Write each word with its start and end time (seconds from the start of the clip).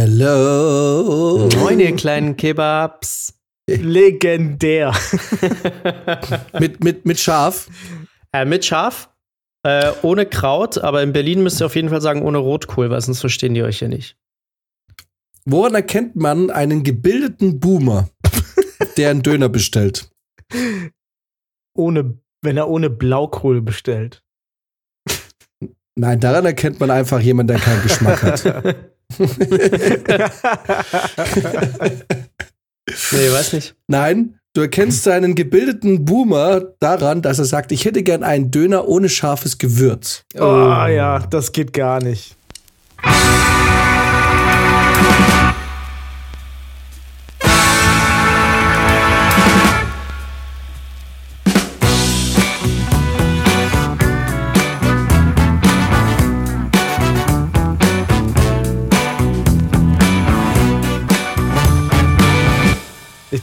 Hello. 0.00 1.48
Moin, 1.58 1.80
ihr 1.80 1.96
kleinen 1.96 2.36
Kebabs. 2.36 3.34
Legendär. 3.68 4.94
mit, 6.60 6.84
mit, 6.84 7.04
mit 7.04 7.18
Schaf. 7.18 7.68
Äh, 8.32 8.44
mit 8.44 8.64
Schaf, 8.64 9.12
äh, 9.64 9.90
ohne 10.02 10.24
Kraut, 10.24 10.78
aber 10.78 11.02
in 11.02 11.12
Berlin 11.12 11.42
müsst 11.42 11.60
ihr 11.60 11.66
auf 11.66 11.74
jeden 11.74 11.88
Fall 11.88 12.00
sagen 12.00 12.22
ohne 12.22 12.38
Rotkohl, 12.38 12.90
weil 12.90 13.00
sonst 13.00 13.18
verstehen 13.18 13.54
die 13.54 13.64
euch 13.64 13.80
ja 13.80 13.88
nicht. 13.88 14.16
Woran 15.44 15.74
erkennt 15.74 16.14
man 16.14 16.52
einen 16.52 16.84
gebildeten 16.84 17.58
Boomer, 17.58 18.08
der 18.96 19.10
einen 19.10 19.22
Döner 19.22 19.48
bestellt? 19.48 20.12
Ohne, 21.76 22.20
wenn 22.40 22.56
er 22.56 22.68
ohne 22.68 22.88
Blaukohl 22.88 23.62
bestellt. 23.62 24.22
Nein, 25.96 26.20
daran 26.20 26.46
erkennt 26.46 26.78
man 26.78 26.92
einfach 26.92 27.18
jemanden, 27.18 27.54
der 27.54 27.58
keinen 27.58 27.82
Geschmack 27.82 28.22
hat. 28.22 28.76
nee, 29.18 29.26
weiß 33.32 33.52
nicht. 33.54 33.74
Nein, 33.86 34.38
du 34.54 34.60
erkennst 34.60 35.08
einen 35.08 35.34
gebildeten 35.34 36.04
Boomer 36.04 36.60
daran, 36.78 37.22
dass 37.22 37.38
er 37.38 37.44
sagt, 37.46 37.72
ich 37.72 37.84
hätte 37.84 38.02
gern 38.02 38.22
einen 38.22 38.50
Döner 38.50 38.86
ohne 38.86 39.08
scharfes 39.08 39.58
Gewürz. 39.58 40.24
Oh, 40.34 40.42
oh 40.42 40.86
ja, 40.86 41.20
das 41.30 41.52
geht 41.52 41.72
gar 41.72 42.02
nicht. 42.02 42.36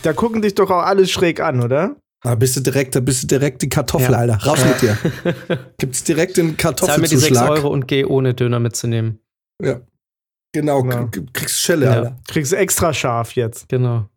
Da 0.05 0.13
gucken 0.13 0.41
dich 0.41 0.53
doch 0.53 0.69
auch 0.69 0.83
alle 0.83 1.07
schräg 1.07 1.39
an, 1.39 1.63
oder? 1.63 1.95
Da 2.21 2.35
bist 2.35 2.55
du 2.55 2.61
direkt, 2.61 2.95
da 2.95 2.99
bist 2.99 3.23
du 3.23 3.27
direkt 3.27 3.61
die 3.61 3.69
Kartoffel, 3.69 4.11
ja. 4.11 4.19
Alter. 4.19 4.37
Raus 4.45 4.59
mit 4.65 4.81
dir. 4.81 4.97
Gibt's 5.77 6.03
direkt 6.03 6.37
den 6.37 6.57
Kartoffelzuschlag. 6.57 6.95
Zahl 6.95 7.01
mir 7.01 7.07
die 7.07 7.17
6 7.17 7.61
Euro 7.63 7.73
und 7.73 7.87
geh 7.87 8.05
ohne 8.05 8.33
Döner 8.33 8.59
mitzunehmen. 8.59 9.19
Ja. 9.61 9.81
Genau, 10.53 10.83
genau. 10.83 11.09
kriegst 11.33 11.59
Schelle, 11.59 11.85
ja. 11.85 11.91
Alter. 11.91 12.19
Kriegst 12.27 12.53
extra 12.53 12.93
scharf 12.93 13.33
jetzt. 13.33 13.67
Genau. 13.69 14.07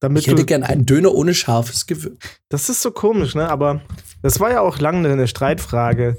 Damit 0.00 0.22
ich 0.22 0.28
hätte 0.28 0.44
gern 0.44 0.62
einen 0.62 0.86
Döner 0.86 1.14
ohne 1.14 1.34
scharfes 1.34 1.86
Gewürz. 1.86 2.16
Das 2.48 2.68
ist 2.68 2.82
so 2.82 2.90
komisch, 2.90 3.34
ne? 3.34 3.48
Aber 3.48 3.80
das 4.22 4.40
war 4.40 4.50
ja 4.50 4.60
auch 4.60 4.78
lange 4.78 5.08
eine 5.08 5.26
Streitfrage. 5.26 6.16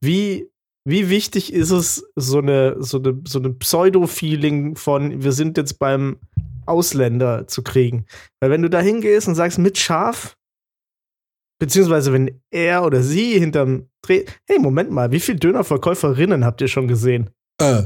Wie, 0.00 0.48
wie 0.84 1.08
wichtig 1.08 1.52
ist 1.52 1.70
es, 1.70 2.04
so 2.16 2.38
eine, 2.38 2.76
so 2.78 2.98
eine, 2.98 3.20
so 3.26 3.38
eine 3.38 3.50
Pseudo-Feeling 3.50 4.76
von, 4.76 5.22
wir 5.22 5.32
sind 5.32 5.56
jetzt 5.56 5.78
beim 5.78 6.16
Ausländer 6.70 7.46
zu 7.46 7.62
kriegen. 7.62 8.06
Weil 8.40 8.50
wenn 8.50 8.62
du 8.62 8.70
da 8.70 8.80
hingehst 8.80 9.28
und 9.28 9.34
sagst 9.34 9.58
mit 9.58 9.78
Schaf, 9.78 10.36
beziehungsweise 11.58 12.12
wenn 12.12 12.40
er 12.50 12.84
oder 12.84 13.02
sie 13.02 13.38
hinterm 13.38 13.88
Dreh, 14.02 14.24
hey, 14.46 14.58
Moment 14.58 14.90
mal, 14.90 15.12
wie 15.12 15.20
viele 15.20 15.38
Dönerverkäuferinnen 15.38 16.44
habt 16.44 16.60
ihr 16.62 16.68
schon 16.68 16.88
gesehen? 16.88 17.30
Äh, 17.60 17.82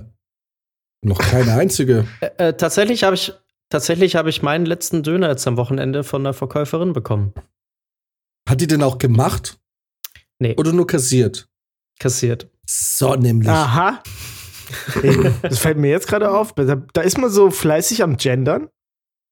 noch 1.03 1.19
keine 1.19 1.55
einzige. 1.55 2.07
äh, 2.21 2.49
äh, 2.49 2.57
tatsächlich 2.57 3.03
habe 3.03 3.17
ich, 3.17 3.33
tatsächlich 3.69 4.17
habe 4.17 4.31
ich 4.31 4.43
meinen 4.43 4.65
letzten 4.65 5.03
Döner 5.03 5.29
jetzt 5.29 5.47
am 5.47 5.57
Wochenende 5.57 6.05
von 6.05 6.23
einer 6.23 6.35
Verkäuferin 6.35 6.93
bekommen. 6.93 7.35
Hat 8.48 8.61
die 8.61 8.67
denn 8.67 8.83
auch 8.83 8.98
gemacht? 8.98 9.59
Nee. 10.39 10.55
Oder 10.57 10.73
nur 10.73 10.87
kassiert? 10.87 11.48
Kassiert. 11.98 12.48
So 12.67 13.15
nämlich. 13.15 13.48
Aha. 13.48 14.03
das 15.43 15.59
fällt 15.59 15.79
mir 15.79 15.91
jetzt 15.91 16.09
gerade 16.09 16.31
auf. 16.31 16.53
Da, 16.55 16.77
da, 16.93 17.01
ist 17.03 17.19
man 17.19 17.31
so 17.31 17.51
fleißig 17.51 18.03
am 18.03 18.17
Gendern 18.17 18.69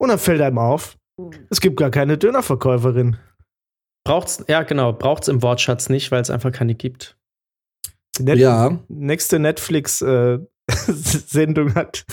und 0.03 0.09
dann 0.09 0.19
fällt 0.19 0.41
einem 0.41 0.59
auf, 0.59 0.97
es 1.49 1.61
gibt 1.61 1.77
gar 1.77 1.91
keine 1.91 2.19
Dönerverkäuferin. 2.19 3.19
Braucht's, 4.05 4.45
ja, 4.49 4.65
genau, 4.65 4.93
braucht's 4.93 5.29
im 5.29 5.43
Wortschatz 5.43 5.89
nicht, 5.89 6.11
weil 6.11 6.21
es 6.21 6.31
einfach 6.31 6.51
keine 6.51 6.75
gibt. 6.75 7.17
Net 8.19 8.39
ja. 8.39 8.81
Nächste 8.89 9.39
Netflix-Sendung 9.39 11.69
äh, 11.69 11.71
hat, 11.77 12.05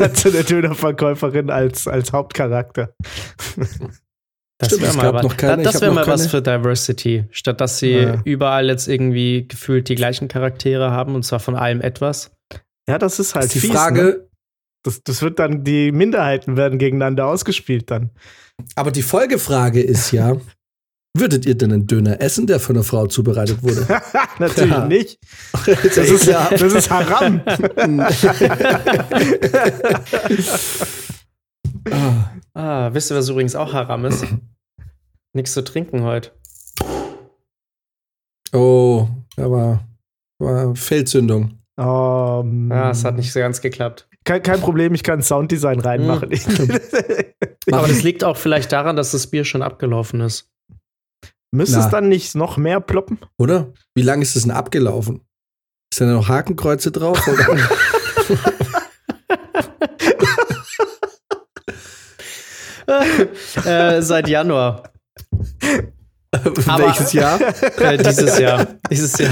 hat 0.00 0.16
so 0.16 0.30
eine 0.30 0.42
Dönerverkäuferin 0.42 1.50
als, 1.50 1.86
als 1.86 2.12
Hauptcharakter. 2.12 2.92
Das 4.58 4.80
wäre 4.80 4.96
mal, 4.96 5.14
was, 5.14 5.36
keine, 5.36 5.62
das 5.62 5.80
wär 5.80 5.92
mal 5.92 6.08
was 6.08 6.26
für 6.26 6.42
Diversity, 6.42 7.26
statt 7.30 7.60
dass 7.60 7.78
sie 7.78 7.92
ja. 7.92 8.20
überall 8.24 8.66
jetzt 8.66 8.88
irgendwie 8.88 9.46
gefühlt 9.46 9.88
die 9.88 9.94
gleichen 9.94 10.26
Charaktere 10.26 10.90
haben 10.90 11.14
und 11.14 11.22
zwar 11.22 11.38
von 11.38 11.54
allem 11.54 11.80
etwas. 11.80 12.32
Ja, 12.88 12.98
das 12.98 13.20
ist 13.20 13.36
halt 13.36 13.44
das 13.44 13.54
ist 13.54 13.62
die 13.62 13.68
fies, 13.68 13.76
Frage. 13.76 14.02
Ne? 14.02 14.27
Das, 14.82 15.02
das 15.02 15.22
wird 15.22 15.38
dann, 15.38 15.64
die 15.64 15.92
Minderheiten 15.92 16.56
werden 16.56 16.78
gegeneinander 16.78 17.26
ausgespielt 17.26 17.90
dann. 17.90 18.10
Aber 18.74 18.90
die 18.90 19.02
Folgefrage 19.02 19.80
ist 19.80 20.12
ja, 20.12 20.36
würdet 21.14 21.46
ihr 21.46 21.56
denn 21.56 21.72
einen 21.72 21.86
Döner 21.86 22.20
essen, 22.20 22.46
der 22.46 22.60
von 22.60 22.76
einer 22.76 22.84
Frau 22.84 23.06
zubereitet 23.06 23.62
wurde? 23.62 23.86
Natürlich 24.38 24.70
ja. 24.70 24.86
nicht. 24.86 25.18
Das 25.66 25.96
ist, 25.96 26.26
ja, 26.26 26.48
das 26.50 26.72
ist 26.72 26.90
Haram. 26.90 27.40
ah. 31.90 32.30
ah, 32.54 32.90
wisst 32.92 33.10
ihr, 33.10 33.16
was 33.16 33.28
übrigens 33.28 33.56
auch 33.56 33.72
Haram 33.72 34.04
ist? 34.04 34.24
Nichts 35.34 35.52
zu 35.52 35.62
trinken 35.62 36.02
heute. 36.02 36.32
Oh, 38.52 39.08
aber 39.36 39.80
war 40.38 40.74
Feldzündung. 40.74 41.58
Um, 41.76 42.72
ah, 42.72 42.90
es 42.90 43.04
hat 43.04 43.16
nicht 43.16 43.32
so 43.32 43.40
ganz 43.40 43.60
geklappt. 43.60 44.08
Kein, 44.28 44.42
kein 44.42 44.60
Problem, 44.60 44.92
ich 44.92 45.02
kann 45.02 45.22
Sounddesign 45.22 45.80
reinmachen. 45.80 46.30
Hm. 46.30 46.38
Aber 47.72 47.88
das 47.88 48.02
liegt 48.02 48.24
auch 48.24 48.36
vielleicht 48.36 48.70
daran, 48.72 48.94
dass 48.94 49.12
das 49.12 49.28
Bier 49.28 49.46
schon 49.46 49.62
abgelaufen 49.62 50.20
ist. 50.20 50.50
Müsste 51.50 51.78
es 51.78 51.88
dann 51.88 52.10
nicht 52.10 52.34
noch 52.34 52.58
mehr 52.58 52.78
ploppen? 52.78 53.20
Oder? 53.38 53.72
Wie 53.94 54.02
lange 54.02 54.20
ist 54.20 54.36
es 54.36 54.42
denn 54.42 54.50
abgelaufen? 54.50 55.22
Ist 55.90 56.02
da 56.02 56.04
noch 56.04 56.28
Hakenkreuze 56.28 56.92
drauf? 56.92 57.26
äh, 63.64 64.02
seit 64.02 64.28
Januar. 64.28 64.92
Welches 66.32 67.12
Jahr? 67.12 67.38
Äh, 67.78 67.96
dieses 67.96 68.38
Jahr. 68.38 68.66
Dieses 68.90 69.18
Jahr. 69.18 69.30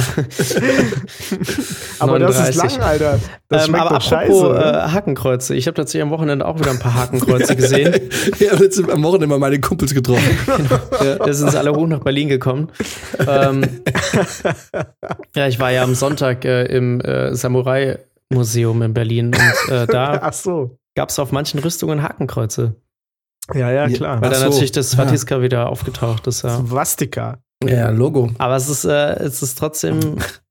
aber 1.98 2.18
39. 2.18 2.56
das 2.56 2.72
ist 2.72 2.78
lang, 2.78 2.86
Alter. 2.86 3.20
Das 3.48 3.68
ähm, 3.68 3.74
aber 3.74 3.84
apropos 3.86 4.04
scheiße, 4.08 4.54
äh, 4.54 4.92
Hakenkreuze. 4.92 5.54
Ich 5.54 5.66
habe 5.66 5.74
tatsächlich 5.74 6.02
am 6.02 6.10
Wochenende 6.10 6.46
auch 6.46 6.58
wieder 6.58 6.70
ein 6.70 6.78
paar 6.78 6.94
Hakenkreuze 6.94 7.56
gesehen. 7.56 7.92
ja, 8.38 8.54
jetzt 8.54 8.78
am 8.88 9.02
Wochenende 9.02 9.26
mal 9.26 9.38
meine 9.38 9.60
Kumpels 9.60 9.94
getroffen. 9.94 10.38
genau. 10.56 11.04
ja, 11.04 11.16
da 11.16 11.32
sind 11.32 11.50
sie 11.50 11.58
alle 11.58 11.72
hoch 11.72 11.86
nach 11.86 12.00
Berlin 12.00 12.28
gekommen. 12.28 12.68
Ähm, 13.26 13.82
ja, 15.34 15.48
ich 15.48 15.58
war 15.58 15.72
ja 15.72 15.82
am 15.82 15.94
Sonntag 15.94 16.44
äh, 16.44 16.64
im 16.64 17.00
äh, 17.00 17.34
Samurai-Museum 17.34 18.82
in 18.82 18.94
Berlin 18.94 19.26
und 19.26 19.72
äh, 19.72 19.86
da 19.86 20.32
so. 20.32 20.78
gab 20.94 21.10
es 21.10 21.18
auf 21.18 21.32
manchen 21.32 21.60
Rüstungen 21.60 22.02
Hakenkreuze. 22.02 22.76
Ja, 23.54 23.70
ja, 23.70 23.88
klar. 23.88 24.20
Weil 24.20 24.30
dann 24.30 24.40
so. 24.40 24.46
natürlich 24.46 24.72
das 24.72 24.90
Svatiska 24.90 25.36
ja. 25.36 25.42
wieder 25.42 25.68
aufgetaucht 25.68 26.26
ist. 26.26 26.42
Ja. 26.42 26.58
Svastika. 26.58 27.38
Ja, 27.64 27.90
Logo. 27.90 28.30
Aber 28.38 28.56
es 28.56 28.68
ist, 28.68 28.84
äh, 28.84 29.14
es 29.14 29.42
ist 29.42 29.58
trotzdem 29.58 30.16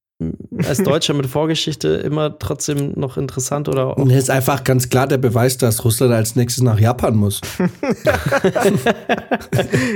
als 0.66 0.82
Deutscher 0.82 1.14
mit 1.14 1.26
Vorgeschichte 1.26 1.90
immer 1.90 2.40
trotzdem 2.40 2.94
noch 2.96 3.18
interessant 3.18 3.68
oder 3.68 3.88
auch. 3.88 3.98
Ist 4.08 4.30
einfach 4.30 4.64
ganz 4.64 4.88
klar 4.88 5.08
der 5.08 5.18
Beweis, 5.18 5.58
dass 5.58 5.84
Russland 5.84 6.14
als 6.14 6.38
nächstes 6.38 6.64
nach 6.64 6.80
Japan 6.80 7.18
muss. 7.18 7.42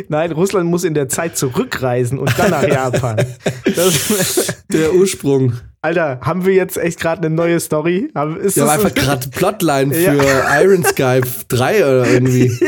Nein, 0.09 0.33
Russland 0.33 0.69
muss 0.69 0.83
in 0.83 0.93
der 0.93 1.07
Zeit 1.07 1.37
zurückreisen 1.37 2.19
und 2.19 2.37
dann 2.37 2.51
nach 2.51 2.67
Japan. 2.67 3.25
Das 3.63 4.57
der 4.71 4.93
Ursprung. 4.93 5.53
Alter, 5.81 6.19
haben 6.21 6.45
wir 6.45 6.53
jetzt 6.53 6.77
echt 6.77 6.99
gerade 6.99 7.25
eine 7.25 7.33
neue 7.33 7.57
Story? 7.61 8.11
Ist 8.41 8.57
ja, 8.57 8.67
einfach 8.67 8.93
gerade 8.93 9.29
Plotline 9.29 9.93
für 9.93 10.17
ja. 10.17 10.61
Iron 10.61 10.83
Sky 10.83 11.21
3 11.47 11.85
oder 11.85 12.07
irgendwie. 12.07 12.51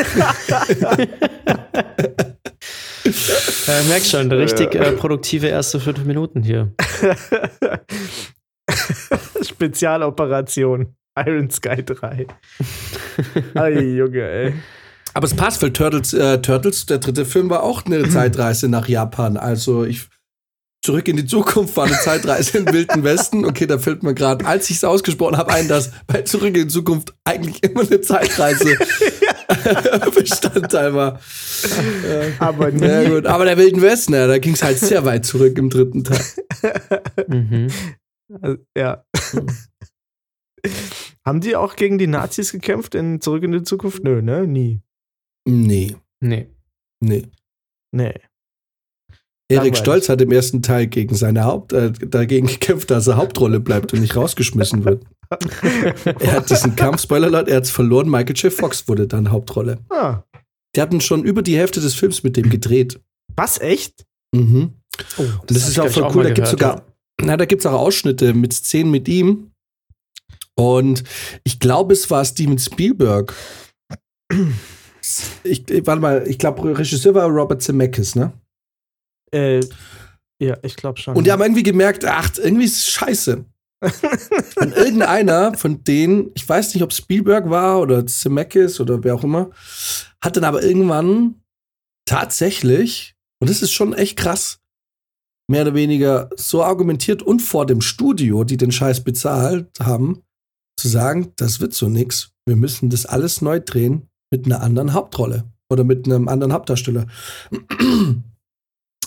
äh, 3.06 3.83
merk 3.88 4.03
schon, 4.06 4.31
richtig 4.31 4.75
äh, 4.75 4.92
produktive 4.94 5.48
erste 5.48 5.80
fünf 5.80 6.03
Minuten 6.06 6.44
hier. 6.44 6.74
Spezialoperation 9.42 10.95
Iron 11.18 11.50
Sky 11.50 11.83
3. 11.83 12.27
Ay, 13.56 13.95
Junge, 13.98 14.21
ey. 14.21 14.53
Aber 15.13 15.25
es 15.25 15.36
passt, 15.36 15.62
weil 15.62 15.74
Turtles, 15.74 16.13
äh, 16.13 16.42
Turtles, 16.42 16.86
der 16.86 17.00
dritte 17.00 17.25
Film 17.25 17.50
war 17.50 17.63
auch 17.63 17.86
eine 17.86 18.07
Zeitreise 18.09 18.69
nach 18.69 18.88
Japan. 18.88 19.38
Also 19.38 19.83
ich 19.83 20.07
Zurück 20.83 21.07
in 21.07 21.16
die 21.16 21.25
Zukunft 21.25 21.78
war 21.78 21.86
eine 21.86 21.95
Zeitreise 22.00 22.57
im 22.57 22.66
Wilden 22.74 23.04
Westen. 23.04 23.45
Okay, 23.45 23.68
da 23.68 23.78
fällt 23.78 24.01
mir 24.01 24.16
gerade, 24.16 24.45
als 24.45 24.68
ich 24.72 24.78
es 24.78 24.83
ausgesprochen 24.83 25.38
habe, 25.38 25.54
ein, 25.54 25.68
dass 25.68 25.92
bei 26.07 26.24
Zurück 26.24 26.48
in 26.48 26.54
die 26.56 26.68
Zukunft 26.68 27.13
eigentlich 27.24 27.62
immer 27.63 27.81
eine 27.81 28.01
Zeitreise 28.01 28.66
Bestandteil 30.16 30.95
war. 30.95 31.19
Aber 32.39 32.72
nie. 32.72 32.83
Ja, 32.83 33.07
gut. 33.07 33.28
Aber 33.28 33.45
der 33.45 33.57
Wilden 33.57 33.81
Westen, 33.83 34.13
ja, 34.13 34.25
da 34.25 34.39
ging 34.39 34.54
es 34.54 34.63
halt 34.63 34.80
sehr 34.80 35.06
weit 35.06 35.24
zurück 35.25 35.56
im 35.60 35.69
dritten 35.69 36.04
Teil. 36.04 36.25
Mhm. 37.28 37.68
Also, 38.42 38.57
ja. 38.75 39.06
Haben 41.24 41.42
die 41.42 41.56
auch 41.56 41.75
gegen 41.75 42.00
die 42.00 42.07
Nazis 42.07 42.51
gekämpft 42.51 42.95
in 42.95 43.22
Zurück 43.22 43.44
in 43.44 43.51
die 43.51 43.63
Zukunft? 43.63 44.04
Nö, 44.04 44.22
ne? 44.24 44.48
Nie. 44.48 44.81
Nee, 45.48 45.95
Nee. 46.22 46.48
nee. 47.01 47.28
Nee. 47.92 48.13
Erik. 49.56 49.77
Stolz 49.77 50.09
hat 50.09 50.21
im 50.21 50.31
ersten 50.31 50.62
Teil 50.62 50.88
gegen 50.88 51.15
seine 51.15 51.44
Haupt, 51.44 51.74
äh, 51.74 51.92
dagegen 51.92 52.48
gekämpft, 52.48 52.92
dass 52.92 53.07
er 53.07 53.18
Hauptrolle 53.18 53.59
bleibt 53.59 53.94
und 53.94 54.01
nicht 54.01 54.15
rausgeschmissen 54.15 54.86
wird. 54.86 55.03
er 56.19 56.31
hat 56.33 56.50
diesen 56.50 56.75
Kampf, 56.75 57.01
Spoiler 57.01 57.27
Alert, 57.27 57.48
er 57.48 57.57
hat 57.57 57.63
es 57.63 57.71
verloren. 57.71 58.09
Michael 58.09 58.36
J. 58.36 58.51
Fox 58.51 58.88
wurde 58.88 59.07
dann 59.07 59.31
Hauptrolle. 59.31 59.77
Ah, 59.89 60.24
Die 60.75 60.81
hatten 60.81 61.00
schon 61.01 61.24
über 61.24 61.42
die 61.42 61.57
Hälfte 61.57 61.80
des 61.80 61.94
Films 61.95 62.24
mit 62.24 62.36
dem 62.38 62.50
gedreht. 62.50 63.00
was, 63.36 63.59
echt? 63.59 64.06
Mhm. 64.36 64.74
Oh, 65.18 65.21
Und 65.21 65.51
das, 65.51 65.68
ist 65.69 65.80
auch 65.80 65.88
voll 65.89 66.04
auch 66.04 66.15
cool. 66.15 66.24
Da 66.24 66.31
gibt 66.31 66.45
es 66.47 66.51
sogar, 66.51 66.86
na, 67.21 67.38
da 67.38 67.45
gibt's 67.45 67.65
auch 67.65 67.80
Ausschnitte 67.80 68.33
mit 68.33 68.54
Szenen 68.54 68.92
mit 68.92 69.07
ihm. 69.07 69.51
Und 70.56 71.04
ich 71.45 71.59
glaube, 71.59 71.94
es 71.94 72.09
war 72.12 72.24
Steven 72.25 72.57
Spielberg. 72.57 73.33
Ich- 75.44 75.65
warte 75.88 76.00
mal, 76.01 76.24
ich 76.27 76.38
glaube, 76.38 76.77
Regisseur 76.77 77.15
war 77.15 77.27
Robert 77.27 77.62
Zemeckis, 77.62 78.15
ne? 78.15 78.31
Äh, 79.31 79.62
ja, 80.42 80.57
ich 80.63 80.75
glaube 80.75 81.00
schon. 81.00 81.16
Und 81.16 81.25
die 81.25 81.31
haben 81.31 81.42
irgendwie 81.42 81.63
gemerkt, 81.63 82.04
ach, 82.06 82.31
irgendwie 82.38 82.66
ist 82.66 82.78
es 82.78 82.89
scheiße. 82.89 83.45
Und 84.57 84.75
irgendeiner 84.75 85.56
von 85.56 85.83
denen, 85.83 86.31
ich 86.36 86.48
weiß 86.48 86.74
nicht, 86.74 86.83
ob 86.83 86.94
Spielberg 86.94 87.50
war 87.50 87.80
oder 87.80 88.06
Zemeckis 88.06 88.80
oder 88.80 89.04
wer 89.04 89.16
auch 89.16 89.24
immer, 89.24 89.50
hat 90.24 90.38
dann 90.38 90.44
aber 90.44 90.62
irgendwann 90.62 91.42
tatsächlich, 92.06 93.16
und 93.39 93.50
das 93.50 93.62
ist 93.62 93.72
schon 93.72 93.94
echt 93.94 94.18
krass, 94.18 94.60
mehr 95.50 95.63
oder 95.63 95.74
weniger 95.74 96.30
so 96.36 96.63
argumentiert 96.63 97.24
und 97.24 97.42
vor 97.42 97.66
dem 97.66 97.81
Studio, 97.81 98.44
die 98.44 98.57
den 98.57 98.72
Scheiß 98.72 99.04
bezahlt 99.04 99.80
haben, 99.80 100.22
zu 100.78 100.88
sagen, 100.88 101.33
das 101.36 101.60
wird 101.60 101.74
so 101.74 101.89
nix. 101.89 102.31
Wir 102.45 102.56
müssen 102.56 102.89
das 102.89 103.06
alles 103.06 103.42
neu 103.42 103.60
drehen 103.60 104.10
mit 104.31 104.45
einer 104.45 104.62
anderen 104.62 104.94
Hauptrolle 104.94 105.51
oder 105.69 105.83
mit 105.83 106.06
einem 106.06 106.28
anderen 106.28 106.54
Hauptdarsteller. 106.54 107.07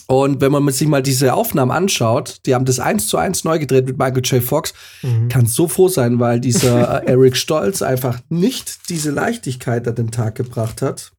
Und 0.07 0.41
wenn 0.41 0.53
man 0.53 0.69
sich 0.71 0.87
mal 0.87 1.03
diese 1.03 1.33
Aufnahmen 1.35 1.71
anschaut, 1.71 2.41
die 2.45 2.55
haben 2.55 2.67
das 2.67 2.79
eins 2.79 3.09
zu 3.09 3.17
eins 3.17 3.45
neu 3.45 3.59
gedreht 3.59 3.87
mit 3.87 3.97
Michael 3.99 4.23
J. 4.25 4.43
Fox, 4.43 4.75
Mhm. 5.03 5.29
kann 5.29 5.47
so 5.47 5.67
froh 5.67 5.89
sein, 5.89 6.21
weil 6.21 6.41
dieser 6.41 7.03
äh, 7.05 7.07
Eric 7.11 7.37
Stolz 7.37 7.81
einfach 7.83 8.21
nicht 8.29 8.91
diese 8.91 9.11
Leichtigkeit 9.11 9.89
an 9.89 9.95
den 9.95 10.11
Tag 10.11 10.35
gebracht 10.35 10.83
hat, 10.83 11.13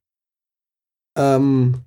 ähm, 1.18 1.82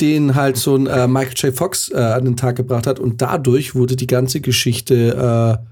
den 0.00 0.34
halt 0.34 0.56
so 0.56 0.76
ein 0.76 0.86
äh, 0.86 1.08
Michael 1.08 1.34
J. 1.36 1.54
Fox 1.56 1.90
äh, 1.90 1.96
an 1.96 2.24
den 2.24 2.36
Tag 2.36 2.56
gebracht 2.56 2.86
hat 2.86 2.98
und 2.98 3.20
dadurch 3.22 3.74
wurde 3.74 3.96
die 3.96 4.06
ganze 4.06 4.40
Geschichte, 4.40 5.58
äh, 5.62 5.66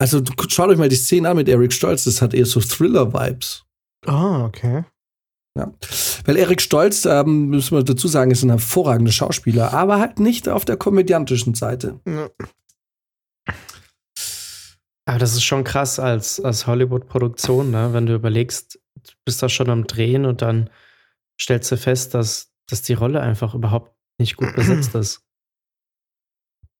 also 0.00 0.22
schaut 0.48 0.70
euch 0.70 0.78
mal 0.78 0.88
die 0.88 0.96
Szene 0.96 1.28
an 1.30 1.36
mit 1.36 1.48
Eric 1.48 1.72
Stolz, 1.72 2.04
das 2.04 2.20
hat 2.20 2.34
eher 2.34 2.46
so 2.46 2.60
Thriller-Vibes. 2.60 3.64
Ah, 4.06 4.44
okay. 4.44 4.84
Ja. 5.56 5.72
Weil 6.24 6.36
Eric 6.36 6.60
Stolz, 6.60 7.04
ähm, 7.04 7.46
müssen 7.46 7.76
wir 7.76 7.84
dazu 7.84 8.08
sagen, 8.08 8.30
ist 8.30 8.42
ein 8.42 8.50
hervorragender 8.50 9.12
Schauspieler, 9.12 9.72
aber 9.72 10.00
halt 10.00 10.18
nicht 10.18 10.48
auf 10.48 10.64
der 10.64 10.76
komödiantischen 10.76 11.54
Seite. 11.54 12.00
Ja. 12.06 12.28
Aber 15.06 15.18
das 15.18 15.34
ist 15.34 15.44
schon 15.44 15.64
krass 15.64 15.98
als, 15.98 16.40
als 16.40 16.66
Hollywood-Produktion, 16.66 17.70
ne? 17.70 17.92
wenn 17.92 18.06
du 18.06 18.14
überlegst, 18.14 18.80
du 18.96 19.12
bist 19.24 19.42
da 19.42 19.48
schon 19.48 19.70
am 19.70 19.86
Drehen 19.86 20.24
und 20.24 20.42
dann 20.42 20.70
stellst 21.40 21.70
du 21.70 21.76
fest, 21.76 22.14
dass, 22.14 22.52
dass 22.68 22.82
die 22.82 22.94
Rolle 22.94 23.20
einfach 23.20 23.54
überhaupt 23.54 23.94
nicht 24.18 24.36
gut 24.36 24.54
besetzt 24.54 24.94
ist. 24.94 25.23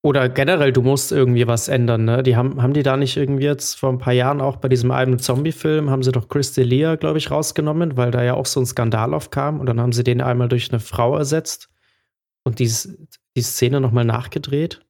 Oder 0.04 0.28
generell, 0.28 0.70
du 0.70 0.82
musst 0.82 1.12
irgendwie 1.12 1.46
was 1.46 1.68
ändern, 1.68 2.04
ne? 2.04 2.22
Die 2.22 2.36
haben, 2.36 2.60
haben 2.62 2.74
die 2.74 2.82
da 2.82 2.98
nicht 2.98 3.16
irgendwie 3.16 3.44
jetzt 3.44 3.78
vor 3.78 3.88
ein 3.88 3.96
paar 3.96 4.12
Jahren 4.12 4.42
auch 4.42 4.56
bei 4.56 4.68
diesem 4.68 4.90
einen 4.90 5.18
Zombie-Film, 5.18 5.88
haben 5.88 6.02
sie 6.02 6.12
doch 6.12 6.28
Chris 6.28 6.54
D'Elia, 6.54 6.96
glaube 6.98 7.16
ich, 7.16 7.30
rausgenommen, 7.30 7.96
weil 7.96 8.10
da 8.10 8.22
ja 8.22 8.34
auch 8.34 8.44
so 8.44 8.60
ein 8.60 8.66
Skandal 8.66 9.14
aufkam 9.14 9.60
und 9.60 9.66
dann 9.66 9.80
haben 9.80 9.92
sie 9.92 10.04
den 10.04 10.20
einmal 10.20 10.48
durch 10.50 10.70
eine 10.70 10.78
Frau 10.80 11.16
ersetzt 11.16 11.70
und 12.44 12.58
die, 12.58 12.70
die 13.34 13.40
Szene 13.40 13.80
nochmal 13.80 14.04
nachgedreht. 14.04 14.82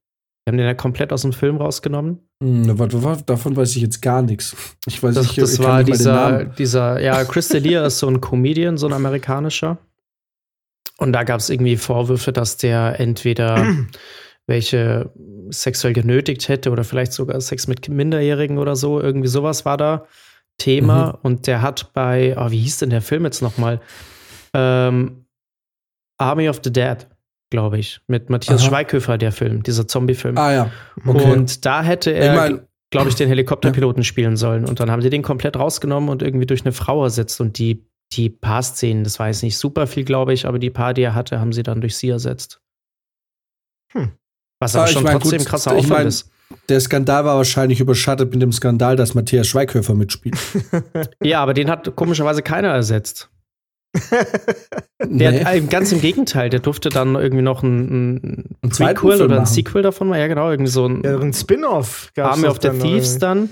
Die 0.44 0.50
haben 0.50 0.58
den 0.58 0.66
ja 0.66 0.74
komplett 0.74 1.12
aus 1.12 1.22
dem 1.22 1.32
Film 1.32 1.58
rausgenommen. 1.58 2.18
Hm, 2.42 2.76
warte, 2.76 3.22
davon 3.24 3.54
weiß 3.56 3.76
ich 3.76 3.82
jetzt 3.82 4.02
gar 4.02 4.20
nichts. 4.20 4.56
Ich 4.86 5.00
weiß 5.00 5.14
Das, 5.14 5.28
nicht, 5.28 5.38
das 5.38 5.54
ich 5.54 5.58
war 5.60 5.78
nicht 5.78 5.90
mal 5.90 5.92
den 5.92 5.92
dieser, 5.96 6.14
Namen. 6.30 6.52
dieser, 6.58 7.00
ja, 7.00 7.24
Chris 7.24 7.52
D'Elia 7.52 7.86
ist 7.86 8.00
so 8.00 8.08
ein 8.08 8.20
Comedian, 8.20 8.76
so 8.76 8.88
ein 8.88 8.92
amerikanischer. 8.92 9.78
Und 10.98 11.12
da 11.12 11.22
gab 11.22 11.38
es 11.38 11.50
irgendwie 11.50 11.76
Vorwürfe, 11.76 12.32
dass 12.32 12.56
der 12.56 12.98
entweder 12.98 13.64
welche 14.46 15.10
sexuell 15.50 15.94
genötigt 15.94 16.48
hätte 16.48 16.70
oder 16.70 16.84
vielleicht 16.84 17.12
sogar 17.12 17.40
Sex 17.40 17.66
mit 17.66 17.88
Minderjährigen 17.88 18.58
oder 18.58 18.76
so. 18.76 19.00
Irgendwie 19.00 19.28
sowas 19.28 19.64
war 19.64 19.76
da 19.76 20.06
Thema. 20.58 21.06
Mhm. 21.06 21.18
Und 21.22 21.46
der 21.46 21.62
hat 21.62 21.92
bei, 21.92 22.34
oh, 22.38 22.50
wie 22.50 22.58
hieß 22.58 22.78
denn 22.78 22.90
der 22.90 23.02
Film 23.02 23.24
jetzt 23.24 23.42
nochmal? 23.42 23.80
Ähm, 24.52 25.26
Army 26.18 26.48
of 26.48 26.60
the 26.62 26.72
Dead, 26.72 27.08
glaube 27.50 27.78
ich. 27.78 28.00
Mit 28.06 28.30
Matthias 28.30 28.60
Aha. 28.62 28.68
Schweighöfer, 28.68 29.18
der 29.18 29.32
Film, 29.32 29.62
dieser 29.62 29.88
Zombie-Film. 29.88 30.38
Ah 30.38 30.52
ja, 30.52 30.70
okay. 31.06 31.32
Und 31.32 31.64
da 31.64 31.82
hätte 31.82 32.10
er, 32.10 32.32
ich 32.32 32.38
meine, 32.38 32.68
glaube 32.90 33.08
ich, 33.08 33.16
den 33.16 33.28
Helikopterpiloten 33.28 34.04
spielen 34.04 34.36
sollen. 34.36 34.64
Und 34.64 34.78
dann 34.78 34.90
haben 34.90 35.02
sie 35.02 35.10
den 35.10 35.22
komplett 35.22 35.56
rausgenommen 35.56 36.08
und 36.08 36.22
irgendwie 36.22 36.46
durch 36.46 36.64
eine 36.64 36.72
Frau 36.72 37.02
ersetzt. 37.02 37.40
Und 37.40 37.58
die, 37.58 37.84
die 38.12 38.30
paar 38.30 38.62
Szenen, 38.62 39.04
das 39.04 39.18
war 39.18 39.26
jetzt 39.26 39.42
nicht 39.42 39.58
super 39.58 39.86
viel, 39.86 40.04
glaube 40.04 40.32
ich, 40.32 40.46
aber 40.46 40.58
die 40.58 40.70
paar, 40.70 40.94
die 40.94 41.02
er 41.02 41.14
hatte, 41.14 41.40
haben 41.40 41.52
sie 41.52 41.62
dann 41.62 41.80
durch 41.80 41.96
sie 41.96 42.10
ersetzt. 42.10 42.60
Hm. 43.92 44.12
Was 44.60 44.74
aber 44.76 44.86
ich 44.86 44.92
schon 44.92 45.02
mein, 45.02 45.18
trotzdem 45.20 45.38
gut, 45.40 45.48
krasser 45.48 45.72
ich 45.72 45.78
Aufwand 45.78 45.90
mein- 46.00 46.06
ist. 46.08 46.30
der 46.68 46.80
Skandal 46.80 47.24
war 47.24 47.36
wahrscheinlich 47.36 47.80
überschattet 47.80 48.30
mit 48.32 48.40
dem 48.42 48.52
Skandal, 48.52 48.96
dass 48.96 49.14
Matthias 49.14 49.46
Schweighöfer 49.46 49.94
mitspielt. 49.94 50.36
Ja, 51.22 51.42
aber 51.42 51.54
den 51.54 51.68
hat 51.70 51.94
komischerweise 51.96 52.42
keiner 52.42 52.68
ersetzt. 52.68 53.30
Der 55.00 55.30
Nee. 55.30 55.44
hat, 55.44 55.54
äh, 55.54 55.60
ganz 55.60 55.92
im 55.92 56.00
Gegenteil, 56.00 56.50
der 56.50 56.60
durfte 56.60 56.88
dann 56.88 57.14
irgendwie 57.14 57.42
noch 57.42 57.62
ein, 57.62 58.22
ein 58.24 58.56
Einen 58.62 58.72
zweiten 58.72 58.98
Prequel 58.98 59.22
oder 59.22 59.36
ein 59.36 59.42
machen. 59.42 59.54
Sequel 59.54 59.82
davon 59.82 60.08
machen. 60.08 60.20
Ja, 60.20 60.26
genau, 60.26 60.50
irgendwie 60.50 60.70
so 60.70 60.86
ein 60.86 61.02
Ja, 61.04 61.18
ein 61.18 61.32
Spin-off 61.32 62.10
Army 62.16 62.46
of 62.48 62.58
the 62.60 62.70
Thieves 62.70 63.18
dann. 63.18 63.50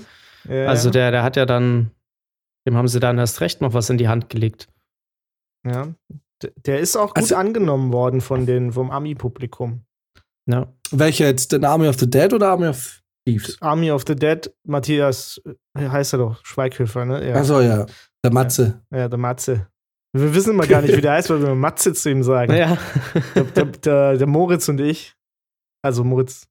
Ja, 0.49 0.65
Also 0.65 0.89
der, 0.89 1.11
der 1.11 1.23
hat 1.23 1.35
ja 1.37 1.45
dann, 1.45 1.91
dem 2.67 2.75
haben 2.75 2.87
sie 2.89 2.99
dann 2.99 3.17
erst 3.17 3.39
recht 3.41 3.61
noch 3.61 3.73
was 3.73 3.89
in 3.89 3.97
die 3.97 4.07
Hand 4.07 4.29
gelegt. 4.29 4.67
ja. 5.65 5.87
Der 6.65 6.79
ist 6.81 6.97
auch 6.97 7.13
gut 7.13 7.19
Also- 7.23 7.35
angenommen 7.37 7.93
worden 7.93 8.19
von 8.19 8.45
den, 8.45 8.73
vom 8.73 8.91
Ami-Publikum. 8.91 9.85
Ja. 10.45 10.67
Welcher 10.93 11.25
jetzt, 11.25 11.51
den 11.51 11.65
Army 11.65 11.87
of 11.87 11.97
the 11.99 12.09
Dead 12.09 12.31
oder 12.33 12.49
Army 12.49 12.67
of 12.67 13.01
Thieves? 13.25 13.57
Army 13.61 13.91
of 13.91 14.03
the 14.07 14.15
Dead, 14.15 14.53
Matthias, 14.65 15.41
äh, 15.77 15.89
heißt 15.89 16.13
er 16.13 16.19
doch, 16.19 16.45
Schweighöfer, 16.45 17.05
ne? 17.05 17.27
Ja, 17.29 17.35
Achso, 17.35 17.61
ja. 17.61 17.85
Der 18.23 18.31
Matze. 18.31 18.81
ja 18.91 19.07
der 19.09 19.19
Matze. 19.19 19.67
Wir 20.15 20.33
wissen 20.35 20.51
immer 20.51 20.67
gar 20.67 20.81
nicht, 20.81 20.95
wie 20.95 21.01
der 21.01 21.13
heißt, 21.13 21.29
weil 21.31 21.41
wir 21.41 21.55
Matze 21.55 21.93
zu 21.93 22.09
ihm 22.11 22.21
sagen. 22.23 22.53
Ja. 22.53 22.77
Der, 23.33 23.43
der, 23.43 23.65
der, 23.65 24.17
der 24.17 24.27
Moritz 24.27 24.69
und 24.69 24.79
ich, 24.79 25.15
also 25.83 26.03
Moritz, 26.03 26.47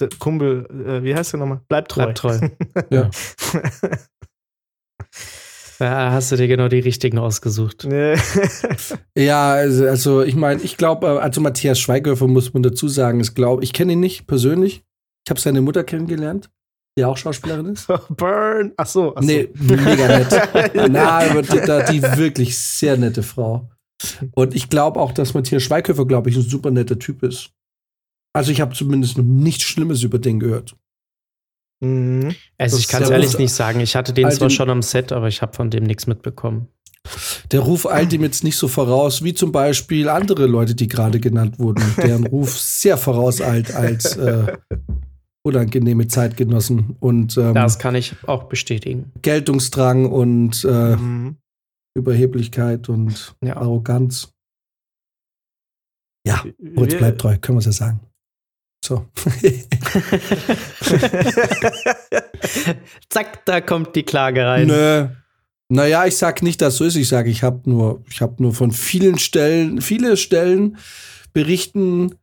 der 0.00 0.08
Kumpel, 0.18 0.66
äh, 0.70 1.02
wie 1.04 1.14
heißt 1.14 1.32
der 1.32 1.40
nochmal? 1.40 1.60
Bleib 1.68 1.88
treu. 1.88 2.02
Bleib 2.02 2.16
treu. 2.16 2.38
Ja. 2.90 3.10
Da 5.78 6.10
hast 6.12 6.32
du 6.32 6.36
dir 6.36 6.48
genau 6.48 6.68
die 6.68 6.78
richtigen 6.80 7.18
ausgesucht. 7.18 7.86
Nee. 7.88 8.16
Ja, 9.18 9.52
also, 9.54 9.86
also 9.86 10.22
ich 10.22 10.34
meine, 10.36 10.60
ich 10.62 10.76
glaube, 10.76 11.22
also 11.22 11.40
Matthias 11.40 11.78
Schweighöfer 11.80 12.26
muss 12.28 12.52
man 12.52 12.62
dazu 12.62 12.86
sagen, 12.88 13.20
ist 13.20 13.34
glaube 13.34 13.64
ich 13.64 13.72
kenne 13.72 13.94
ihn 13.94 14.00
nicht 14.00 14.26
persönlich. 14.26 14.82
Ich 15.26 15.30
habe 15.30 15.40
seine 15.40 15.60
Mutter 15.62 15.84
kennengelernt, 15.84 16.50
die 16.98 17.04
auch 17.04 17.16
Schauspielerin 17.16 17.66
ist. 17.66 17.88
Burn. 18.10 18.72
Ach 18.76 18.86
so. 18.86 19.14
Ach 19.16 19.22
so. 19.22 19.26
Nee, 19.26 19.48
mega 19.54 20.06
nett. 20.18 20.70
Na, 20.90 21.40
die, 21.42 21.60
da- 21.66 21.82
die 21.90 22.02
wirklich 22.02 22.56
sehr 22.58 22.96
nette 22.96 23.22
Frau. 23.22 23.70
Und 24.32 24.54
ich 24.54 24.68
glaube 24.68 25.00
auch, 25.00 25.12
dass 25.12 25.32
Matthias 25.34 25.62
Schweighöfer, 25.62 26.04
glaube 26.06 26.28
ich, 26.30 26.36
ein 26.36 26.42
super 26.42 26.70
netter 26.70 26.98
Typ 26.98 27.22
ist. 27.22 27.50
Also 28.34 28.52
ich 28.52 28.60
habe 28.60 28.74
zumindest 28.74 29.16
noch 29.16 29.24
nichts 29.24 29.64
Schlimmes 29.64 30.02
über 30.02 30.18
den 30.18 30.38
gehört. 30.40 30.76
Mhm. 31.80 32.34
Also 32.58 32.76
Das 32.76 32.80
ich 32.80 32.88
kann 32.88 33.02
es 33.02 33.10
ehrlich 33.10 33.38
nicht 33.38 33.52
sagen. 33.52 33.80
Ich 33.80 33.96
hatte 33.96 34.12
den 34.12 34.30
zwar 34.30 34.50
schon 34.50 34.70
am 34.70 34.82
Set, 34.82 35.12
aber 35.12 35.28
ich 35.28 35.42
habe 35.42 35.54
von 35.54 35.70
dem 35.70 35.84
nichts 35.84 36.06
mitbekommen. 36.06 36.68
Der 37.52 37.60
Ruf 37.60 37.86
eilt 37.86 38.12
ihm 38.12 38.22
jetzt 38.22 38.42
nicht 38.42 38.56
so 38.56 38.66
voraus, 38.66 39.22
wie 39.22 39.32
zum 39.34 39.52
Beispiel 39.52 40.08
andere 40.08 40.46
Leute, 40.46 40.74
die 40.74 40.88
gerade 40.88 41.20
genannt 41.20 41.58
wurden, 41.60 41.84
deren 41.96 42.26
Ruf 42.26 42.58
sehr 42.58 42.96
vorauseilt 42.96 43.72
als 43.74 44.16
äh, 44.16 44.56
unangenehme 45.44 46.08
Zeitgenossen 46.08 46.96
und 46.98 47.36
ähm, 47.36 47.54
Das 47.54 47.78
kann 47.78 47.94
ich 47.94 48.16
auch 48.26 48.44
bestätigen. 48.44 49.12
Geltungsdrang 49.22 50.06
und 50.06 50.64
äh, 50.64 50.96
Mhm. 50.96 51.36
Überheblichkeit 51.94 52.88
und 52.88 53.36
Ja. 53.42 53.56
Arroganz. 53.56 54.32
Ja, 56.26 56.44
Moritz 56.58 56.96
bleibt 56.96 57.20
treu, 57.20 57.38
können 57.38 57.56
wir 57.56 57.60
es 57.60 57.66
ja 57.66 57.72
sagen. 57.72 58.00
So. 58.86 59.04
Zack, 63.10 63.44
da 63.44 63.60
kommt 63.60 63.96
die 63.96 64.04
Klage 64.04 64.46
rein. 64.46 64.68
Nö. 64.68 65.08
Naja, 65.68 66.06
ich 66.06 66.16
sag 66.16 66.40
nicht, 66.42 66.62
dass 66.62 66.76
so 66.76 66.84
ist. 66.84 66.94
Ich 66.94 67.08
sage, 67.08 67.28
ich 67.28 67.42
habe 67.42 67.68
nur, 67.68 68.04
ich 68.08 68.20
habe 68.20 68.40
nur 68.40 68.54
von 68.54 68.70
vielen 68.70 69.18
Stellen, 69.18 69.80
viele 69.80 70.16
Stellen 70.16 70.78
berichten 71.32 72.14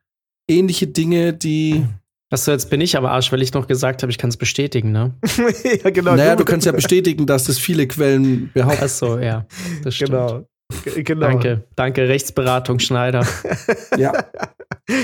ähnliche 0.48 0.88
Dinge, 0.88 1.34
die 1.34 1.84
Achso, 2.30 2.52
jetzt 2.52 2.70
bin 2.70 2.80
ich 2.80 2.96
aber 2.96 3.12
Arsch, 3.12 3.32
weil 3.34 3.42
ich 3.42 3.54
noch 3.54 3.68
gesagt 3.68 4.02
habe, 4.02 4.10
ich 4.12 4.18
kann 4.18 4.30
es 4.30 4.38
bestätigen, 4.38 4.94
ne? 4.94 5.14
ja, 5.84 5.90
genau. 5.90 6.16
Naja, 6.16 6.38
du 6.38 6.46
kannst 6.46 6.66
ja 6.66 6.72
bestätigen, 6.72 7.26
dass 7.26 7.44
das 7.44 7.60
viele 7.60 7.88
Quellen 7.88 8.52
behaupten. 8.54 8.84
Achso, 8.84 9.20
ja. 9.20 9.46
Das 9.84 9.96
stimmt. 9.96 10.12
Genau. 10.12 10.48
Genau. 10.96 11.28
Danke, 11.28 11.64
danke, 11.76 12.08
Rechtsberatung 12.08 12.80
Schneider. 12.80 13.26
Ja. 13.98 14.12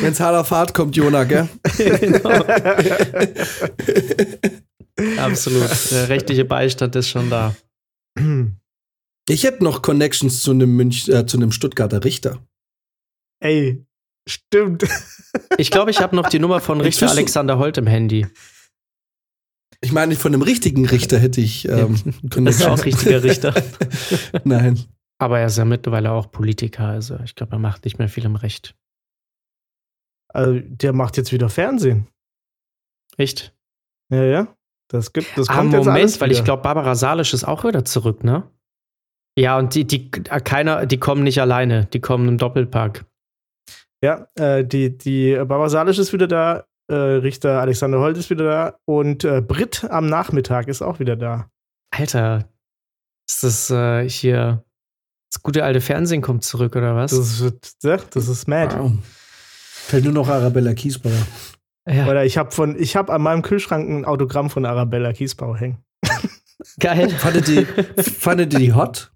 Wenn's 0.02 0.20
hart 0.20 0.36
auf 0.36 0.52
hart 0.52 0.74
kommt, 0.74 0.96
Jona, 0.96 1.24
gell? 1.24 1.48
genau. 1.78 2.44
Absolut. 5.18 5.70
Der 5.92 6.10
rechtliche 6.10 6.44
Beistand 6.44 6.96
ist 6.96 7.10
schon 7.10 7.30
da. 7.30 7.56
Ich 9.30 9.44
hätte 9.44 9.64
noch 9.64 9.82
Connections 9.82 10.42
zu 10.42 10.52
einem, 10.52 10.76
Münch, 10.76 11.08
äh, 11.08 11.26
zu 11.26 11.38
einem 11.38 11.52
Stuttgarter 11.52 12.04
Richter. 12.04 12.40
Ey, 13.42 13.86
stimmt. 14.28 14.86
Ich 15.58 15.72
glaube, 15.72 15.92
ich 15.92 16.00
habe 16.00 16.16
noch 16.16 16.30
die 16.30 16.40
Nummer 16.40 16.60
von 16.60 16.82
Richter 16.82 17.10
Alexander 17.10 17.60
Holt 17.60 17.78
im 17.78 17.88
Handy. 17.88 18.28
Ich 19.82 19.92
meine, 19.92 20.16
von 20.16 20.34
einem 20.34 20.42
richtigen 20.42 20.86
Richter 20.86 21.20
hätte 21.20 21.40
ich 21.42 21.68
ähm, 21.68 21.96
Das 22.24 22.58
ist 22.58 22.66
auch 22.66 22.84
richtiger 22.84 23.24
Richter. 23.24 23.54
Nein. 24.44 24.84
Aber 25.22 25.40
er 25.40 25.48
ist 25.48 25.58
ja 25.58 25.66
mittlerweile 25.66 26.12
auch 26.12 26.32
Politiker, 26.32 26.88
also 26.88 27.20
ich 27.24 27.36
glaube, 27.36 27.54
er 27.54 27.60
macht 27.60 27.84
nicht 27.84 28.00
mehr 28.00 28.08
viel 28.08 28.26
im 28.26 28.36
Recht. 28.36 28.76
Also, 30.30 30.60
der 30.60 30.94
macht 30.94 31.18
jetzt 31.18 31.34
wieder 31.34 31.50
Fernsehen. 31.50 32.08
Echt? 33.18 33.54
Ja, 34.12 34.24
ja. 34.24 34.56
Das 34.90 35.14
gibt, 35.14 35.38
das 35.38 35.50
Ah, 35.50 35.58
kommt 35.58 35.74
jetzt 35.74 35.86
Moment, 35.86 35.98
alles 35.98 36.22
weil 36.22 36.32
ich 36.32 36.44
glaube, 36.44 36.64
Barbara 36.64 36.96
Salisch 36.96 37.34
ist 37.34 37.44
auch 37.44 37.64
wieder 37.64 37.86
zurück, 37.86 38.24
ne? 38.24 38.50
Ja, 39.38 39.58
und 39.58 39.76
die, 39.76 39.86
die, 39.86 40.10
keiner, 40.10 40.86
die 40.86 40.98
kommen 40.98 41.24
nicht 41.24 41.40
alleine, 41.42 41.86
die 41.86 42.00
kommen 42.00 42.28
im 42.28 42.38
Doppelpack. 42.38 43.06
Ja, 44.04 44.28
äh, 44.36 44.66
die, 44.66 44.98
die 44.98 45.36
Barbara 45.36 45.70
Salisch 45.70 46.00
ist 46.00 46.14
wieder 46.14 46.28
da, 46.28 46.66
äh, 46.90 46.96
Richter 46.96 47.62
Alexander 47.62 48.00
Holt 48.00 48.18
ist 48.18 48.30
wieder 48.30 48.46
da 48.46 48.80
und 48.86 49.24
äh, 49.24 49.42
Britt 49.42 49.84
am 49.84 50.08
Nachmittag 50.08 50.68
ist 50.68 50.82
auch 50.82 51.00
wieder 51.00 51.16
da. 51.16 51.52
Alter, 51.92 52.50
ist 53.30 53.44
das 53.44 53.70
äh, 53.70 54.10
hier. 54.10 54.64
Das 55.32 55.44
gute 55.44 55.64
alte 55.64 55.80
Fernsehen 55.82 56.22
kommt 56.22 56.44
zurück, 56.44 56.76
oder 56.76 56.96
was? 56.96 57.12
Das 57.12 57.40
ist, 57.42 57.78
das 57.84 58.28
ist 58.28 58.48
mad. 58.48 58.76
Wow. 58.80 58.92
Fällt 59.04 60.04
nur 60.04 60.14
noch 60.14 60.28
Arabella 60.28 60.74
Kiesbauer. 60.74 61.12
ja, 61.88 62.08
Oder 62.08 62.26
ich 62.26 62.38
habe 62.38 62.52
von, 62.52 62.80
ich 62.80 62.96
habe 62.96 63.14
an 63.14 63.22
meinem 63.22 63.42
Kühlschrank 63.42 63.88
ein 63.90 64.06
Autogramm 64.06 64.50
von 64.50 64.66
Arabella 64.66 65.14
Kiesbau 65.14 65.56
hängen. 65.56 65.78
geil. 66.80 67.10
Fandet 67.12 67.48
ihr, 67.50 67.66
fandet 68.04 68.54
ihr 68.54 68.60
die 68.60 68.74
hot? 68.74 69.12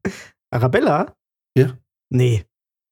Arabella? 0.51 1.15
Ja. 1.58 1.77
Nee. 2.10 2.43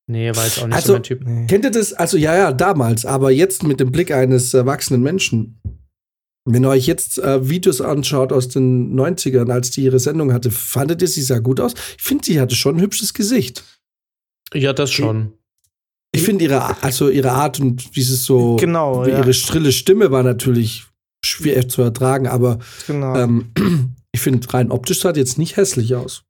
Nee, 0.08 0.36
war 0.36 0.44
jetzt 0.44 0.60
auch 0.62 0.66
nicht 0.68 0.76
Also- 0.76 0.88
so 0.88 0.94
mein 0.94 1.04
Typ. 1.04 1.24
nee. 1.24 1.46
Kennt 1.48 1.64
ihr 1.64 1.72
das? 1.72 1.94
Also, 1.94 2.18
ja, 2.18 2.36
ja, 2.36 2.52
damals, 2.52 3.06
aber 3.06 3.32
jetzt 3.32 3.64
mit 3.64 3.80
dem 3.80 3.92
Blick 3.92 4.12
eines 4.12 4.54
erwachsenen 4.54 5.02
Menschen. 5.04 5.62
Wenn 6.46 6.64
ihr 6.66 6.70
euch 6.70 6.88
jetzt 6.88 7.20
äh, 7.20 7.48
Videos 7.48 7.82
anschaut 7.82 8.34
aus 8.34 8.48
den 8.48 8.96
90ern, 9.00 9.52
als 9.52 9.70
die 9.72 9.84
ihre 9.84 10.00
Sendung 10.00 10.34
hatte, 10.34 10.50
fandet 10.50 11.02
ihr, 11.02 11.08
sie 11.08 11.22
sah 11.22 11.40
gut 11.40 11.60
aus? 11.60 11.74
Ich 11.98 12.04
finde, 12.04 12.26
sie 12.26 12.40
hatte 12.40 12.56
schon 12.56 12.78
ein 12.78 12.82
hübsches 12.82 13.14
Gesicht. 13.14 13.64
Ja, 14.54 14.74
das 14.74 14.92
schon. 14.92 15.34
Ich 16.14 16.24
finde 16.24 16.44
ihre, 16.46 16.82
also 16.84 17.10
ihre 17.10 17.32
Art 17.32 17.60
und 17.60 17.96
dieses 17.96 18.26
so, 18.26 18.56
Genau, 18.58 19.06
ja. 19.06 19.20
ihre 19.20 19.34
strille 19.34 19.72
Stimme 19.72 20.12
war 20.12 20.24
natürlich 20.24 20.86
schwer 21.24 21.70
zu 21.70 21.84
ertragen, 21.84 22.28
aber 22.28 22.60
Genau. 22.88 23.16
ähm, 23.16 23.52
ich 24.12 24.20
finde 24.20 24.52
rein 24.54 24.72
optisch 24.72 25.00
sah 25.02 25.14
die 25.14 25.20
jetzt 25.22 25.38
nicht 25.38 25.56
hässlich 25.58 25.96
aus. 25.96 26.24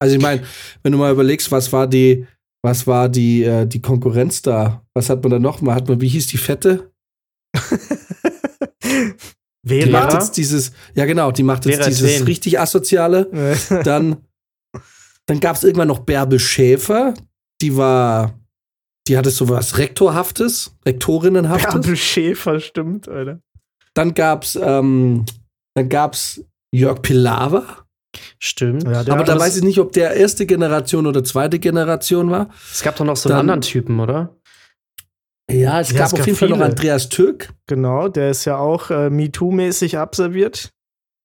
Also 0.00 0.16
ich 0.16 0.22
meine, 0.22 0.42
wenn 0.82 0.92
du 0.92 0.98
mal 0.98 1.12
überlegst, 1.12 1.50
was 1.52 1.72
war 1.72 1.86
die, 1.86 2.26
was 2.62 2.86
war 2.88 3.08
die, 3.08 3.44
äh, 3.44 3.66
die 3.66 3.80
Konkurrenz 3.80 4.42
da? 4.42 4.84
Was 4.94 5.08
hat 5.08 5.22
man 5.22 5.30
da 5.30 5.38
noch 5.38 5.62
mal? 5.62 5.76
Hat 5.76 5.88
man, 5.88 6.00
wie 6.00 6.08
hieß 6.08 6.26
die 6.26 6.38
Fette? 6.38 6.90
Die 9.64 9.82
Vera? 9.82 10.00
macht 10.00 10.12
jetzt 10.14 10.36
dieses, 10.36 10.72
ja 10.94 11.04
genau, 11.04 11.30
die 11.30 11.42
macht 11.42 11.64
jetzt 11.66 11.76
Vera 11.76 11.88
dieses 11.88 12.10
Tween. 12.16 12.24
richtig 12.24 12.58
asoziale. 12.58 13.30
Dann, 13.84 14.16
dann 15.26 15.38
gab 15.40 15.54
es 15.56 15.62
irgendwann 15.64 15.88
noch 15.88 16.00
Bärbel 16.00 16.40
Schäfer, 16.40 17.14
die 17.60 17.76
war, 17.76 18.38
die 19.06 19.16
hatte 19.16 19.30
sowas 19.30 19.78
Rektorhaftes, 19.78 20.76
Rektorinnenhaftes. 20.84 21.72
Bärbel 21.72 21.96
Schäfer, 21.96 22.58
stimmt, 22.60 23.08
Alter. 23.08 23.40
Dann 23.94 24.14
gab's, 24.14 24.58
ähm, 24.60 25.24
dann 25.76 25.88
gab's 25.88 26.42
Jörg 26.74 27.02
Pilawa. 27.02 27.86
Stimmt. 28.38 28.82
Ja, 28.84 29.00
Aber 29.00 29.24
da 29.24 29.38
weiß 29.38 29.56
ich 29.58 29.62
nicht, 29.62 29.78
ob 29.78 29.92
der 29.92 30.14
erste 30.14 30.44
Generation 30.44 31.06
oder 31.06 31.22
zweite 31.24 31.58
Generation 31.58 32.30
war. 32.30 32.50
Es 32.70 32.82
gab 32.82 32.96
doch 32.96 33.04
noch 33.04 33.16
so 33.16 33.28
einen 33.28 33.34
Dann- 33.36 33.40
anderen 33.50 33.60
Typen, 33.62 34.00
oder? 34.00 34.36
Ja, 35.50 35.80
es 35.80 35.90
Ja, 35.90 35.98
gab 35.98 36.06
es 36.08 36.14
auf 36.14 36.26
jeden 36.26 36.38
Fall 36.38 36.48
noch 36.48 36.56
viele. 36.56 36.66
Andreas 36.68 37.08
Türk. 37.08 37.52
Genau, 37.66 38.08
der 38.08 38.30
ist 38.30 38.44
ja 38.44 38.56
auch 38.58 38.90
äh, 38.90 39.08
MeToo-mäßig 39.10 39.98
abserviert. 39.98 40.70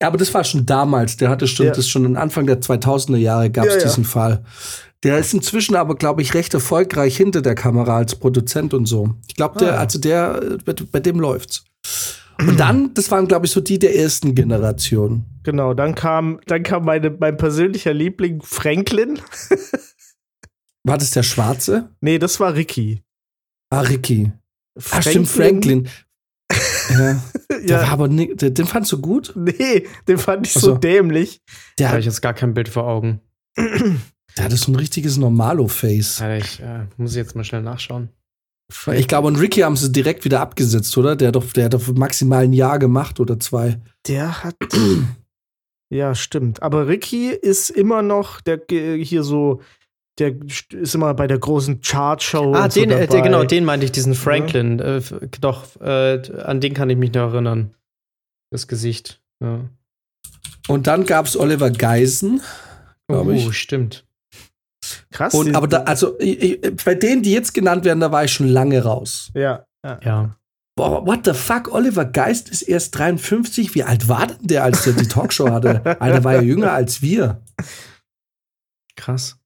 Ja, 0.01 0.07
aber 0.09 0.17
das 0.17 0.33
war 0.33 0.43
schon 0.43 0.65
damals. 0.65 1.17
Der 1.17 1.29
hatte 1.29 1.47
schon, 1.47 1.67
Ja. 1.67 1.71
das 1.71 1.87
schon 1.87 2.17
Anfang 2.17 2.45
der 2.45 2.61
2000er 2.61 3.17
Jahre 3.17 3.49
gab 3.49 3.65
es 3.65 3.73
Ja, 3.75 3.79
ja. 3.79 3.85
diesen 3.85 4.05
Fall. 4.05 4.43
Der 5.03 5.17
ist 5.19 5.33
inzwischen 5.33 5.75
aber, 5.75 5.95
glaube 5.95 6.21
ich, 6.21 6.33
recht 6.33 6.53
erfolgreich 6.53 7.15
hinter 7.17 7.41
der 7.41 7.55
Kamera 7.55 7.97
als 7.97 8.15
Produzent 8.15 8.73
und 8.73 8.85
so. 8.87 9.15
Ich 9.27 9.35
glaube, 9.35 9.59
der, 9.59 9.75
Ah. 9.75 9.79
also 9.81 9.99
der, 9.99 10.41
äh, 10.43 10.57
bei, 10.65 10.73
bei 10.91 10.99
dem 10.99 11.19
läuft's. 11.19 11.63
Und 12.39 12.59
dann, 12.59 12.93
das 12.93 13.09
waren, 13.09 13.27
glaube 13.27 13.45
ich, 13.47 13.51
so 13.51 13.61
die 13.61 13.79
der 13.79 13.95
ersten 13.95 14.35
Generation. 14.35 15.25
Genau, 15.43 15.73
dann 15.73 15.95
kam, 15.95 16.39
dann 16.45 16.61
kam 16.63 16.85
meine, 16.85 17.09
mein 17.09 17.37
persönlicher 17.37 17.93
Liebling 17.93 18.41
Franklin. 18.43 19.19
War 20.83 20.97
das 20.97 21.11
der 21.11 21.23
Schwarze? 21.23 21.89
Nee, 22.01 22.19
das 22.19 22.39
war 22.39 22.53
Ricky. 22.53 23.01
Ah, 23.69 23.81
Ricky. 23.81 24.31
Ah, 24.91 25.01
stimmt, 25.01 25.27
Franklin. 25.27 25.87
ja. 26.89 27.21
Der 27.49 27.77
war 27.77 27.83
Ja, 27.85 27.87
aber 27.87 28.07
ni- 28.07 28.35
den, 28.35 28.53
den 28.53 28.65
fandst 28.67 28.91
du 28.91 29.01
gut? 29.01 29.33
nee, 29.35 29.85
den 30.07 30.17
fand 30.17 30.45
ich 30.47 30.55
Ach 30.55 30.61
so 30.61 30.67
so. 30.73 30.77
dämlich. 30.77 31.41
Da 31.45 31.53
Der, 31.79 31.89
habe 31.89 31.99
ich 31.99 32.05
jetzt 32.05 32.21
gar 32.21 32.33
kein 32.33 32.53
Bild 32.53 32.69
vor 32.69 32.85
Augen. 32.87 33.19
der 33.57 34.45
hatte 34.45 34.55
so 34.57 34.71
ein 34.71 34.75
richtiges 34.75 35.17
Normalo-Face. 35.17 36.21
Alter, 36.21 36.45
ich 36.45 36.59
äh, 36.61 36.85
muss 36.97 37.15
jetzt 37.15 37.35
mal 37.35 37.43
schnell 37.43 37.61
nachschauen. 37.63 38.09
Ich 38.93 39.07
glaube, 39.07 39.27
und 39.27 39.37
Ricky 39.37 39.61
haben 39.61 39.77
sie 39.77 39.91
direkt 39.91 40.25
wieder 40.25 40.41
abgesetzt, 40.41 40.95
oder? 40.97 41.15
Der 41.15 41.29
hat 41.29 41.35
doch, 41.35 41.51
der 41.53 41.65
hat 41.65 41.73
doch 41.73 41.87
maximal 41.93 42.43
ein 42.43 42.53
Jahr 42.53 42.79
gemacht 42.79 43.19
oder 43.19 43.39
zwei. 43.39 43.79
Der 44.07 44.43
hat. 44.43 44.55
ja, 45.89 46.13
stimmt. 46.15 46.61
Aber 46.61 46.87
Ricky 46.87 47.29
ist 47.29 47.69
immer 47.69 48.01
noch 48.01 48.41
der 48.41 48.57
ge- 48.57 49.03
hier 49.03 49.23
so. 49.23 49.61
Der 50.19 50.31
st- 50.33 50.75
ist 50.75 50.95
immer 50.95 51.13
bei 51.13 51.27
der 51.27 51.37
großen 51.37 51.81
Chartshow. 51.81 52.53
Ah, 52.55 52.65
und 52.65 52.73
so 52.73 52.79
den, 52.81 52.91
äh, 52.91 53.07
genau, 53.07 53.43
den 53.43 53.65
meinte 53.65 53.85
ich, 53.85 53.91
diesen 53.91 54.15
Franklin. 54.15 54.79
Äh, 54.79 54.97
f- 54.97 55.13
doch, 55.39 55.79
äh, 55.79 56.21
an 56.41 56.59
den 56.59 56.73
kann 56.73 56.89
ich 56.89 56.97
mich 56.97 57.13
noch 57.13 57.31
erinnern. 57.33 57.75
Das 58.51 58.67
Gesicht. 58.67 59.21
Ja. 59.43 59.59
Und 60.67 60.87
dann 60.87 61.05
gab 61.05 61.25
es 61.27 61.37
Oliver 61.37 61.69
Geisen, 61.69 62.41
glaube 63.07 63.31
Oh, 63.31 63.35
ich. 63.35 63.57
stimmt. 63.57 64.05
Krass. 65.11 65.33
Und, 65.33 65.55
aber 65.55 65.67
da, 65.67 65.83
also 65.83 66.17
ich, 66.19 66.41
ich, 66.63 66.75
bei 66.83 66.95
denen, 66.95 67.21
die 67.21 67.31
jetzt 67.33 67.53
genannt 67.53 67.85
werden, 67.85 67.99
da 67.99 68.11
war 68.11 68.23
ich 68.23 68.31
schon 68.33 68.47
lange 68.47 68.83
raus. 68.83 69.31
Ja. 69.35 69.65
ja. 69.85 69.99
Ja. 70.03 70.35
Boah, 70.75 71.05
what 71.05 71.25
the 71.25 71.33
fuck? 71.33 71.73
Oliver 71.73 72.05
Geist 72.05 72.49
ist 72.49 72.61
erst 72.63 72.97
53. 72.97 73.75
Wie 73.75 73.83
alt 73.83 74.07
war 74.07 74.27
denn 74.27 74.37
der, 74.41 74.63
als 74.63 74.83
der 74.83 74.93
die 74.93 75.07
Talkshow 75.07 75.49
hatte? 75.51 75.83
Alter, 76.01 76.23
war 76.23 76.33
ja 76.35 76.41
jünger 76.41 76.71
als 76.73 77.01
wir. 77.01 77.41
Krass. 78.95 79.37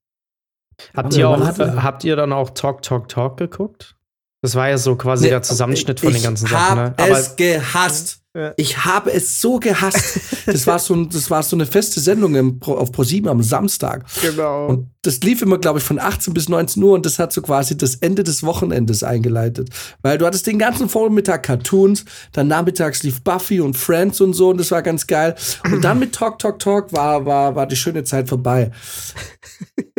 Habt 0.96 1.14
ihr, 1.16 1.28
auch, 1.28 1.58
äh, 1.58 1.72
habt 1.76 2.04
ihr 2.04 2.16
dann 2.16 2.32
auch 2.32 2.50
Talk, 2.50 2.82
Talk, 2.82 3.08
Talk 3.08 3.36
geguckt? 3.36 3.96
Das 4.42 4.56
war 4.56 4.68
ja 4.68 4.76
so 4.76 4.96
quasi 4.96 5.28
der 5.28 5.42
Zusammenschnitt 5.42 6.00
von 6.00 6.12
den 6.12 6.22
ganzen 6.22 6.46
ich 6.46 6.50
Sachen. 6.50 6.78
hab 6.78 6.98
Ne? 6.98 7.04
Aber 7.04 7.18
es 7.18 7.36
gehasst. 7.36 8.18
Ja. 8.34 8.54
Ich 8.56 8.84
habe 8.84 9.12
es 9.12 9.40
so 9.42 9.58
gehasst. 9.60 10.18
Das 10.46 10.66
war 10.66 10.78
so, 10.78 11.04
das 11.04 11.30
war 11.30 11.42
so 11.42 11.54
eine 11.54 11.66
feste 11.66 12.00
Sendung 12.00 12.34
im, 12.34 12.58
Pro- 12.58 12.76
auf 12.76 12.90
ProSieben 12.90 13.28
am 13.28 13.42
Samstag. 13.42 14.04
Genau. 14.22 14.66
Und 14.68 14.90
das 15.02 15.20
lief 15.20 15.42
immer, 15.42 15.58
glaube 15.58 15.78
ich, 15.80 15.84
von 15.84 15.98
18 16.00 16.32
bis 16.32 16.48
19 16.48 16.82
Uhr 16.82 16.94
und 16.94 17.04
das 17.04 17.18
hat 17.18 17.32
so 17.32 17.42
quasi 17.42 17.76
das 17.76 17.96
Ende 17.96 18.24
des 18.24 18.42
Wochenendes 18.42 19.04
eingeleitet. 19.04 19.68
Weil 20.00 20.16
du 20.16 20.24
hattest 20.26 20.46
den 20.46 20.58
ganzen 20.58 20.88
Vormittag 20.88 21.42
Cartoons, 21.44 22.06
dann 22.32 22.48
nachmittags 22.48 23.02
lief 23.02 23.22
Buffy 23.22 23.60
und 23.60 23.76
Friends 23.76 24.20
und 24.22 24.32
so 24.32 24.48
und 24.48 24.58
das 24.58 24.70
war 24.70 24.82
ganz 24.82 25.06
geil. 25.06 25.34
Und 25.64 25.84
dann 25.84 25.98
mit 25.98 26.14
Talk, 26.14 26.38
Talk, 26.38 26.58
Talk 26.58 26.92
war, 26.92 27.26
war, 27.26 27.54
war 27.54 27.66
die 27.66 27.76
schöne 27.76 28.02
Zeit 28.02 28.28
vorbei. 28.30 28.70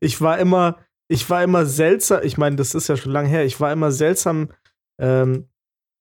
ich 0.00 0.20
war 0.20 0.38
immer, 0.38 0.78
ich 1.08 1.28
war 1.30 1.42
immer 1.42 1.66
seltsam, 1.66 2.20
ich 2.22 2.38
meine, 2.38 2.56
das 2.56 2.74
ist 2.74 2.88
ja 2.88 2.96
schon 2.96 3.12
lange 3.12 3.28
her, 3.28 3.44
ich 3.44 3.60
war 3.60 3.72
immer 3.72 3.92
seltsam 3.92 4.48
ähm, 5.00 5.48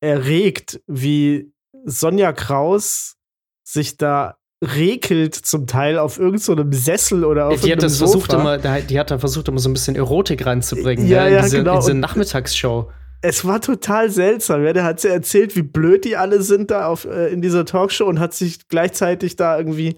erregt, 0.01 0.81
wie 0.87 1.51
Sonja 1.85 2.33
Kraus 2.33 3.15
sich 3.63 3.97
da 3.97 4.37
rekelt 4.63 5.35
zum 5.35 5.67
Teil 5.67 5.97
auf 5.99 6.17
irgendeinem 6.17 6.71
so 6.71 6.79
Sessel 6.79 7.23
oder 7.25 7.47
auf 7.47 7.53
die 7.53 7.57
hat 7.57 7.81
irgendeinem 7.81 7.89
das 7.89 7.97
versucht 7.97 8.31
Sofa. 8.31 8.57
immer, 8.57 8.81
die 8.81 8.99
hat 8.99 9.11
da 9.11 9.19
versucht 9.19 9.47
immer 9.47 9.59
so 9.59 9.69
ein 9.69 9.73
bisschen 9.73 9.95
Erotik 9.95 10.45
reinzubringen, 10.45 11.07
Ja, 11.07 11.23
ne? 11.23 11.27
in 11.27 11.33
ja, 11.35 11.41
diese, 11.43 11.57
genau. 11.57 11.73
in 11.75 11.79
diese 11.81 11.93
Nachmittagsshow. 11.93 12.89
Es 13.21 13.43
war 13.45 13.59
total 13.59 14.09
seltsam. 14.11 14.63
Ja, 14.63 14.73
der 14.73 14.83
hat 14.83 14.99
sie 14.99 15.07
erzählt, 15.09 15.55
wie 15.55 15.63
blöd 15.63 16.05
die 16.05 16.15
alle 16.15 16.41
sind 16.41 16.71
da 16.71 16.87
auf, 16.87 17.05
äh, 17.05 17.27
in 17.27 17.41
dieser 17.41 17.65
Talkshow 17.65 18.05
und 18.05 18.19
hat 18.19 18.33
sich 18.33 18.67
gleichzeitig 18.67 19.35
da 19.35 19.57
irgendwie 19.57 19.95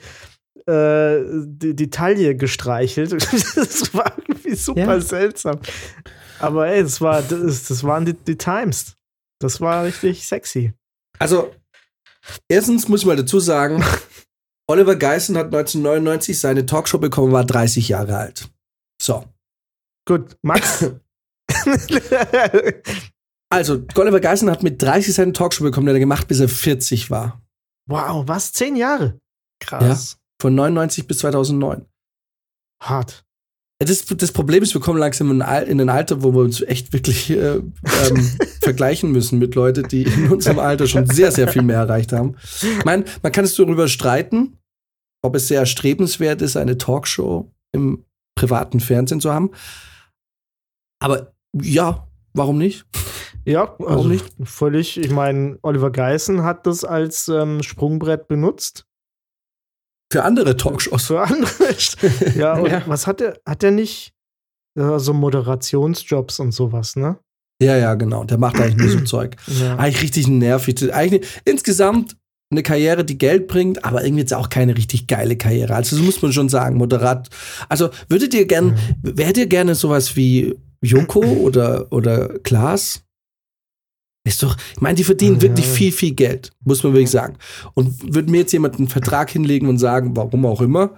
äh, 0.67 1.23
die, 1.45 1.75
die 1.75 1.89
Taille 1.89 2.35
gestreichelt. 2.35 3.11
das 3.55 3.93
war 3.93 4.13
irgendwie 4.17 4.55
super 4.55 4.79
Ja. 4.95 5.01
seltsam. 5.01 5.59
Aber 6.39 6.67
ey, 6.67 6.83
das, 6.83 7.01
war, 7.01 7.21
das, 7.21 7.63
das 7.67 7.83
waren 7.83 8.05
die, 8.05 8.13
die 8.13 8.37
Times. 8.37 8.95
Das 9.39 9.61
war 9.61 9.83
richtig 9.85 10.27
sexy. 10.27 10.73
Also, 11.19 11.53
erstens 12.49 12.87
muss 12.87 13.01
ich 13.01 13.05
mal 13.07 13.15
dazu 13.15 13.39
sagen, 13.39 13.83
Oliver 14.69 14.95
Geissen 14.95 15.37
hat 15.37 15.45
1999 15.47 16.39
seine 16.39 16.65
Talkshow 16.65 16.97
bekommen, 16.99 17.31
war 17.31 17.45
30 17.45 17.87
Jahre 17.89 18.17
alt. 18.17 18.49
So. 19.01 19.25
Gut, 20.07 20.37
Max. 20.41 20.85
also, 23.49 23.83
Oliver 23.95 24.19
Geissen 24.19 24.49
hat 24.49 24.63
mit 24.63 24.81
30 24.81 25.13
seine 25.13 25.33
Talkshow 25.33 25.63
bekommen, 25.63 25.87
die 25.87 25.93
er 25.93 25.99
gemacht, 25.99 26.27
bis 26.27 26.39
er 26.39 26.49
40 26.49 27.09
war. 27.09 27.41
wow, 27.89 28.23
was? 28.27 28.51
Zehn 28.53 28.75
Jahre? 28.75 29.19
Krass. 29.59 30.17
Von 30.39 30.55
99 30.55 31.07
bis 31.07 31.19
2009. 31.19 31.85
Hart. 32.81 33.25
Das, 33.79 34.05
das 34.05 34.31
Problem 34.31 34.63
ist, 34.63 34.73
wir 34.73 34.81
kommen 34.81 34.97
langsam 34.97 35.29
in, 35.29 35.41
ein 35.41 35.89
Alter, 35.89 36.23
wo 36.23 36.33
wir 36.33 36.41
uns 36.41 36.61
echt 36.61 36.93
wirklich 36.93 37.29
äh, 37.29 37.57
ähm, 37.57 38.31
vergleichen 38.61 39.11
müssen 39.11 39.37
mit 39.37 39.53
Leuten, 39.53 39.87
die 39.87 40.03
in 40.03 40.31
unserem 40.31 40.57
Alter 40.57 40.87
schon 40.87 41.05
sehr, 41.05 41.31
sehr 41.31 41.47
viel 41.47 41.61
mehr 41.61 41.77
erreicht 41.77 42.11
haben. 42.11 42.35
Ich 42.61 42.85
meine, 42.85 43.05
man 43.21 43.31
kann 43.31 43.45
es 43.45 43.55
darüber 43.55 43.87
streiten, 43.87 44.57
ob 45.21 45.35
es 45.35 45.47
sehr 45.47 45.59
erstrebenswert 45.59 46.41
ist, 46.41 46.57
eine 46.57 46.77
Talkshow 46.77 47.51
im 47.71 48.03
privaten 48.35 48.79
Fernsehen 48.79 49.21
zu 49.21 49.31
haben. 49.31 49.51
Aber 50.99 51.33
ja, 51.53 52.07
warum 52.33 52.57
nicht? 52.57 52.85
Ja, 53.45 53.75
Warum 53.77 53.97
also 53.97 54.09
nicht? 54.09 54.25
völlig. 54.43 54.97
Ich 54.97 55.11
meine, 55.11 55.57
Oliver 55.61 55.91
Geissen 55.91 56.43
hat 56.43 56.67
das 56.67 56.83
als 56.83 57.29
ähm, 57.29 57.63
Sprungbrett 57.63 58.27
benutzt. 58.27 58.86
Für 60.11 60.23
andere 60.23 60.55
Talkshows. 60.55 61.05
Für 61.07 61.21
andere. 61.21 61.51
ja, 62.35 62.53
und 62.53 62.67
Ja. 62.71 62.83
was 62.85 63.07
hat 63.07 63.21
er? 63.21 63.37
Hat 63.45 63.63
er 63.63 63.71
nicht 63.71 64.13
äh, 64.79 64.99
so 64.99 65.13
Moderationsjobs 65.13 66.39
und 66.39 66.51
sowas, 66.53 66.95
ne? 66.95 67.17
Ja, 67.61 67.75
ja, 67.75 67.95
genau. 67.95 68.23
Der 68.23 68.37
macht 68.37 68.59
eigentlich 68.59 68.77
nur 68.77 68.89
so 68.89 68.99
Zeug. 69.05 69.35
Ja. 69.47 69.75
Eigentlich 69.77 70.03
richtig 70.03 70.27
nervig. 70.27 70.93
Eigentlich 70.93 71.27
insgesamt 71.45 72.15
eine 72.49 72.63
Karriere, 72.63 73.03
die 73.03 73.17
Geld 73.17 73.47
bringt, 73.47 73.83
aber 73.83 74.03
irgendwie 74.05 74.21
jetzt 74.21 74.33
auch 74.33 74.47
keine 74.49 74.77
richtig 74.77 75.07
geile 75.07 75.35
Karriere. 75.35 75.75
Also 75.75 75.97
das 75.97 76.05
muss 76.05 76.21
man 76.21 76.31
schon 76.31 76.47
sagen, 76.47 76.77
moderat. 76.77 77.27
Also 77.67 77.89
würdet 78.07 78.33
ihr 78.33 78.45
gern, 78.45 78.77
wärt 79.01 79.37
ihr 79.37 79.47
gerne 79.47 79.75
sowas 79.75 80.15
wie 80.15 80.55
Joko 80.81 81.19
oder, 81.41 81.87
oder 81.91 82.39
Klaas? 82.43 83.01
Ist 84.27 84.43
doch, 84.43 84.55
ich 84.75 84.81
meine, 84.81 84.95
die 84.95 85.03
verdienen 85.03 85.35
Ja. 85.35 85.41
wirklich 85.43 85.65
viel, 85.65 85.91
viel 85.91 86.13
Geld, 86.13 86.51
muss 86.63 86.83
man 86.83 86.93
wirklich 86.93 87.11
sagen. 87.11 87.37
Und 87.73 88.13
würde 88.13 88.29
mir 88.29 88.39
jetzt 88.39 88.53
jemand 88.53 88.77
einen 88.77 88.87
Vertrag 88.87 89.29
hinlegen 89.29 89.67
und 89.67 89.77
sagen, 89.77 90.15
warum 90.15 90.45
auch 90.45 90.61
immer, 90.61 90.95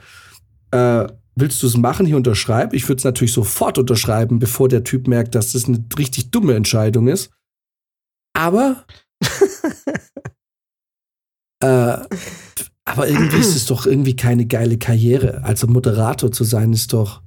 äh, 0.71 1.07
willst 1.35 1.63
du 1.63 1.67
es 1.67 1.77
machen, 1.77 2.05
hier 2.05 2.17
unterschreib? 2.17 2.73
Ich 2.73 2.87
würde 2.89 2.99
es 2.99 3.03
natürlich 3.03 3.33
sofort 3.33 3.77
unterschreiben, 3.77 4.39
bevor 4.39 4.67
der 4.67 4.83
Typ 4.83 5.07
merkt, 5.07 5.35
dass 5.35 5.53
das 5.53 5.65
eine 5.65 5.83
richtig 5.97 6.31
dumme 6.31 6.55
Entscheidung 6.55 7.07
ist. 7.07 7.31
Aber 8.33 8.85
äh, 11.63 11.97
aber 12.85 13.07
irgendwie 13.07 13.37
ist 13.37 13.55
es 13.55 13.67
doch 13.67 13.85
irgendwie 13.85 14.15
keine 14.15 14.47
geile 14.47 14.77
Karriere. 14.77 15.43
Also 15.43 15.67
Moderator 15.67 16.31
zu 16.31 16.43
sein 16.43 16.73
ist 16.73 16.93
doch 16.93 17.21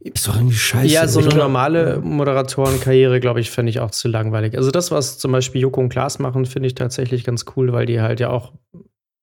ist 0.00 0.26
doch 0.26 0.36
irgendwie 0.36 0.56
scheiße. 0.56 0.92
Ja, 0.92 1.06
so 1.06 1.20
eine 1.20 1.34
normale 1.34 2.00
Moderatorenkarriere, 2.00 3.20
glaube 3.20 3.40
ich, 3.40 3.50
fände 3.50 3.70
ich 3.70 3.80
auch 3.80 3.90
zu 3.90 4.08
langweilig. 4.08 4.56
Also 4.56 4.70
das, 4.70 4.90
was 4.90 5.18
zum 5.18 5.32
Beispiel 5.32 5.60
Joko 5.60 5.80
und 5.80 5.88
Klaas 5.88 6.18
machen, 6.18 6.46
finde 6.46 6.66
ich 6.66 6.74
tatsächlich 6.74 7.24
ganz 7.24 7.44
cool, 7.56 7.72
weil 7.72 7.86
die 7.86 8.00
halt 8.00 8.20
ja 8.20 8.30
auch 8.30 8.52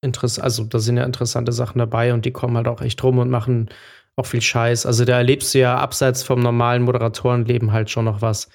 interessant, 0.02 0.44
also 0.44 0.64
da 0.64 0.80
sind 0.80 0.98
ja 0.98 1.04
interessante 1.04 1.52
Sachen 1.52 1.80
dabei 1.80 2.14
und 2.14 2.26
die 2.26 2.32
kommen 2.32 2.56
halt 2.58 2.68
auch 2.68 2.82
echt 2.82 3.04
rum 3.04 3.18
und 3.18 3.30
machen 3.30 3.70
auch 4.16 4.26
viel 4.26 4.42
Scheiß. 4.42 4.86
Also 4.86 5.06
da 5.06 5.18
erlebst 5.18 5.54
du 5.54 5.60
ja 5.60 5.78
abseits 5.78 6.24
vom 6.24 6.40
normalen 6.40 6.84
Moderatorenleben 6.84 7.72
halt 7.72 7.90
schon 7.90 8.06
noch 8.06 8.22
was. 8.22 8.50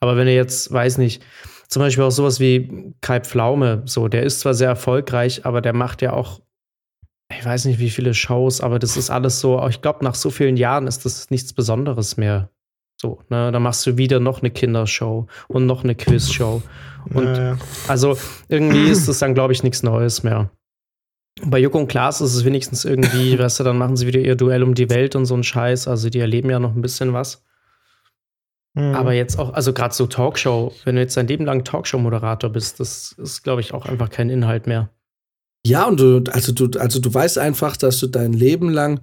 Aber 0.00 0.16
wenn 0.16 0.26
du 0.26 0.34
jetzt, 0.34 0.72
weiß 0.72 0.98
nicht, 0.98 1.22
zum 1.68 1.80
Beispiel 1.80 2.04
auch 2.04 2.10
sowas 2.10 2.38
wie 2.40 2.92
Kai 3.00 3.20
Pflaume, 3.20 3.82
so, 3.86 4.08
der 4.08 4.22
ist 4.22 4.40
zwar 4.40 4.54
sehr 4.54 4.68
erfolgreich, 4.68 5.44
aber 5.46 5.60
der 5.60 5.72
macht 5.72 6.02
ja 6.02 6.12
auch, 6.12 6.40
ich 7.30 7.44
weiß 7.44 7.64
nicht, 7.64 7.78
wie 7.78 7.90
viele 7.90 8.14
Shows, 8.14 8.60
aber 8.60 8.78
das 8.78 8.96
ist 8.96 9.10
alles 9.10 9.40
so, 9.40 9.66
ich 9.68 9.82
glaube, 9.82 10.04
nach 10.04 10.14
so 10.14 10.30
vielen 10.30 10.56
Jahren 10.56 10.86
ist 10.86 11.04
das 11.04 11.30
nichts 11.30 11.52
Besonderes 11.52 12.16
mehr. 12.16 12.50
So, 13.00 13.20
ne, 13.28 13.52
dann 13.52 13.62
machst 13.62 13.84
du 13.86 13.98
wieder 13.98 14.20
noch 14.20 14.40
eine 14.40 14.50
Kindershow 14.50 15.26
und 15.48 15.66
noch 15.66 15.84
eine 15.84 15.94
Quizshow. 15.94 16.62
Und 17.12 17.36
Ja, 17.36 17.58
also 17.88 18.16
irgendwie 18.48 18.88
ist 18.88 19.06
das 19.08 19.18
dann, 19.18 19.34
glaube 19.34 19.52
ich, 19.52 19.62
nichts 19.62 19.82
Neues 19.82 20.22
mehr. 20.22 20.50
Bei 21.44 21.58
Joko 21.58 21.78
und 21.78 21.88
Klaas 21.88 22.22
ist 22.22 22.34
es 22.34 22.44
wenigstens 22.44 22.84
irgendwie, 22.84 23.38
weißt 23.38 23.60
du, 23.60 23.64
dann 23.64 23.76
machen 23.76 23.96
sie 23.96 24.06
wieder 24.06 24.20
ihr 24.20 24.36
Duell 24.36 24.62
um 24.62 24.74
die 24.74 24.88
Welt 24.88 25.14
und 25.14 25.26
so 25.26 25.34
ein 25.34 25.44
Scheiß. 25.44 25.88
Also 25.88 26.08
die 26.08 26.20
erleben 26.20 26.48
ja 26.48 26.58
noch 26.58 26.74
ein 26.74 26.80
bisschen 26.80 27.12
was. 27.12 27.44
Mhm. 28.74 28.94
Aber 28.94 29.12
jetzt 29.12 29.38
auch, 29.38 29.52
also 29.52 29.72
gerade 29.72 29.94
so 29.94 30.06
Talkshow, 30.06 30.72
wenn 30.84 30.94
du 30.96 31.02
jetzt 31.02 31.16
dein 31.16 31.26
Leben 31.26 31.44
lang 31.44 31.64
Talkshow-Moderator 31.64 32.50
bist, 32.50 32.80
das 32.80 33.12
ist, 33.12 33.42
glaube 33.42 33.60
ich, 33.60 33.74
auch 33.74 33.84
einfach 33.84 34.08
kein 34.08 34.30
Inhalt 34.30 34.66
mehr. 34.66 34.90
Ja, 35.66 35.86
und 35.86 35.98
du, 36.00 36.22
also 36.30 36.52
du, 36.52 36.78
also 36.78 37.00
du 37.00 37.12
weißt 37.12 37.38
einfach, 37.38 37.76
dass 37.76 37.98
du 37.98 38.06
dein 38.06 38.32
Leben 38.32 38.68
lang 38.70 39.00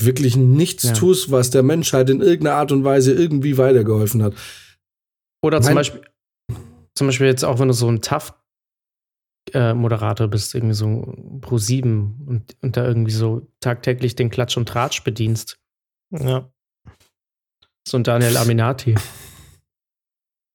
wirklich 0.00 0.36
nichts 0.36 0.84
Ja. 0.84 0.92
tust, 0.92 1.30
was 1.30 1.50
der 1.50 1.62
Menschheit 1.62 2.08
in 2.10 2.20
irgendeiner 2.20 2.56
Art 2.56 2.72
und 2.72 2.84
Weise 2.84 3.12
irgendwie 3.12 3.58
weitergeholfen 3.58 4.22
hat. 4.22 4.34
Oder 5.44 5.60
zum 5.60 5.70
Mein- 5.70 5.74
Beispiel, 5.76 6.00
zum 6.94 7.06
Beispiel 7.08 7.26
jetzt 7.26 7.44
auch, 7.44 7.58
wenn 7.58 7.68
du 7.68 7.74
so 7.74 7.88
ein 7.90 8.00
tough 8.02 8.34
äh, 9.52 9.72
Moderator 9.74 10.28
bist, 10.28 10.54
irgendwie 10.54 10.74
so 10.74 11.14
pro 11.40 11.58
sieben 11.58 12.22
und, 12.26 12.56
und 12.62 12.76
da 12.76 12.86
irgendwie 12.86 13.12
so 13.12 13.46
tagtäglich 13.60 14.14
den 14.14 14.30
Klatsch 14.30 14.56
und 14.56 14.68
Tratsch 14.68 15.02
bedienst. 15.04 15.58
ja. 16.12 16.50
So 17.86 17.96
ein 17.96 18.04
Daniel 18.04 18.36
Aminati. 18.36 18.94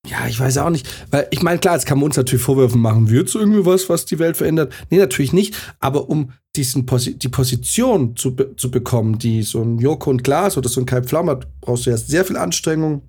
Ja, 0.06 0.26
ich 0.28 0.38
weiß 0.38 0.58
auch 0.58 0.70
nicht. 0.70 0.86
Weil 1.10 1.26
ich 1.30 1.42
meine, 1.42 1.58
klar, 1.58 1.74
jetzt 1.74 1.86
kann 1.86 1.98
man 1.98 2.06
uns 2.06 2.16
natürlich 2.16 2.44
Vorwürfe 2.44 2.76
machen, 2.76 3.08
wird's 3.08 3.34
irgendwie 3.34 3.64
was, 3.64 3.88
was 3.88 4.04
die 4.04 4.18
Welt 4.18 4.36
verändert? 4.36 4.72
Nee, 4.90 4.98
natürlich 4.98 5.32
nicht. 5.32 5.56
Aber 5.80 6.10
um 6.10 6.32
diesen 6.56 6.84
Posi 6.84 7.18
die 7.18 7.28
Position 7.28 8.14
zu, 8.16 8.36
be 8.36 8.54
zu 8.56 8.70
bekommen, 8.70 9.18
die 9.18 9.42
so 9.42 9.62
ein 9.62 9.78
Joko 9.78 10.10
und 10.10 10.22
Glas 10.22 10.56
oder 10.58 10.68
so 10.68 10.80
ein 10.80 10.86
Kai 10.86 11.02
Pflaume 11.02 11.32
hat, 11.32 11.48
brauchst 11.60 11.86
du 11.86 11.90
erst 11.90 12.08
sehr 12.08 12.24
viel 12.24 12.36
Anstrengung. 12.36 13.02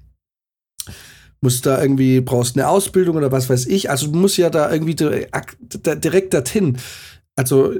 Musst 1.41 1.65
da 1.65 1.81
irgendwie, 1.81 2.21
brauchst 2.21 2.55
eine 2.55 2.67
Ausbildung 2.67 3.17
oder 3.17 3.31
was 3.31 3.49
weiß 3.49 3.67
ich. 3.67 3.89
Also 3.89 4.07
du 4.07 4.17
musst 4.17 4.37
ja 4.37 4.49
da 4.49 4.71
irgendwie 4.71 4.95
direkt, 4.95 5.57
direkt 6.03 6.33
dorthin. 6.33 6.77
Also 7.35 7.73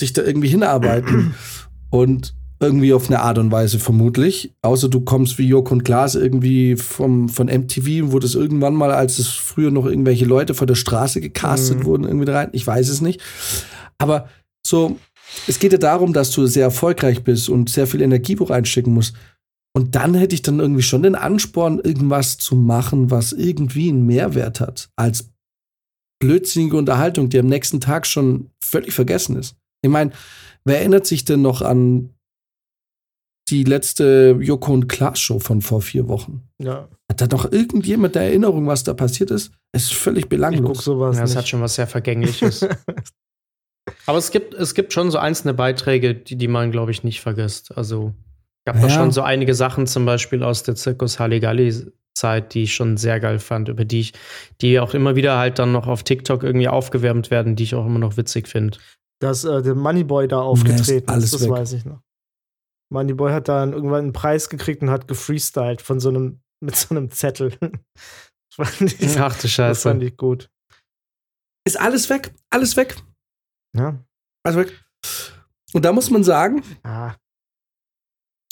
dich 0.00 0.12
da 0.12 0.22
irgendwie 0.22 0.48
hinarbeiten. 0.48 1.34
und 1.90 2.34
irgendwie 2.60 2.92
auf 2.92 3.06
eine 3.08 3.20
Art 3.20 3.38
und 3.38 3.52
Weise 3.52 3.78
vermutlich. 3.78 4.54
Außer 4.62 4.88
du 4.88 5.00
kommst 5.00 5.38
wie 5.38 5.46
Joko 5.46 5.74
und 5.74 5.84
Klaas 5.84 6.14
irgendwie 6.14 6.76
vom, 6.76 7.28
von 7.28 7.46
MTV, 7.46 8.12
wo 8.12 8.18
das 8.18 8.34
irgendwann 8.34 8.74
mal, 8.74 8.90
als 8.90 9.18
es 9.18 9.28
früher 9.28 9.70
noch 9.70 9.86
irgendwelche 9.86 10.24
Leute 10.24 10.54
von 10.54 10.66
der 10.66 10.74
Straße 10.74 11.20
gecastet 11.20 11.80
Mhm. 11.80 11.84
wurden, 11.84 12.04
irgendwie 12.04 12.30
rein. 12.30 12.48
Ich 12.52 12.66
weiß 12.66 12.88
es 12.88 13.00
nicht. 13.00 13.20
Aber 13.98 14.28
so, 14.66 14.96
es 15.46 15.58
geht 15.58 15.72
ja 15.72 15.78
darum, 15.78 16.12
dass 16.12 16.30
du 16.30 16.46
sehr 16.46 16.64
erfolgreich 16.64 17.22
bist 17.22 17.48
und 17.48 17.70
sehr 17.70 17.86
viel 17.86 18.02
Energie 18.02 18.36
reinstecken 18.38 18.92
musst. 18.92 19.14
Und 19.76 19.94
dann 19.94 20.14
hätte 20.14 20.34
ich 20.34 20.42
dann 20.42 20.58
irgendwie 20.58 20.82
schon 20.82 21.02
den 21.04 21.14
Ansporn, 21.14 21.78
irgendwas 21.78 22.38
zu 22.38 22.56
machen, 22.56 23.10
was 23.10 23.32
irgendwie 23.32 23.90
einen 23.90 24.06
Mehrwert 24.06 24.60
hat, 24.60 24.88
als 24.96 25.30
blödsinnige 26.20 26.76
Unterhaltung, 26.76 27.28
die 27.28 27.38
am 27.38 27.46
nächsten 27.46 27.80
Tag 27.80 28.06
schon 28.06 28.50
völlig 28.64 28.92
vergessen 28.92 29.36
ist. 29.36 29.54
Ich 29.82 29.90
meine, 29.90 30.10
wer 30.64 30.78
erinnert 30.80 31.06
sich 31.06 31.24
denn 31.24 31.42
noch 31.42 31.62
an 31.62 32.10
die 33.50 33.64
letzte 33.64 34.36
Joko 34.40 34.72
und 34.72 34.88
Klaas 34.88 35.18
Show 35.20 35.38
von 35.38 35.60
vor 35.62 35.80
vier 35.82 36.08
Wochen? 36.08 36.42
ja. 36.58 36.88
Hat 37.10 37.22
da 37.22 37.26
noch 37.26 37.50
irgendjemand 37.50 38.14
der 38.16 38.24
Erinnerung, 38.24 38.66
was 38.66 38.84
da 38.84 38.92
passiert 38.92 39.30
ist? 39.30 39.50
Es 39.72 39.84
ist 39.84 39.94
völlig 39.94 40.24
Ich 40.24 40.24
guck 40.24 40.30
belanglos. 40.30 40.84
sowas 40.84 41.16
Ja, 41.16 41.22
das 41.22 41.30
nicht. 41.30 41.38
hat 41.38 41.48
schon 41.48 41.62
was 41.62 41.74
sehr 41.76 41.86
Vergängliches. 41.86 42.68
Aber 44.06 44.18
es 44.18 44.30
gibt, 44.30 44.52
es 44.52 44.74
gibt 44.74 44.92
schon 44.92 45.10
so 45.10 45.16
einzelne 45.16 45.54
Beiträge, 45.54 46.14
die, 46.14 46.36
die 46.36 46.48
man, 46.48 46.70
glaube 46.70 46.90
ich, 46.90 47.04
nicht 47.04 47.22
vergisst. 47.22 47.76
Also 47.76 48.12
gab 48.66 48.76
da 48.80 48.88
Ja. 48.88 48.90
schon 48.90 49.10
so 49.12 49.22
einige 49.22 49.54
Sachen, 49.54 49.86
zum 49.86 50.04
Beispiel 50.04 50.42
aus 50.42 50.62
der 50.64 50.74
Zirkus 50.76 51.18
Halligalli-Zeit, 51.18 52.52
die 52.52 52.64
ich 52.64 52.74
schon 52.74 52.98
sehr 52.98 53.20
geil 53.20 53.38
fand, 53.38 53.68
über 53.70 53.86
die 53.86 54.00
ich, 54.00 54.12
die 54.60 54.78
auch 54.78 54.92
immer 54.92 55.16
wieder 55.16 55.38
halt 55.38 55.58
dann 55.58 55.72
noch 55.72 55.86
auf 55.86 56.02
TikTok 56.02 56.42
irgendwie 56.42 56.68
aufgewärmt 56.68 57.30
werden, 57.30 57.56
die 57.56 57.62
ich 57.62 57.74
auch 57.74 57.86
immer 57.86 57.98
noch 57.98 58.18
witzig 58.18 58.48
finde. 58.48 58.76
dass 59.20 59.44
äh, 59.44 59.62
der 59.62 59.74
Moneyboy 59.74 60.28
da 60.28 60.40
aufgetreten 60.40 61.08
alles 61.08 61.24
ist, 61.26 61.34
das 61.34 61.42
weg. 61.44 61.50
weiß 61.50 61.72
ich 61.72 61.84
noch. 61.86 62.00
Moneyboy 62.90 63.32
hat 63.32 63.48
dann 63.48 63.72
irgendwann 63.72 64.04
einen 64.04 64.12
Preis 64.12 64.48
gekriegt 64.48 64.82
und 64.82 64.90
hat 64.90 65.08
gefreestylt 65.08 65.82
von 65.82 66.00
so 66.00 66.08
einem, 66.08 66.40
mit 66.60 66.76
so 66.76 66.94
einem 66.94 67.10
Zettel. 67.10 67.56
Das 68.56 68.80
ich, 68.80 69.18
Ach 69.18 69.34
du 69.36 69.42
das 69.42 69.50
Scheiße. 69.50 69.82
fand 69.88 70.02
ich 70.02 70.16
gut. 70.16 70.50
Ist 71.66 71.78
alles 71.78 72.08
weg. 72.10 72.34
Alles 72.50 72.76
weg. 72.76 72.96
Ja. 73.76 74.02
Alles 74.44 74.58
weg. 74.58 74.84
Und 75.74 75.84
da 75.84 75.92
muss 75.92 76.10
man 76.10 76.24
sagen, 76.24 76.62
Ah, 76.82 77.14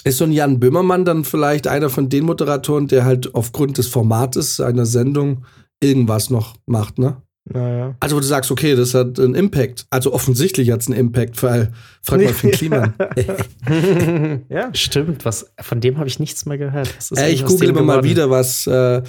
ist 0.05 0.19
so 0.19 0.25
ein 0.25 0.33
Jan 0.33 0.61
Böhmermann 0.61 1.05
dann 1.05 1.25
vielleicht 1.25 1.67
einer 1.67 1.91
von 1.91 2.09
den 2.09 2.25
Moderatoren, 2.27 2.87
der 2.87 3.05
halt 3.05 3.35
aufgrund 3.35 3.79
des 3.79 3.89
Formates 3.89 4.57
seiner 4.57 4.87
Sendung 4.87 5.45
irgendwas 5.83 6.31
noch 6.31 6.57
macht, 6.67 6.99
ne? 6.99 7.21
Naja. 7.49 7.95
Also, 8.01 8.17
wo 8.17 8.21
du 8.21 8.27
sagst, 8.27 8.51
okay, 8.51 8.75
das 8.75 8.93
hat 8.95 9.21
einen 9.21 9.35
Impact. 9.37 9.87
Also, 9.91 10.13
offensichtlich 10.13 10.71
hat 10.73 10.81
es 10.81 10.89
einen 10.89 10.99
Impact, 10.99 11.41
weil, 11.43 11.73
frag 12.03 12.21
mal 12.21 12.33
Finn 12.33 12.51
Kliman. 12.53 12.95
Ja. 14.49 14.75
Stimmt, 14.75 15.25
was, 15.25 15.53
von 15.61 15.81
dem 15.81 15.99
habe 15.99 16.09
ich 16.09 16.19
nichts 16.19 16.47
mehr 16.47 16.59
gehört. 16.59 16.93
Äh, 17.17 17.31
ich 17.31 17.45
google 17.45 17.69
immer 17.69 17.83
mal 17.83 17.95
geworden? 17.95 18.11
wieder, 18.11 18.31
was, 18.31 18.67
äh, 18.67 19.03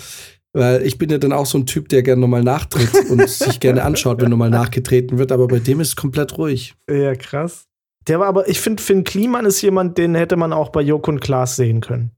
Weil 0.54 0.84
ich 0.84 0.97
bin 0.97 1.10
ja 1.10 1.17
dann 1.17 1.34
auch 1.34 1.45
so 1.45 1.58
ein 1.58 1.65
Typ, 1.65 1.89
der 1.89 2.04
gerne 2.04 2.21
nochmal 2.21 2.43
nachtritt 2.43 2.91
und 3.10 3.28
sich 3.28 3.60
gerne 3.60 3.84
anschaut, 3.84 4.21
wenn 4.21 4.30
nochmal 4.30 4.50
nachgetreten 4.50 5.17
wird. 5.17 5.32
Aber 5.32 5.47
bei 5.47 5.60
dem 5.60 5.80
ist 5.80 5.89
es 5.89 5.95
komplett 5.95 6.38
ruhig. 6.38 6.76
Ja, 6.89 7.15
krass. 7.15 7.65
Der 8.08 8.19
war 8.19 8.28
aber, 8.28 8.47
ich 8.47 8.60
finde, 8.62 8.82
Finn 8.82 9.04
Kliman 9.04 9.45
ist 9.45 9.62
jemand, 9.62 9.97
den 9.97 10.15
hätte 10.15 10.38
man 10.38 10.54
auch 10.54 10.69
bei 10.69 10.82
Joko 10.82 11.12
und 11.12 11.19
Klaas 11.19 11.56
sehen 11.56 11.82
können. 11.82 12.12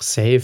Safe. 0.00 0.42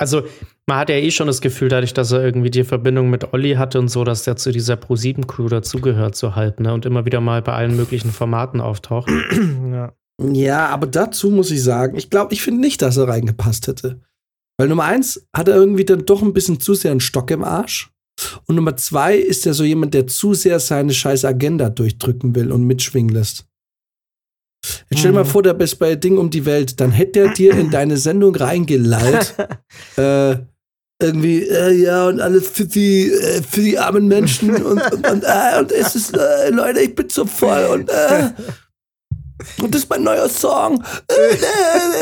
Also, 0.00 0.22
man 0.66 0.78
hat 0.78 0.88
ja 0.88 0.96
eh 0.96 1.10
schon 1.10 1.26
das 1.26 1.42
Gefühl, 1.42 1.68
dadurch, 1.68 1.92
dass 1.92 2.10
er 2.10 2.24
irgendwie 2.24 2.50
die 2.50 2.64
Verbindung 2.64 3.10
mit 3.10 3.34
Olli 3.34 3.52
hatte 3.54 3.78
und 3.78 3.88
so, 3.88 4.02
dass 4.02 4.22
der 4.22 4.36
zu 4.36 4.50
dieser 4.50 4.76
Pro-7-Crew 4.76 5.48
dazugehört, 5.48 6.16
so 6.16 6.34
halt, 6.34 6.58
ne? 6.58 6.72
Und 6.72 6.86
immer 6.86 7.04
wieder 7.04 7.20
mal 7.20 7.42
bei 7.42 7.52
allen 7.52 7.76
möglichen 7.76 8.10
Formaten 8.10 8.62
auftaucht. 8.62 9.10
ja. 9.72 9.92
Ja, 10.22 10.68
aber 10.68 10.86
dazu 10.86 11.30
muss 11.30 11.50
ich 11.50 11.62
sagen, 11.62 11.96
ich 11.96 12.10
glaube, 12.10 12.32
ich 12.32 12.42
finde 12.42 12.60
nicht, 12.60 12.82
dass 12.82 12.96
er 12.96 13.08
reingepasst 13.08 13.68
hätte. 13.68 14.00
Weil 14.58 14.68
Nummer 14.68 14.84
eins 14.84 15.26
hat 15.34 15.48
er 15.48 15.56
irgendwie 15.56 15.84
dann 15.84 16.04
doch 16.04 16.22
ein 16.22 16.34
bisschen 16.34 16.60
zu 16.60 16.74
sehr 16.74 16.90
einen 16.90 17.00
Stock 17.00 17.30
im 17.30 17.44
Arsch. 17.44 17.90
Und 18.46 18.56
Nummer 18.56 18.76
zwei 18.76 19.16
ist 19.16 19.46
er 19.46 19.54
so 19.54 19.64
jemand, 19.64 19.94
der 19.94 20.06
zu 20.06 20.34
sehr 20.34 20.60
seine 20.60 20.92
scheiß 20.92 21.24
Agenda 21.24 21.70
durchdrücken 21.70 22.34
will 22.34 22.52
und 22.52 22.64
mitschwingen 22.64 23.14
lässt. 23.14 23.49
Jetzt 24.62 25.00
stell 25.00 25.12
dir 25.12 25.18
mal 25.18 25.24
Mhm. 25.24 25.28
vor, 25.28 25.42
der 25.42 25.54
bist 25.54 25.78
bei 25.78 25.94
Ding 25.96 26.18
um 26.18 26.30
die 26.30 26.44
Welt, 26.44 26.80
dann 26.80 26.90
hätte 26.90 27.20
er 27.20 27.28
dir 27.32 27.54
in 27.54 27.70
deine 27.70 27.96
Sendung 27.96 28.34
reingelallt. 28.36 29.34
äh, 29.96 30.36
irgendwie, 31.02 31.44
äh, 31.44 31.72
ja, 31.72 32.08
und 32.08 32.20
alles 32.20 32.48
für 32.48 32.66
die, 32.66 33.10
äh, 33.10 33.42
für 33.42 33.62
die 33.62 33.78
armen 33.78 34.06
Menschen 34.06 34.50
und, 34.62 34.82
und, 34.92 35.08
und, 35.08 35.24
äh, 35.24 35.58
und 35.58 35.72
es 35.72 35.96
ist, 35.96 36.14
äh, 36.14 36.50
Leute, 36.50 36.80
ich 36.80 36.94
bin 36.94 37.08
so 37.08 37.24
voll 37.24 37.64
und, 37.72 37.88
äh, 37.88 38.30
und 39.62 39.74
das 39.74 39.82
ist 39.82 39.88
mein 39.90 40.02
neuer 40.02 40.28
Song. 40.28 40.84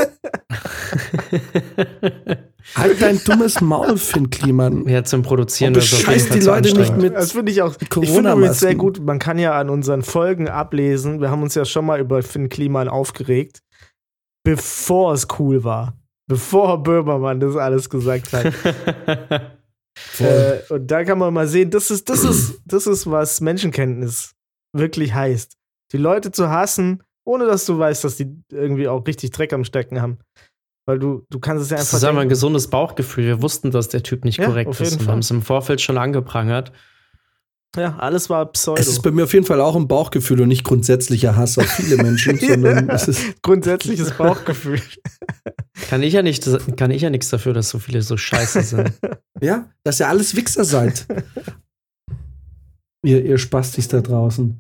Halt 2.78 3.02
dein 3.02 3.22
dummes 3.24 3.60
Maul, 3.60 3.96
Finn 3.96 4.30
Kliman. 4.30 4.88
ja, 4.88 5.04
zum 5.04 5.22
Produzieren. 5.22 5.74
Und 5.74 5.80
bescheiß 5.80 6.30
die 6.30 6.40
Leute 6.40 6.76
nicht 6.76 6.96
mit 6.96 7.14
Das 7.14 7.32
finde 7.32 7.52
ich 7.52 7.62
auch. 7.62 7.74
Ich 7.80 7.88
finde 7.88 8.32
übrigens 8.32 8.60
sehr 8.60 8.74
gut. 8.74 9.00
Man 9.04 9.18
kann 9.18 9.38
ja 9.38 9.58
an 9.58 9.68
unseren 9.70 10.02
Folgen 10.02 10.48
ablesen. 10.48 11.20
Wir 11.20 11.30
haben 11.30 11.42
uns 11.42 11.54
ja 11.54 11.64
schon 11.64 11.86
mal 11.86 12.00
über 12.00 12.22
Finn 12.22 12.48
Kliman 12.48 12.88
aufgeregt, 12.88 13.62
bevor 14.44 15.12
es 15.12 15.26
cool 15.38 15.64
war. 15.64 15.94
Bevor 16.28 16.82
Böhmermann 16.82 17.40
das 17.40 17.56
alles 17.56 17.88
gesagt 17.88 18.32
hat. 18.32 18.46
äh, 20.18 20.58
und 20.68 20.90
da 20.90 21.04
kann 21.04 21.18
man 21.18 21.32
mal 21.32 21.48
sehen, 21.48 21.70
das 21.70 21.90
ist, 21.90 22.08
das 22.10 22.22
ist, 22.22 22.60
das 22.66 22.86
ist, 22.86 23.10
was 23.10 23.40
Menschenkenntnis 23.40 24.34
wirklich 24.74 25.14
heißt. 25.14 25.56
Die 25.92 25.96
Leute 25.96 26.30
zu 26.30 26.50
hassen, 26.50 27.02
ohne 27.24 27.46
dass 27.46 27.64
du 27.66 27.78
weißt, 27.78 28.04
dass 28.04 28.16
die 28.16 28.42
irgendwie 28.50 28.88
auch 28.88 29.06
richtig 29.06 29.30
Dreck 29.30 29.52
am 29.52 29.64
Stecken 29.64 30.02
haben. 30.02 30.18
Weil 30.88 30.98
du, 30.98 31.27
du 31.29 31.38
kannst 31.38 31.64
es 31.64 31.68
ja 31.70 31.77
Das 31.77 31.88
einfach. 31.88 31.98
ist 31.98 32.05
einfach 32.05 32.22
ein 32.22 32.31
gesundes 32.31 32.68
Bauchgefühl. 32.68 33.27
Wir 33.27 33.42
wussten, 33.42 33.70
dass 33.70 33.88
der 33.90 34.03
Typ 34.03 34.24
nicht 34.24 34.38
Ja, 34.38 34.46
korrekt 34.46 34.81
ist. 34.81 34.98
Wir 34.98 35.07
haben 35.09 35.18
es 35.18 35.31
im 35.31 35.42
Vorfeld 35.42 35.83
schon 35.83 35.98
angeprangert. 35.98 36.72
ja, 37.77 37.98
alles 37.98 38.31
war 38.31 38.46
Pseudo. 38.53 38.81
Es 38.81 38.88
ist 38.88 39.03
bei 39.03 39.11
mir 39.11 39.24
auf 39.24 39.35
jeden 39.35 39.44
Fall 39.44 39.61
auch 39.61 39.77
ein 39.77 39.87
Bauchgefühl 39.87 40.40
und 40.40 40.48
nicht 40.48 40.64
grundsätzlicher 40.64 41.37
Hass 41.37 41.59
auf 41.59 41.66
viele 41.66 41.98
Menschen, 42.03 42.38
sondern 42.40 42.88
es 42.88 43.07
ist 43.07 43.42
Grundsätzliches 43.42 44.12
Bauchgefühl. 44.12 44.81
Kann 45.90 46.03
ich 46.03 46.14
ja 46.14 46.22
nicht, 46.22 46.48
kann 46.79 46.90
ich 46.90 47.03
ja 47.03 47.11
nichts 47.11 47.29
dafür, 47.29 47.53
dass 47.53 47.68
so 47.68 47.79
viele 47.79 48.01
so 48.01 48.16
scheiße 48.16 48.62
sind. 48.62 48.92
Ja, 49.42 49.68
dass 49.85 50.01
ihr 50.01 50.09
alles 50.09 50.37
Wichser 50.37 50.64
seid. 50.64 51.07
ihr, 53.05 53.22
ihr 53.22 53.37
Spastis 53.37 53.88
da 53.88 54.01
draußen. 54.01 54.59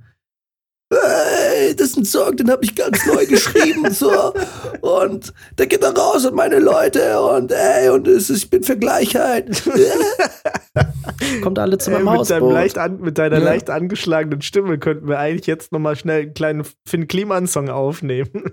Ey, 1.78 1.84
das 1.84 1.90
ist 1.90 1.96
ein 1.96 2.04
Song, 2.04 2.36
den 2.36 2.50
habe 2.50 2.64
ich 2.64 2.74
ganz 2.74 3.06
neu 3.06 3.24
geschrieben, 3.26 3.90
so. 3.92 4.32
Und 4.80 5.32
der 5.58 5.66
geht 5.66 5.82
da 5.82 5.90
raus 5.90 6.26
an 6.26 6.34
meine 6.34 6.58
Leute 6.58 7.20
und 7.20 7.52
ey, 7.52 7.88
und 7.90 8.08
es 8.08 8.30
ist, 8.30 8.44
ich 8.44 8.50
bin 8.50 8.62
für 8.64 8.76
Gleichheit. 8.76 9.62
Kommt 11.42 11.58
alle 11.58 11.78
zu 11.78 11.90
Ey, 11.90 12.02
meinem 12.02 12.18
mit, 12.20 12.30
deinem 12.30 12.42
Hausboot. 12.42 12.52
leicht 12.52 12.78
an, 12.78 13.00
mit 13.00 13.18
deiner 13.18 13.38
Ja. 13.38 13.44
leicht 13.44 13.70
angeschlagenen 13.70 14.42
Stimme 14.42 14.78
könnten 14.78 15.08
wir 15.08 15.18
eigentlich 15.18 15.46
jetzt 15.46 15.72
noch 15.72 15.78
mal 15.78 15.96
schnell 15.96 16.22
einen 16.22 16.34
kleinen 16.34 16.64
Finn 16.86 17.06
Kliman-Song 17.08 17.68
aufnehmen. 17.68 18.44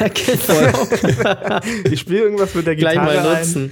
Ja, 0.00 0.08
genau. 0.08 1.60
Ich 1.90 2.00
spiele 2.00 2.20
irgendwas 2.20 2.54
mit 2.54 2.66
der 2.66 2.76
Gleich 2.76 2.94
Gitarre 2.94 3.22
mal 3.22 3.36
ein. 3.36 3.70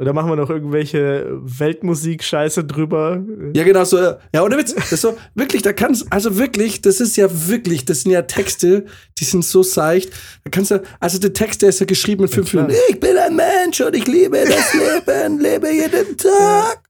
Oder 0.00 0.14
machen 0.14 0.30
wir 0.30 0.36
noch 0.36 0.48
irgendwelche 0.48 1.26
Weltmusik-Scheiße 1.42 2.64
drüber. 2.64 3.22
Ja, 3.52 3.64
genau 3.64 3.84
so. 3.84 3.98
Ja, 3.98 4.42
ohne 4.42 4.56
Witz. 4.56 4.74
Das 4.74 4.92
ist 4.92 5.02
so, 5.02 5.18
wirklich, 5.34 5.60
da 5.60 5.74
kannst 5.74 6.10
also 6.10 6.38
wirklich, 6.38 6.80
das 6.80 7.02
ist 7.02 7.18
ja 7.18 7.28
wirklich, 7.48 7.84
das 7.84 8.00
sind 8.00 8.12
ja 8.12 8.22
Texte, 8.22 8.86
die 9.18 9.24
sind 9.24 9.44
so 9.44 9.62
seicht. 9.62 10.10
Da 10.44 10.50
kannst 10.50 10.70
du, 10.70 10.82
also 11.00 11.18
der 11.18 11.34
Text, 11.34 11.60
der 11.60 11.68
ist 11.68 11.80
ja 11.80 11.86
geschrieben 11.86 12.22
in 12.22 12.30
fünf. 12.30 12.54
Minuten. 12.54 12.72
Ich 12.88 12.98
bin 12.98 13.14
ein 13.14 13.36
Mensch 13.36 13.78
und 13.82 13.94
ich 13.94 14.06
liebe 14.06 14.38
das 14.42 14.72
Leben, 15.06 15.38
lebe 15.38 15.70
jeden 15.70 16.16
Tag. 16.16 16.80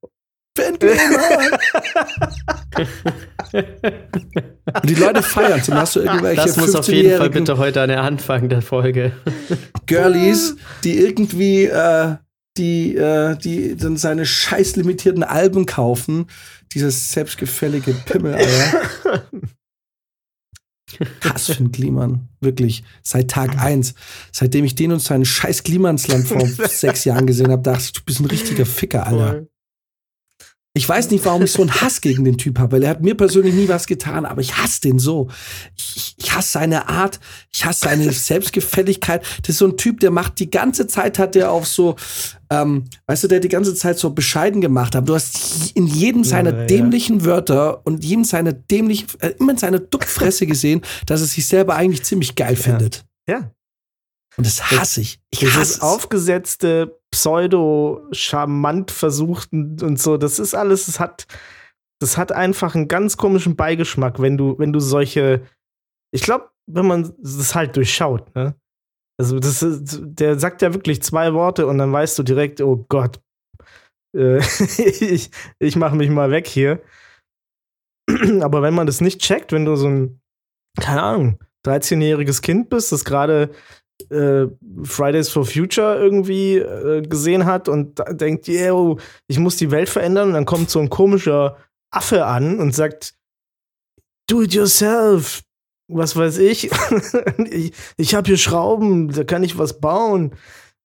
Kliman. 0.54 1.58
Und 4.82 4.88
die 4.88 4.94
Leute 4.94 5.22
feiern 5.22 5.60
Dann 5.66 5.78
hast 5.78 5.96
du 5.96 6.00
irgendwelche 6.00 6.42
Das 6.42 6.56
muss 6.56 6.74
auf 6.74 6.86
jeden 6.86 7.16
Fall 7.16 7.28
15-jährigen 7.28 7.44
bitte 7.44 7.58
heute 7.58 7.82
an 7.82 7.88
der 7.88 8.02
Anfang 8.02 8.48
der 8.48 8.62
Folge. 8.62 9.12
Girlies, 9.86 10.56
die 10.84 10.98
irgendwie, 10.98 11.64
äh, 11.64 12.16
die, 12.60 12.94
äh, 12.94 13.36
die 13.36 13.74
dann 13.76 13.96
seine 13.96 14.26
scheiß 14.26 14.76
limitierten 14.76 15.24
Alben 15.24 15.66
kaufen. 15.66 16.26
Dieses 16.72 17.10
selbstgefällige 17.12 17.94
Pimmeleier. 17.94 18.82
Hass 21.24 21.46
für 21.46 21.54
den 21.54 21.72
Kliman. 21.72 22.28
Wirklich. 22.40 22.84
Seit 23.02 23.30
Tag 23.30 23.58
eins. 23.58 23.94
Seitdem 24.32 24.64
ich 24.64 24.74
den 24.74 24.92
und 24.92 25.00
seinen 25.00 25.24
scheiß 25.24 25.62
Klimansland 25.62 26.26
vor 26.26 26.46
sechs 26.68 27.04
Jahren 27.04 27.26
gesehen 27.26 27.50
habe, 27.50 27.62
dachte 27.62 27.82
ich, 27.84 27.92
du 27.92 28.02
bist 28.04 28.20
ein 28.20 28.26
richtiger 28.26 28.66
Ficker, 28.66 29.06
Alter. 29.06 29.46
Ich 30.72 30.88
weiß 30.88 31.10
nicht, 31.10 31.24
warum 31.24 31.42
ich 31.42 31.50
so 31.50 31.62
einen 31.62 31.80
Hass 31.80 32.00
gegen 32.00 32.22
den 32.22 32.38
Typ 32.38 32.60
habe, 32.60 32.76
weil 32.76 32.84
er 32.84 32.90
hat 32.90 33.02
mir 33.02 33.16
persönlich 33.16 33.54
nie 33.54 33.68
was 33.68 33.88
getan, 33.88 34.24
aber 34.24 34.40
ich 34.40 34.56
hasse 34.56 34.80
den 34.82 35.00
so. 35.00 35.28
Ich, 35.76 36.14
ich 36.16 36.32
hasse 36.32 36.52
seine 36.52 36.88
Art, 36.88 37.18
ich 37.52 37.64
hasse 37.64 37.80
seine 37.88 38.12
Selbstgefälligkeit. 38.12 39.24
Das 39.42 39.50
ist 39.50 39.58
so 39.58 39.66
ein 39.66 39.76
Typ, 39.76 39.98
der 39.98 40.12
macht 40.12 40.38
die 40.38 40.48
ganze 40.48 40.86
Zeit, 40.86 41.18
hat 41.18 41.34
der 41.34 41.50
auf 41.50 41.66
so, 41.66 41.96
ähm, 42.50 42.84
weißt 43.08 43.24
du, 43.24 43.28
der 43.28 43.36
hat 43.36 43.44
die 43.44 43.48
ganze 43.48 43.74
Zeit 43.74 43.98
so 43.98 44.10
bescheiden 44.10 44.60
gemacht. 44.60 44.94
Aber 44.94 45.06
du 45.06 45.14
hast 45.16 45.72
in 45.74 45.88
jedem 45.88 46.22
seiner 46.22 46.52
Ja, 46.52 46.60
ja. 46.60 46.66
dämlichen 46.66 47.24
Wörter 47.24 47.84
und 47.84 48.04
jedem 48.04 48.22
seiner 48.22 48.52
dämlichen, 48.52 49.08
äh, 49.18 49.34
immer 49.40 49.50
in 49.52 49.58
seiner 49.58 49.80
Duckfresse 49.80 50.46
gesehen, 50.46 50.82
dass 51.06 51.20
er 51.20 51.26
sich 51.26 51.48
selber 51.48 51.74
eigentlich 51.74 52.04
ziemlich 52.04 52.36
geil 52.36 52.54
findet. 52.54 53.04
Ja. 53.28 53.50
Und 54.36 54.46
das 54.46 54.70
hasse 54.70 55.00
ich. 55.00 55.20
Ich 55.30 55.40
hasse 55.40 55.58
Dieses 55.58 55.70
es. 55.76 55.80
aufgesetzte, 55.80 57.00
pseudo-charmant 57.10 58.90
versuchten 58.90 59.80
und 59.82 60.00
so, 60.00 60.16
das 60.16 60.38
ist 60.38 60.54
alles, 60.54 60.86
das 60.86 61.00
hat, 61.00 61.26
das 62.00 62.16
hat 62.16 62.32
einfach 62.32 62.74
einen 62.74 62.88
ganz 62.88 63.16
komischen 63.16 63.56
Beigeschmack, 63.56 64.20
wenn 64.20 64.36
du, 64.36 64.58
wenn 64.58 64.72
du 64.72 64.80
solche, 64.80 65.42
ich 66.12 66.22
glaube, 66.22 66.50
wenn 66.66 66.86
man 66.86 67.12
das 67.18 67.54
halt 67.54 67.76
durchschaut, 67.76 68.34
ne? 68.34 68.54
Also, 69.20 69.38
das 69.38 69.62
ist, 69.62 70.00
der 70.02 70.38
sagt 70.38 70.62
ja 70.62 70.72
wirklich 70.72 71.02
zwei 71.02 71.34
Worte 71.34 71.66
und 71.66 71.76
dann 71.76 71.92
weißt 71.92 72.18
du 72.18 72.22
direkt, 72.22 72.62
oh 72.62 72.86
Gott, 72.88 73.20
äh, 74.16 74.38
ich, 74.78 75.30
ich 75.58 75.76
mache 75.76 75.94
mich 75.94 76.08
mal 76.08 76.30
weg 76.30 76.46
hier. 76.46 76.82
Aber 78.40 78.62
wenn 78.62 78.72
man 78.72 78.86
das 78.86 79.02
nicht 79.02 79.20
checkt, 79.20 79.52
wenn 79.52 79.66
du 79.66 79.76
so 79.76 79.88
ein, 79.88 80.20
keine 80.80 81.02
Ahnung, 81.02 81.38
13-jähriges 81.66 82.40
Kind 82.40 82.70
bist, 82.70 82.92
das 82.92 83.04
gerade 83.04 83.50
äh, 84.10 84.48
Fridays 84.82 85.28
for 85.28 85.44
Future 85.44 85.98
irgendwie 85.98 86.56
äh, 86.56 87.02
gesehen 87.02 87.46
hat 87.46 87.68
und 87.68 88.02
denkt, 88.10 88.48
yo, 88.48 88.98
ich 89.26 89.38
muss 89.38 89.56
die 89.56 89.70
Welt 89.70 89.88
verändern 89.88 90.28
und 90.28 90.34
dann 90.34 90.46
kommt 90.46 90.70
so 90.70 90.80
ein 90.80 90.90
komischer 90.90 91.56
Affe 91.90 92.26
an 92.26 92.58
und 92.58 92.74
sagt, 92.74 93.14
do 94.28 94.42
it 94.42 94.54
yourself, 94.54 95.42
was 95.88 96.16
weiß 96.16 96.38
ich. 96.38 96.70
ich 97.50 97.72
ich 97.96 98.14
habe 98.14 98.26
hier 98.28 98.36
Schrauben, 98.36 99.12
da 99.12 99.24
kann 99.24 99.42
ich 99.42 99.58
was 99.58 99.80
bauen. 99.80 100.32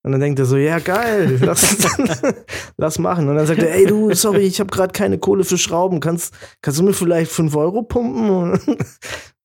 Und 0.05 0.11
dann 0.11 0.21
denkt 0.21 0.37
er 0.37 0.45
so, 0.45 0.55
ja 0.55 0.77
geil, 0.77 1.39
lass, 1.41 1.87
lass 2.77 2.99
machen. 2.99 3.27
Und 3.27 3.37
dann 3.37 3.47
sagt 3.47 3.63
er, 3.63 3.73
ey 3.73 3.87
du, 3.87 4.13
sorry, 4.13 4.41
ich 4.41 4.59
habe 4.59 4.69
gerade 4.69 4.93
keine 4.93 5.17
Kohle 5.17 5.43
für 5.43 5.57
Schrauben, 5.57 5.99
kannst, 5.99 6.31
kannst 6.61 6.79
du 6.79 6.83
mir 6.83 6.93
vielleicht 6.93 7.31
5 7.31 7.55
Euro 7.55 7.81
pumpen? 7.81 8.59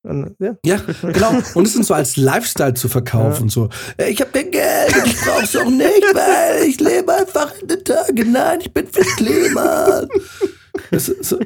Und, 0.02 0.34
ja. 0.38 0.56
Ja, 0.64 0.80
genau. 1.02 1.32
Und 1.54 1.66
es 1.66 1.74
sind 1.74 1.84
so 1.84 1.92
als 1.94 2.16
Lifestyle 2.16 2.72
zu 2.74 2.88
verkaufen. 2.88 3.48
So, 3.50 3.68
"Ey, 3.98 4.12
ich 4.12 4.20
habe 4.20 4.30
kein 4.30 4.50
Geld 4.50 4.96
und 4.96 5.06
ich 5.06 5.20
brauch's 5.20 5.54
auch 5.56 5.68
nicht, 5.68 6.02
weil 6.14 6.62
ich 6.64 6.80
lebe 6.80 7.12
einfach 7.14 7.52
in 7.60 7.68
den 7.68 7.84
Tagen. 7.84 8.32
Nein, 8.32 8.60
ich 8.62 8.72
bin 8.72 8.86
fürs 8.86 9.14
Klima. 9.16 10.06
Das 10.90 11.08
ist 11.08 11.24
so. 11.24 11.38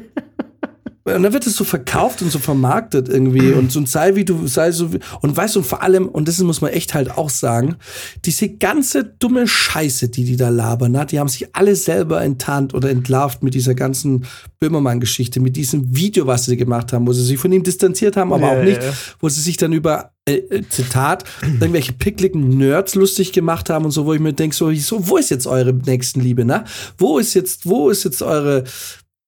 Und 1.06 1.22
dann 1.22 1.32
wird 1.34 1.46
es 1.46 1.56
so 1.56 1.64
verkauft 1.64 2.22
und 2.22 2.30
so 2.30 2.38
vermarktet 2.38 3.10
irgendwie 3.10 3.52
und 3.52 3.70
so 3.70 3.78
und 3.78 3.88
sei 3.88 4.14
wie 4.14 4.24
du, 4.24 4.46
sei 4.46 4.72
so 4.72 4.92
wie, 4.92 5.00
und 5.20 5.36
weißt 5.36 5.54
du, 5.54 5.58
und 5.60 5.66
vor 5.66 5.82
allem, 5.82 6.08
und 6.08 6.28
das 6.28 6.38
muss 6.38 6.62
man 6.62 6.70
echt 6.72 6.94
halt 6.94 7.10
auch 7.10 7.28
sagen, 7.28 7.76
diese 8.24 8.48
ganze 8.48 9.04
dumme 9.04 9.46
Scheiße, 9.46 10.08
die 10.08 10.24
die 10.24 10.36
da 10.36 10.48
labern, 10.48 10.92
na, 10.92 11.04
die 11.04 11.20
haben 11.20 11.28
sich 11.28 11.54
alle 11.54 11.76
selber 11.76 12.22
enttarnt 12.22 12.72
oder 12.72 12.88
entlarvt 12.88 13.42
mit 13.42 13.52
dieser 13.52 13.74
ganzen 13.74 14.24
Böhmermann-Geschichte, 14.60 15.40
mit 15.40 15.56
diesem 15.56 15.94
Video, 15.94 16.26
was 16.26 16.46
sie 16.46 16.56
gemacht 16.56 16.92
haben, 16.94 17.06
wo 17.06 17.12
sie 17.12 17.22
sich 17.24 17.38
von 17.38 17.52
ihm 17.52 17.62
distanziert 17.62 18.16
haben, 18.16 18.32
aber 18.32 18.52
Ja, 18.52 18.58
auch 18.60 18.64
nicht, 18.64 18.82
ja. 18.82 18.92
wo 19.20 19.28
sie 19.28 19.42
sich 19.42 19.58
dann 19.58 19.74
über, 19.74 20.12
äh, 20.26 20.36
äh, 20.36 20.62
Zitat, 20.70 21.24
irgendwelche 21.42 21.92
pickligen 21.92 22.48
Nerds 22.48 22.94
lustig 22.94 23.32
gemacht 23.32 23.68
haben 23.68 23.84
und 23.84 23.90
so, 23.90 24.06
wo 24.06 24.14
ich 24.14 24.20
mir 24.20 24.32
denke, 24.32 24.56
so, 24.56 24.72
so, 24.72 25.06
wo 25.06 25.18
ist 25.18 25.28
jetzt 25.30 25.46
eure 25.46 25.74
Nächstenliebe, 25.74 26.46
ne? 26.46 26.64
Wo 26.96 27.18
ist 27.18 27.34
jetzt, 27.34 27.66
wo 27.66 27.90
ist 27.90 28.04
jetzt 28.04 28.22
eure, 28.22 28.64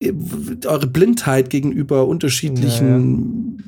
eure 0.03 0.87
Blindheit 0.87 1.51
gegenüber 1.51 2.07
unterschiedlichen 2.07 3.63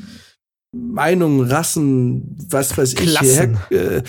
Meinungen, 0.72 1.50
Rassen, 1.50 2.36
was 2.50 2.76
weiß 2.76 2.92
ich, 2.94 2.98
Klassen. 3.00 3.58
Her, 3.70 3.96
äh, 3.96 4.02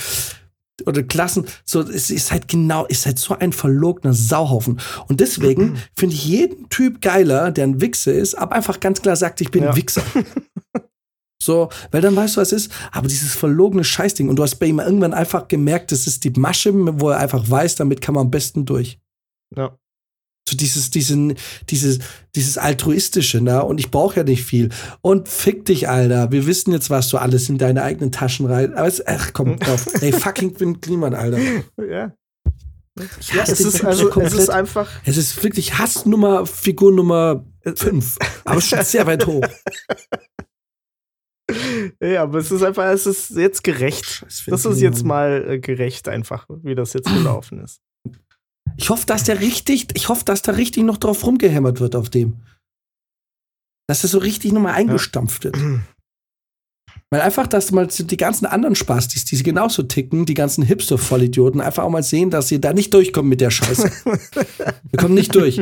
oder 0.85 1.03
Klassen, 1.03 1.45
so, 1.65 1.81
es 1.81 2.09
ist 2.09 2.31
halt 2.31 2.47
genau, 2.47 2.85
ist 2.85 3.05
halt 3.05 3.19
so 3.19 3.37
ein 3.37 3.51
verlogener 3.51 4.13
Sauhaufen. 4.13 4.79
Und 5.07 5.19
deswegen 5.19 5.77
finde 5.95 6.15
ich 6.15 6.25
jeden 6.25 6.69
Typ 6.69 7.01
geiler, 7.01 7.51
der 7.51 7.65
ein 7.67 7.81
Wichser 7.81 8.13
ist, 8.13 8.35
aber 8.35 8.55
einfach 8.55 8.79
ganz 8.79 9.01
klar 9.01 9.15
sagt, 9.17 9.41
ich 9.41 9.51
bin 9.51 9.63
Ja. 9.63 9.71
ein 9.71 9.75
Wichser. 9.75 10.03
So, 11.41 11.69
weil 11.91 12.01
dann 12.01 12.17
weißt 12.17 12.35
du, 12.35 12.41
was 12.41 12.51
ist. 12.51 12.69
Aber 12.91 13.07
dieses 13.07 13.33
verlogene 13.33 13.85
Scheißding. 13.85 14.27
Und 14.27 14.35
du 14.35 14.43
hast 14.43 14.57
bei 14.57 14.65
ihm 14.65 14.79
irgendwann 14.79 15.13
einfach 15.13 15.47
gemerkt, 15.47 15.93
das 15.93 16.05
ist 16.05 16.25
die 16.25 16.31
Masche, 16.31 16.73
wo 16.99 17.11
er 17.11 17.17
einfach 17.19 17.49
weiß, 17.49 17.75
damit 17.75 18.01
kann 18.01 18.13
man 18.15 18.25
am 18.25 18.29
besten 18.29 18.65
durch. 18.65 18.99
Ja. 19.55 19.73
So 20.49 20.57
dieses, 20.57 20.89
diesen, 20.89 21.35
dieses, 21.69 21.99
dieses 22.35 22.57
altruistische, 22.57 23.41
ne? 23.41 23.63
Und 23.63 23.79
ich 23.79 23.91
brauche 23.91 24.17
ja 24.17 24.23
nicht 24.23 24.43
viel. 24.43 24.69
Und 25.01 25.29
fick 25.29 25.65
dich, 25.65 25.87
Alter. 25.87 26.31
Wir 26.31 26.45
wissen 26.47 26.71
jetzt, 26.71 26.89
was 26.89 27.09
du 27.09 27.17
alles 27.17 27.49
in 27.49 27.57
deine 27.57 27.83
eigenen 27.83 28.11
Taschen 28.11 28.45
rein. 28.47 28.73
Aber 28.73 28.87
es, 28.87 29.05
ach 29.05 29.31
komm, 29.33 29.61
auf. 29.67 29.85
Ey, 30.01 30.11
fucking 30.11 30.55
Finn 30.55 30.81
Kliman, 30.81 31.13
Alter. 31.13 31.39
Ja. 31.77 32.13
Ich 33.19 33.33
Ja, 33.33 33.43
es 33.43 33.59
ist 33.61 33.85
also, 33.85 34.07
es 34.07 34.13
komplett. 34.13 34.33
ist 34.33 34.49
einfach. 34.49 34.89
Es 35.05 35.17
ist 35.17 35.41
wirklich 35.43 35.77
Hassnummer, 35.77 36.45
Figur 36.45 36.91
Nummer 36.91 37.45
5. 37.63 38.17
Aber 38.43 38.59
schon 38.59 38.83
sehr 38.83 39.05
weit 39.07 39.25
hoch. 39.25 39.45
Ja, 41.99 42.23
aber 42.23 42.37
es 42.37 42.51
ist 42.51 42.61
einfach, 42.61 42.85
es 42.91 43.07
ist 43.07 43.31
jetzt 43.31 43.63
gerecht. 43.63 44.23
Das 44.45 44.65
ist 44.65 44.81
jetzt 44.81 45.03
mal 45.03 45.45
äh, 45.49 45.59
gerecht 45.59 46.07
einfach, 46.07 46.45
wie 46.61 46.75
das 46.75 46.93
jetzt 46.93 47.07
gelaufen 47.07 47.59
ist. 47.63 47.81
Ich 48.79 48.89
hoffe, 48.89 49.05
dass 49.05 49.25
der 49.25 49.41
richtig, 49.41 49.87
ich 49.93 50.07
hoffe, 50.07 50.23
dass 50.23 50.41
da 50.41 50.53
richtig 50.53 50.83
noch 50.83 50.95
drauf 50.95 51.25
rumgehämmert 51.25 51.81
wird 51.81 51.97
auf 51.97 52.09
dem. 52.09 52.37
Dass 53.87 54.03
das 54.03 54.11
so 54.11 54.19
richtig 54.19 54.53
nochmal 54.53 54.75
eingestampft 54.75 55.43
wird. 55.43 55.57
Weil 57.09 57.19
einfach, 57.19 57.45
dass 57.45 57.71
mal 57.71 57.87
die 57.87 58.17
ganzen 58.17 58.45
anderen 58.45 58.75
Spastis, 58.75 59.25
die 59.25 59.43
genauso 59.43 59.83
ticken, 59.83 60.25
die 60.25 60.33
ganzen 60.33 60.63
Hipster-Vollidioten, 60.63 61.59
einfach 61.59 61.83
auch 61.83 61.89
mal 61.89 62.03
sehen, 62.03 62.29
dass 62.29 62.51
ihr 62.51 62.61
da 62.61 62.71
nicht 62.71 62.93
durchkommt 62.93 63.27
mit 63.27 63.41
der 63.41 63.49
Scheiße. 63.49 63.91
ihr 64.91 64.97
kommt 64.97 65.13
nicht 65.13 65.35
durch. 65.35 65.59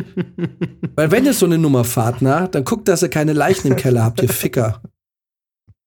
Weil 0.95 1.09
wenn 1.09 1.25
ihr 1.25 1.33
so 1.33 1.47
eine 1.47 1.57
Nummer 1.57 1.85
fahrt, 1.85 2.21
na, 2.21 2.47
dann 2.47 2.65
guckt, 2.65 2.87
dass 2.87 3.01
ihr 3.01 3.09
keine 3.09 3.33
Leichen 3.33 3.69
im 3.71 3.77
Keller 3.77 4.03
habt, 4.03 4.21
ihr 4.21 4.29
Ficker. 4.29 4.83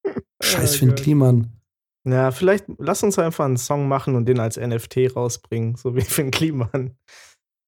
Scheiß 0.43 0.73
Ja, 0.73 0.79
Finn 0.79 0.89
geil. 0.89 0.97
Kliman. 0.97 1.60
Ja, 2.03 2.31
vielleicht 2.31 2.65
lass 2.77 3.03
uns 3.03 3.19
einfach 3.19 3.45
einen 3.45 3.57
Song 3.57 3.87
machen 3.87 4.15
und 4.15 4.25
den 4.25 4.39
als 4.39 4.57
NFT 4.57 5.15
rausbringen, 5.15 5.75
so 5.75 5.95
wie 5.95 6.01
Finn 6.01 6.31
Kliman. 6.31 6.97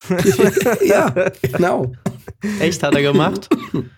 ja, 0.86 1.10
genau. 1.42 1.94
Echt, 2.60 2.84
hat 2.84 2.94
er 2.94 3.02
gemacht? 3.02 3.48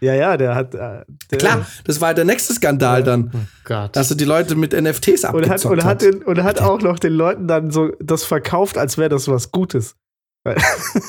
Ja, 0.02 0.14
ja, 0.14 0.38
der 0.38 0.54
hat. 0.54 0.76
Äh, 0.76 1.04
der, 1.32 1.38
Klar, 1.38 1.66
das 1.84 2.00
war 2.00 2.14
der 2.14 2.26
nächste 2.26 2.54
Skandal 2.54 3.04
dann, 3.04 3.32
Oh 3.34 3.40
Gott. 3.64 3.96
dass 3.96 4.12
er 4.12 4.18
die 4.18 4.26
Leute 4.26 4.56
mit 4.56 4.74
NFTs 4.74 5.24
Und 5.24 5.30
abgezockt 5.50 5.50
hat, 5.50 5.66
und 5.66 5.84
hat, 5.84 6.02
den, 6.04 6.24
und 6.24 6.44
hat 6.44 6.62
auch 6.62 6.80
noch 6.82 7.00
den 7.00 7.14
Leuten 7.14 7.48
dann 7.48 7.72
so 7.72 7.92
das 8.00 8.24
verkauft, 8.24 8.78
als 8.78 8.98
wäre 9.00 9.10
das 9.10 9.28
was 9.28 9.52
Gutes. 9.52 9.96
Weil, 10.44 10.58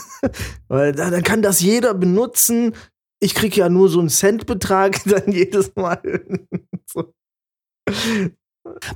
weil 0.68 0.92
dann 0.92 1.12
dann 1.12 1.22
kann 1.22 1.42
das 1.42 1.60
jeder 1.60 1.92
benutzen. 1.92 2.74
Ich 3.20 3.34
krieg 3.34 3.54
ja 3.56 3.68
nur 3.68 3.90
so 3.90 4.00
einen 4.00 4.08
Centbetrag 4.08 5.02
dann 5.04 5.30
jedes 5.30 5.76
Mal. 5.76 6.00
so. 6.86 7.12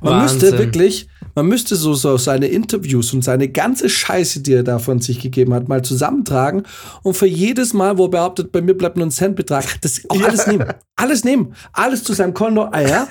Man 0.01 0.13
Wahnsinn. 0.13 0.39
müsste 0.39 0.57
wirklich, 0.59 1.07
man 1.35 1.47
müsste 1.47 1.75
so, 1.75 1.93
so 1.93 2.17
seine 2.17 2.47
Interviews 2.47 3.13
und 3.13 3.23
seine 3.23 3.47
ganze 3.49 3.89
Scheiße, 3.89 4.41
die 4.41 4.53
er 4.53 4.63
da 4.63 4.79
von 4.79 4.99
sich 4.99 5.19
gegeben 5.19 5.53
hat, 5.53 5.67
mal 5.67 5.81
zusammentragen 5.83 6.63
und 7.03 7.15
für 7.15 7.25
jedes 7.27 7.73
Mal, 7.73 7.97
wo 7.97 8.05
er 8.05 8.09
behauptet, 8.09 8.51
bei 8.51 8.61
mir 8.61 8.75
bleibt 8.77 8.97
nur 8.97 9.05
ein 9.07 9.11
Centbetrag, 9.11 9.65
das 9.81 10.01
auch 10.09 10.15
Ja. 10.15 10.27
alles 10.27 10.47
nehmen. 10.47 10.65
Alles 10.95 11.23
nehmen. 11.23 11.55
Alles 11.73 12.03
zu 12.03 12.13
seinem 12.13 12.33
Konto. 12.33 12.63
Ah 12.71 12.81
ja? 12.81 13.07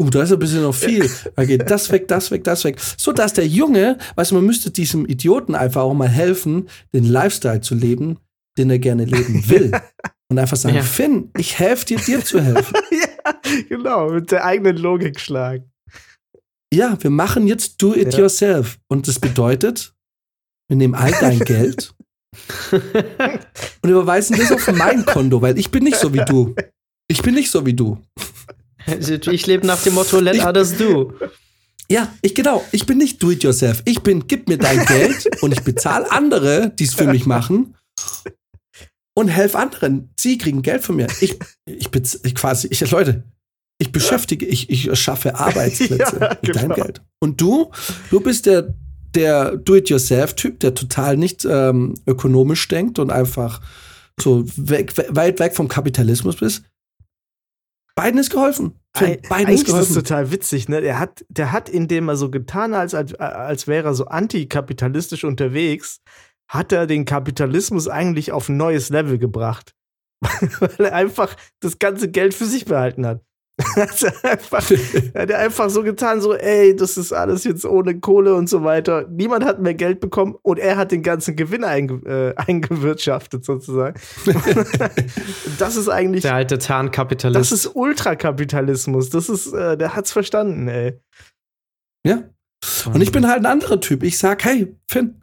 Uh, 0.00 0.10
da 0.10 0.22
ist 0.22 0.32
ein 0.32 0.38
bisschen 0.38 0.62
noch 0.62 0.74
viel. 0.74 1.10
Da 1.34 1.44
geht 1.44 1.68
das 1.68 1.90
weg, 1.90 2.06
das 2.06 2.30
weg, 2.30 2.44
das 2.44 2.62
weg. 2.64 2.78
So 2.96 3.12
dass 3.12 3.32
der 3.32 3.46
Junge, 3.48 3.98
weißt 4.14 4.30
du, 4.30 4.36
man 4.36 4.44
müsste 4.46 4.70
diesem 4.70 5.06
Idioten 5.06 5.56
einfach 5.56 5.82
auch 5.82 5.94
mal 5.94 6.08
helfen, 6.08 6.68
den 6.94 7.04
Lifestyle 7.04 7.60
zu 7.62 7.74
leben, 7.74 8.18
den 8.56 8.70
er 8.70 8.78
gerne 8.78 9.04
leben 9.04 9.48
will. 9.48 9.72
Und 10.30 10.38
einfach 10.38 10.56
sagen, 10.56 10.76
Ja. 10.76 10.82
Finn, 10.82 11.30
ich 11.36 11.58
helfe 11.58 11.84
dir, 11.86 11.96
dir 11.98 12.24
zu 12.24 12.40
helfen. 12.40 12.74
ja, 12.92 13.34
genau, 13.68 14.10
mit 14.10 14.30
der 14.30 14.44
eigenen 14.44 14.76
Logik 14.76 15.18
schlagen. 15.18 15.64
Ja, 16.72 16.96
wir 17.02 17.10
machen 17.10 17.46
jetzt 17.46 17.80
do 17.82 17.94
it 17.94 18.12
Ja. 18.14 18.20
yourself. 18.20 18.78
Und 18.88 19.08
das 19.08 19.18
bedeutet, 19.18 19.94
wir 20.68 20.76
nehmen 20.76 20.94
all 20.94 21.12
dein 21.12 21.38
Geld 21.40 21.94
und 23.82 23.90
überweisen 23.90 24.36
das 24.36 24.52
auf 24.52 24.70
mein 24.72 25.04
Konto, 25.06 25.40
weil 25.40 25.58
ich 25.58 25.70
bin 25.70 25.84
nicht 25.84 25.96
so 25.96 26.12
wie 26.12 26.24
du. 26.24 26.54
Ich 27.10 27.22
bin 27.22 27.34
nicht 27.34 27.50
so 27.50 27.64
wie 27.64 27.72
du. 27.72 27.98
Ich 28.86 29.46
lebe 29.46 29.66
nach 29.66 29.82
dem 29.82 29.94
Motto, 29.94 30.20
let 30.20 30.34
Ich- 30.36 30.44
others 30.44 30.76
do. 30.76 31.14
Ja, 31.90 32.12
ich 32.20 32.34
genau. 32.34 32.62
Ich 32.70 32.84
bin 32.84 32.98
nicht 32.98 33.22
do 33.22 33.30
it 33.30 33.42
yourself. 33.42 33.80
Ich 33.86 34.00
bin, 34.02 34.26
gib 34.26 34.46
mir 34.46 34.58
dein 34.58 34.84
Geld 34.84 35.26
und 35.42 35.52
ich 35.52 35.62
bezahle 35.62 36.10
andere, 36.12 36.68
die 36.78 36.84
es 36.84 36.92
für 36.92 37.06
mich 37.06 37.24
machen 37.24 37.76
und 39.16 39.28
helfe 39.28 39.58
anderen. 39.58 40.10
Sie 40.20 40.36
kriegen 40.36 40.60
Geld 40.60 40.84
von 40.84 40.96
mir. 40.96 41.06
Ich, 41.22 41.38
ich, 41.64 41.88
ich 42.24 42.34
quasi, 42.34 42.68
ich, 42.70 42.90
Leute, 42.90 43.24
ich 43.78 43.92
beschäftige, 43.92 44.44
ich, 44.46 44.70
ich 44.70 44.98
schaffe 44.98 45.34
Arbeitsplätze 45.36 46.18
Ja, 46.20 46.36
mit 46.42 46.56
deinem 46.56 46.62
genau. 46.70 46.74
Geld. 46.74 47.02
Und 47.20 47.40
du, 47.40 47.70
du 48.10 48.20
bist 48.20 48.46
der, 48.46 48.74
der 49.14 49.56
Do-it-yourself-Typ, 49.56 50.60
der 50.60 50.74
total 50.74 51.16
nicht 51.16 51.44
ähm, 51.44 51.94
ökonomisch 52.06 52.66
denkt 52.68 52.98
und 52.98 53.10
einfach 53.10 53.60
so 54.20 54.44
weg, 54.56 54.96
we- 54.98 55.06
weit 55.10 55.38
weg 55.38 55.54
vom 55.54 55.68
Kapitalismus 55.68 56.36
bist. 56.36 56.64
Beiden 57.94 58.18
ist 58.20 58.30
geholfen. 58.30 58.74
Beiden 58.94 59.18
Eigentlich 59.30 59.60
ist 59.62 59.68
ist 59.68 59.68
das 59.68 59.72
geholfen. 59.88 59.94
total 59.94 60.30
witzig, 60.32 60.68
ne? 60.68 60.80
Der 60.80 60.98
hat, 60.98 61.24
der 61.28 61.52
hat, 61.52 61.68
indem 61.68 62.08
er 62.08 62.16
so 62.16 62.30
getan 62.30 62.72
hat, 62.74 62.80
als, 62.80 62.94
als, 62.94 63.14
als 63.14 63.66
wäre 63.66 63.88
er 63.88 63.94
so 63.94 64.06
antikapitalistisch 64.06 65.24
unterwegs, 65.24 66.00
hat 66.50 66.72
er 66.72 66.86
den 66.86 67.04
Kapitalismus 67.04 67.88
eigentlich 67.88 68.32
auf 68.32 68.48
ein 68.48 68.56
neues 68.56 68.88
Level 68.90 69.18
gebracht. 69.18 69.74
Weil 70.60 70.86
er 70.86 70.94
einfach 70.94 71.36
das 71.60 71.78
ganze 71.78 72.08
Geld 72.10 72.34
für 72.34 72.46
sich 72.46 72.64
behalten 72.64 73.06
hat. 73.06 73.20
hat 73.76 74.02
er 74.02 74.30
einfach, 74.30 74.70
hat 74.70 75.30
er 75.30 75.38
einfach 75.38 75.68
so 75.68 75.82
getan, 75.82 76.20
so, 76.20 76.32
ey, 76.34 76.76
das 76.76 76.96
ist 76.96 77.12
alles 77.12 77.42
jetzt 77.42 77.64
ohne 77.64 77.98
Kohle 77.98 78.34
und 78.34 78.48
so 78.48 78.62
weiter. 78.62 79.06
Niemand 79.10 79.44
hat 79.44 79.60
mehr 79.60 79.74
Geld 79.74 79.98
bekommen 79.98 80.36
und 80.42 80.58
er 80.58 80.76
hat 80.76 80.92
den 80.92 81.02
ganzen 81.02 81.34
Gewinn 81.34 81.64
einge 81.64 81.94
äh, 82.06 82.34
eingewirtschaftet, 82.36 83.44
sozusagen. 83.44 83.98
das 85.58 85.76
ist 85.76 85.88
eigentlich 85.88 86.22
Der 86.22 86.34
alte 86.34 86.58
Tarnkapitalist. 86.58 87.40
das 87.40 87.52
ist 87.52 87.74
Ultrakapitalismus. 87.74 89.10
Das 89.10 89.28
ist, 89.28 89.52
äh, 89.52 89.76
der 89.76 89.96
hat's 89.96 90.12
verstanden, 90.12 90.68
ey. 90.68 91.00
Ja. 92.06 92.22
Und 92.86 93.00
ich 93.00 93.10
bin 93.10 93.26
halt 93.26 93.40
ein 93.40 93.46
anderer 93.46 93.80
Typ. 93.80 94.04
Ich 94.04 94.18
sag, 94.18 94.44
hey, 94.44 94.76
Finn, 94.88 95.20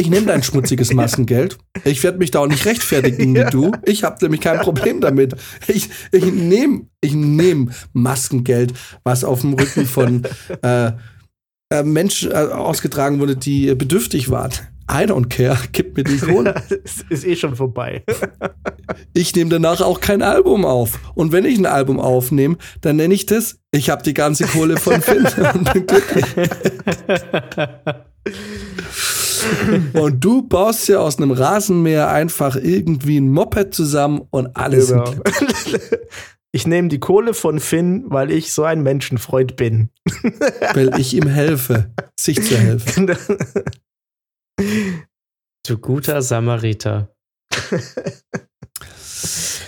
ich 0.00 0.08
nehme 0.08 0.26
dein 0.26 0.42
schmutziges 0.42 0.92
Massengeld. 0.94 1.58
Ich 1.84 2.02
werde 2.02 2.18
mich 2.18 2.30
da 2.30 2.40
auch 2.40 2.46
nicht 2.46 2.64
rechtfertigen 2.64 3.34
wie 3.34 3.44
du. 3.50 3.72
Ich 3.84 4.02
habe 4.02 4.16
nämlich 4.22 4.40
kein 4.40 4.60
Problem 4.60 5.00
damit. 5.00 5.34
Ich, 5.68 5.90
ich 6.10 6.24
nehme 6.24 6.86
ich 7.02 7.12
nehm 7.14 7.70
Maskengeld, 7.92 8.72
was 9.04 9.24
auf 9.24 9.42
dem 9.42 9.54
Rücken 9.54 9.86
von 9.86 10.22
äh, 10.62 10.92
äh, 11.72 11.82
Menschen 11.82 12.30
äh, 12.30 12.34
ausgetragen 12.34 13.20
wurde, 13.20 13.36
die 13.36 13.74
bedürftig 13.74 14.30
waren. 14.30 14.52
I 14.90 15.04
don't 15.04 15.28
care. 15.28 15.56
Gib 15.70 15.96
mir 15.96 16.02
die 16.02 16.18
Kohle. 16.18 16.54
Es 16.82 17.04
ist 17.08 17.24
eh 17.24 17.36
schon 17.36 17.54
vorbei. 17.54 18.02
Ich 19.14 19.36
nehme 19.36 19.48
danach 19.48 19.80
auch 19.82 20.00
kein 20.00 20.20
Album 20.20 20.64
auf. 20.64 20.98
Und 21.14 21.30
wenn 21.30 21.44
ich 21.44 21.58
ein 21.58 21.66
Album 21.66 22.00
aufnehme, 22.00 22.56
dann 22.80 22.96
nenne 22.96 23.14
ich 23.14 23.24
das, 23.24 23.60
ich 23.70 23.88
habe 23.88 24.02
die 24.02 24.14
ganze 24.14 24.46
Kohle 24.46 24.78
von 24.78 25.00
Finn 25.00 25.24
und 25.54 25.72
bin 25.72 25.86
glücklich. 25.86 26.24
Und 29.92 30.24
du 30.24 30.42
baust 30.42 30.88
ja 30.88 31.00
aus 31.00 31.18
einem 31.18 31.30
Rasenmäher 31.30 32.10
einfach 32.10 32.56
irgendwie 32.56 33.18
ein 33.18 33.30
Moped 33.30 33.74
zusammen 33.74 34.22
und 34.30 34.56
alles 34.56 34.88
Genau. 34.88 35.04
Ich 36.52 36.66
nehme 36.66 36.88
die 36.88 36.98
Kohle 36.98 37.32
von 37.32 37.60
Finn, 37.60 38.06
weil 38.08 38.32
ich 38.32 38.52
so 38.52 38.64
ein 38.64 38.82
Menschenfreund 38.82 39.54
bin. 39.54 39.90
weil 40.74 40.98
ich 40.98 41.14
ihm 41.14 41.28
helfe, 41.28 41.92
sich 42.18 42.42
zu 42.42 42.58
helfen. 42.58 43.14
du 45.64 45.78
guter 45.78 46.22
Samariter. 46.22 47.14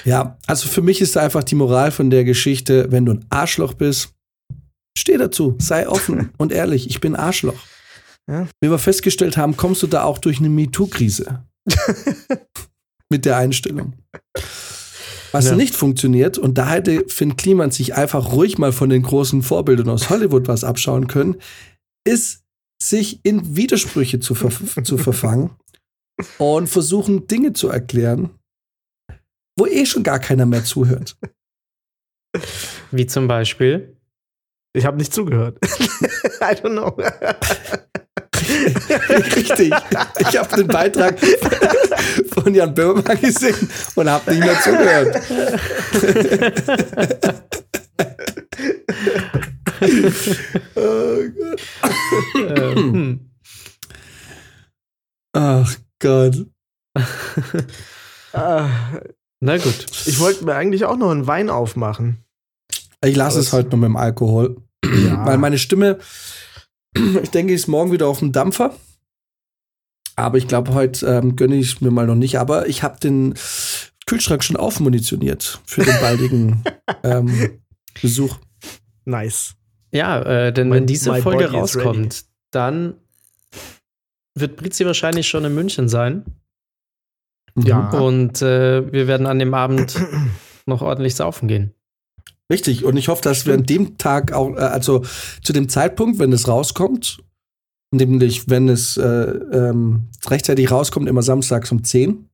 Ja, 0.05 0.39
also 0.47 0.69
für 0.69 0.83
mich 0.83 1.01
ist 1.01 1.17
einfach 1.17 1.45
die 1.45 1.55
Moral 1.55 1.91
von 1.93 2.11
der 2.11 2.25
Geschichte, 2.25 2.91
wenn 2.91 3.07
du 3.07 3.13
ein 3.13 3.27
Arschloch 3.31 3.75
bist, 3.75 4.15
steh 4.97 5.17
dazu, 5.17 5.57
sei 5.61 5.89
offen 5.89 6.31
und 6.39 6.53
ehrlich, 6.53 6.89
ich 6.91 7.01
bin 7.01 7.15
Arschloch. 7.15 7.61
Ja. 8.31 8.47
Wie 8.61 8.71
wir 8.71 8.79
festgestellt 8.79 9.37
haben, 9.37 9.57
kommst 9.57 9.83
du 9.83 9.87
da 9.87 10.05
auch 10.05 10.19
durch 10.19 10.39
eine 10.39 10.49
MeToo-Krise. 10.49 11.45
Mit 13.11 13.25
der 13.25 13.37
Einstellung. 13.37 13.95
Was 15.33 15.47
Ja. 15.47 15.57
nicht 15.57 15.75
funktioniert, 15.75 16.39
und 16.39 16.59
da 16.59 16.69
hätte 16.71 17.05
Finn 17.09 17.37
Kliman 17.37 17.71
sich 17.71 17.95
einfach 17.95 18.33
ruhig 18.33 18.59
mal 18.59 18.73
von 18.73 18.91
den 18.91 19.03
großen 19.03 19.43
Vorbildern 19.43 19.89
aus 19.89 20.11
Hollywood 20.11 20.47
was 20.49 20.63
abschauen 20.65 21.09
können, 21.09 21.37
ist, 22.07 22.43
sich 22.83 23.21
in 23.25 23.57
Widersprüche 23.57 24.21
zu, 24.21 24.35
ver 24.35 24.51
zu 24.85 24.99
verfangen 24.99 25.51
und 26.39 26.69
versuchen, 26.69 27.27
Dinge 27.29 27.53
zu 27.53 27.69
erklären, 27.69 28.31
wo 29.59 29.67
eh 29.67 29.87
schon 29.87 30.03
gar 30.03 30.19
keiner 30.19 30.47
mehr 30.47 30.65
zuhört. 30.65 31.17
Wie 32.91 33.07
zum 33.07 33.29
Beispiel. 33.29 33.97
Ich 34.75 34.85
habe 34.87 34.97
nicht 34.97 35.13
zugehört. 35.13 35.59
I 36.41 36.55
don't 36.55 36.73
know. 36.73 36.97
Richtig. 39.37 39.73
Ich 40.21 40.37
habe 40.39 40.57
den 40.57 40.67
Beitrag 40.69 41.19
von 42.35 42.55
Jan 42.55 42.75
Böhmermann 42.75 43.21
gesehen 43.21 43.69
und 43.95 44.09
habe 44.11 44.31
nicht 44.35 44.45
mehr 44.45 44.61
zugehört. 44.61 45.23
oh 50.75 51.23
Gott. 51.37 53.21
Ach 55.35 55.77
Gott. 55.99 56.47
Ah, 58.33 58.69
Na 59.41 59.57
gut. 59.57 59.87
ich 60.07 60.19
wollte 60.21 60.45
mir 60.45 60.55
eigentlich 60.55 60.85
auch 60.85 60.97
noch 60.97 61.11
einen 61.11 61.27
Wein 61.27 61.51
aufmachen. 61.51 62.25
Ich 63.05 63.17
lasse 63.17 63.41
es 63.41 63.53
heute 63.53 63.71
mal 63.77 63.89
mit 63.89 63.89
dem 63.89 63.97
Alkohol, 63.97 64.57
Ja. 64.85 65.25
weil 65.27 65.39
meine 65.39 65.59
Stimme, 65.59 65.99
ich 67.23 67.31
denke, 67.31 67.53
ist 67.55 67.67
morgen 67.67 67.93
wieder 67.93 68.07
auf 68.09 68.21
dem 68.21 68.33
Dampfer. 68.33 68.75
Aber 70.17 70.39
ich 70.39 70.47
glaube, 70.49 70.75
heute 70.75 71.07
ähm, 71.07 71.37
gönne 71.37 71.57
ich 71.57 71.81
mir 71.81 71.91
mal 71.91 72.07
noch 72.07 72.15
nicht. 72.15 72.39
Aber 72.39 72.69
ich 72.69 72.83
habe 72.83 73.01
den 73.01 73.35
Kühlschrank 74.07 74.45
schon 74.45 74.57
aufmunitioniert 74.57 75.61
für 75.65 75.83
den 75.85 75.99
baldigen 76.01 76.65
ähm, 77.03 77.61
Besuch. 78.01 78.37
Nice. 79.05 79.55
Ja, 79.93 80.21
äh, 80.23 80.53
denn 80.53 80.69
My- 80.69 80.77
wenn 80.77 80.87
diese 80.87 81.15
Folge 81.17 81.51
rauskommt, 81.51 82.25
dann 82.51 82.95
wird 84.35 84.57
Brizi 84.57 84.87
wahrscheinlich 84.87 85.29
schon 85.29 85.45
in 85.45 85.55
München 85.55 85.89
sein. 85.89 86.25
Mhm. 87.55 87.63
Ja. 87.67 87.91
Und 87.91 88.43
äh, 88.43 88.93
wir 88.93 89.07
werden 89.07 89.27
an 89.27 89.39
dem 89.39 89.55
Abend 89.55 89.95
noch 90.67 90.83
ordentlich 90.83 91.15
saufen 91.15 91.49
gehen. 91.49 91.75
Richtig. 92.51 92.85
Und 92.85 92.97
ich 92.97 93.09
hoffe, 93.09 93.23
dass 93.23 93.47
wir 93.47 93.55
an 93.55 93.65
dem 93.65 93.99
Tag 93.99 94.33
auch, 94.33 94.55
äh, 94.57 94.61
also 94.61 95.05
zu 95.43 95.53
dem 95.53 95.69
Zeitpunkt, 95.69 96.19
wenn 96.19 96.33
es 96.33 96.49
rauskommt, 96.49 97.23
nämlich 97.93 98.49
wenn 98.49 98.69
es 98.69 98.97
äh, 98.97 99.03
ähm, 99.05 100.09
rechtzeitig 100.27 100.71
rauskommt, 100.71 101.09
immer 101.09 101.23
samstags 101.23 101.71
um 101.73 101.85
10, 101.85 102.29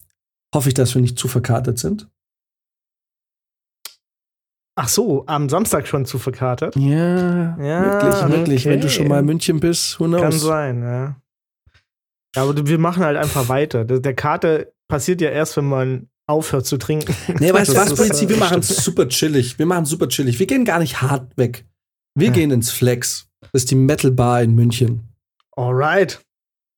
hoffe 0.55 0.68
ich, 0.68 0.75
dass 0.75 0.94
wir 0.94 1.03
nicht 1.03 1.18
zu 1.18 1.29
verkatert 1.29 1.79
sind. 1.79 2.09
Ach 4.81 4.88
so, 4.88 5.25
am 5.27 5.49
Samstag 5.49 5.88
schon 5.88 6.07
zu 6.07 6.18
verkatert? 6.18 6.77
Ja, 6.77 7.59
Ja, 7.59 7.85
wirklich, 8.03 8.31
wirklich. 8.37 8.64
Wenn 8.66 8.81
du 8.81 8.87
okay. 8.87 8.94
schon 8.94 9.09
mal 9.09 9.18
in 9.18 9.27
München 9.27 9.59
bist, 9.59 9.99
who 9.99 10.05
knows? 10.07 10.21
Kann 10.23 10.33
sein, 10.33 10.83
ja. 10.83 11.16
Ja, 12.37 12.42
aber 12.42 12.64
wir 12.66 12.79
machen 12.79 13.03
halt 13.03 13.16
einfach 13.16 13.49
weiter. 13.49 13.85
Der, 13.85 14.14
Kater 14.14 14.66
passiert 14.87 15.21
ja 15.21 15.31
erst, 15.31 15.57
wenn 15.57 15.64
man 15.68 16.09
aufhört 16.29 16.66
zu 16.66 16.77
trinken. 16.77 17.12
Nee, 17.40 17.53
weißt 17.53 17.71
du 17.73 17.75
was, 17.77 17.94
Prinzip? 17.94 18.29
äh, 18.29 18.35
Wir 18.35 18.38
machen 18.38 18.61
es 18.61 18.68
super 18.85 19.09
chillig. 19.09 19.59
Wir 19.59 19.66
machen 19.66 19.83
es 19.85 19.90
super 19.90 20.09
chillig. 20.09 20.38
Wir 20.38 20.47
gehen 20.47 20.64
gar 20.64 20.79
nicht 20.79 21.03
hart 21.03 21.37
weg. 21.37 21.64
Wir 22.14 22.29
Ja. 22.29 22.33
gehen 22.35 22.51
ins 22.53 22.71
Flex. 22.71 23.27
Das 23.40 23.62
ist 23.62 23.71
die 23.73 23.77
Metal 23.77 24.11
Bar 24.12 24.42
in 24.42 24.55
München. 24.55 25.09
Alright. 25.59 26.21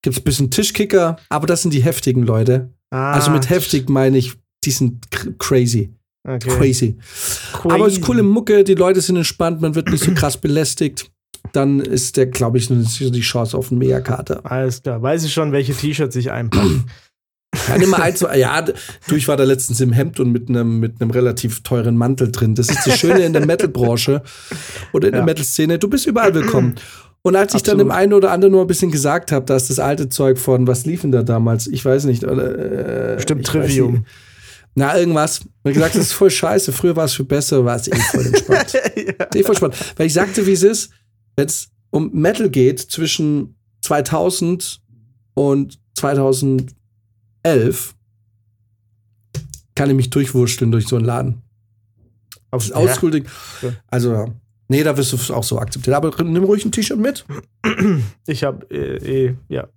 Gibt's 0.03 0.21
ein 0.21 0.25
bisschen 0.25 0.51
Tischkicker, 0.51 1.17
aber 1.29 1.47
das 1.47 1.63
sind 1.63 1.75
die 1.75 1.83
heftigen 1.83 2.23
Leute. 2.23 2.71
Ah, 2.91 3.13
Also 3.13 3.31
mit 3.31 3.51
heftig 3.51 3.89
meine 3.91 4.17
ich, 4.19 4.33
die 4.65 4.71
sind 4.71 5.07
cr- 5.09 5.37
crazy. 5.39 5.95
Okay. 6.27 6.49
Crazy. 6.49 6.99
Aber 7.65 7.87
es 7.87 7.95
ist 7.95 8.03
coole 8.03 8.23
Mucke, 8.23 8.65
die 8.65 8.75
Leute 8.75 9.01
sind 9.01 9.17
entspannt, 9.17 9.61
man 9.61 9.75
wird 9.75 9.91
nicht 9.91 10.03
so 10.05 10.13
krass 10.13 10.37
belästigt. 10.39 11.11
Dann 11.53 11.81
ist 11.81 12.17
der, 12.17 12.27
glaube 12.27 12.59
ich, 12.59 12.69
die 12.69 13.21
Chance 13.21 13.57
auf 13.57 13.71
einen 13.71 13.79
Megakater. 13.79 14.41
Alles 14.45 14.83
klar. 14.83 15.01
Weiß 15.03 15.25
ich 15.25 15.33
schon, 15.33 15.53
welche 15.53 15.75
T-Shirts 15.75 16.15
ich 16.17 16.31
einpacke. 16.31 16.85
Ja, 17.69 17.79
nimm 17.79 17.91
mal 17.91 18.03
ein, 18.03 18.15
zwei, 18.15 18.39
ja, 18.39 18.63
du, 18.63 18.73
ich 19.17 19.27
war 19.27 19.37
da 19.37 19.45
letztens 19.45 19.81
im 19.81 19.93
Hemd 19.93 20.21
und 20.21 20.31
mit 20.33 20.49
einem 20.49 20.79
mit 20.79 21.01
einem 21.01 21.11
relativ 21.11 21.63
teuren 21.63 21.97
Mantel 21.97 22.31
drin. 22.31 22.55
Das 22.55 22.69
ist 22.69 22.87
das 22.87 22.99
Schöne 22.99 23.21
in 23.25 23.33
der 23.33 23.45
Metal-Branche 23.45 24.23
oder 24.93 25.09
in 25.09 25.13
der 25.13 25.21
Ja. 25.23 25.27
Metal-Szene. 25.27 25.79
Du 25.79 25.89
bist 25.89 26.07
überall 26.07 26.33
willkommen. 26.35 26.77
Und 27.23 27.37
als 27.37 27.55
ich 27.55 27.63
dann 27.63 27.75
Absolut. 27.75 27.93
dem 27.93 27.97
einen 27.97 28.13
oder 28.15 28.31
anderen 28.31 28.53
nur 28.53 28.63
ein 28.63 28.67
bisschen 28.67 28.91
gesagt 28.91 29.31
habe, 29.31 29.45
da 29.45 29.57
ist 29.57 29.69
das 29.69 29.79
alte 29.79 30.09
Zeug 30.09 30.39
von, 30.39 30.67
was 30.67 30.87
lief 30.87 31.03
denn 31.03 31.13
da 31.13 31.23
damals? 31.23 31.67
Ich 31.67 31.85
weiß 31.85 32.05
nicht. 32.05 32.25
Oder, 32.25 33.13
äh, 33.13 33.17
Bestimmt 33.17 33.47
Trivium. 33.47 34.07
Na, 34.75 34.97
irgendwas. 34.97 35.41
Und 35.63 35.75
gesagt, 35.75 35.97
das 35.97 36.03
ist 36.03 36.13
voll 36.13 36.31
scheiße. 36.31 36.73
Früher 36.73 36.97
war 36.97 37.05
es 37.05 37.15
viel 37.15 37.27
besser, 37.27 37.65
war 37.65 37.77
es 37.77 37.89
eh 37.89 37.97
voll 37.97 38.27
entspannt. 38.27 38.73
ja. 38.97 39.27
eh 39.35 39.43
voll 39.43 39.57
spannend. 39.57 39.77
Weil 39.97 40.07
ich 40.07 40.15
sagte, 40.15 40.47
wie 40.47 40.53
es 40.53 40.63
ist, 40.63 40.91
wenn 41.37 41.47
es 41.47 41.69
um 41.91 42.11
Metal 42.13 42.49
geht 42.49 42.81
zwischen 42.81 43.57
2000 43.83 44.81
und 45.35 45.79
2011, 45.97 47.95
kann 49.75 49.91
ich 49.91 49.97
mich 49.97 50.11
durchwurschteln 50.11 50.71
durch 50.73 50.87
so 50.87 50.97
einen 50.97 51.05
Laden. 51.05 51.43
Auf 52.51 52.67
Das 52.67 52.77
Oldschool-Ding. 52.77 53.27
Ja. 53.63 53.73
Also, 53.89 54.13
ja. 54.13 54.27
Nee, 54.71 54.83
da 54.83 54.97
wirst 54.97 55.13
du 55.13 55.17
es 55.17 55.31
auch 55.31 55.43
so 55.43 55.59
akzeptiert. 55.59 55.95
Aber 55.95 56.11
nimm 56.23 56.45
ruhig 56.45 56.65
ein 56.65 56.73
T-Shirt 56.73 56.99
mit. 56.99 57.27
Ich 58.27 58.45
hab, 58.45 58.71
äh, 58.73 58.97
eh, 58.97 59.37
ja. 59.49 59.69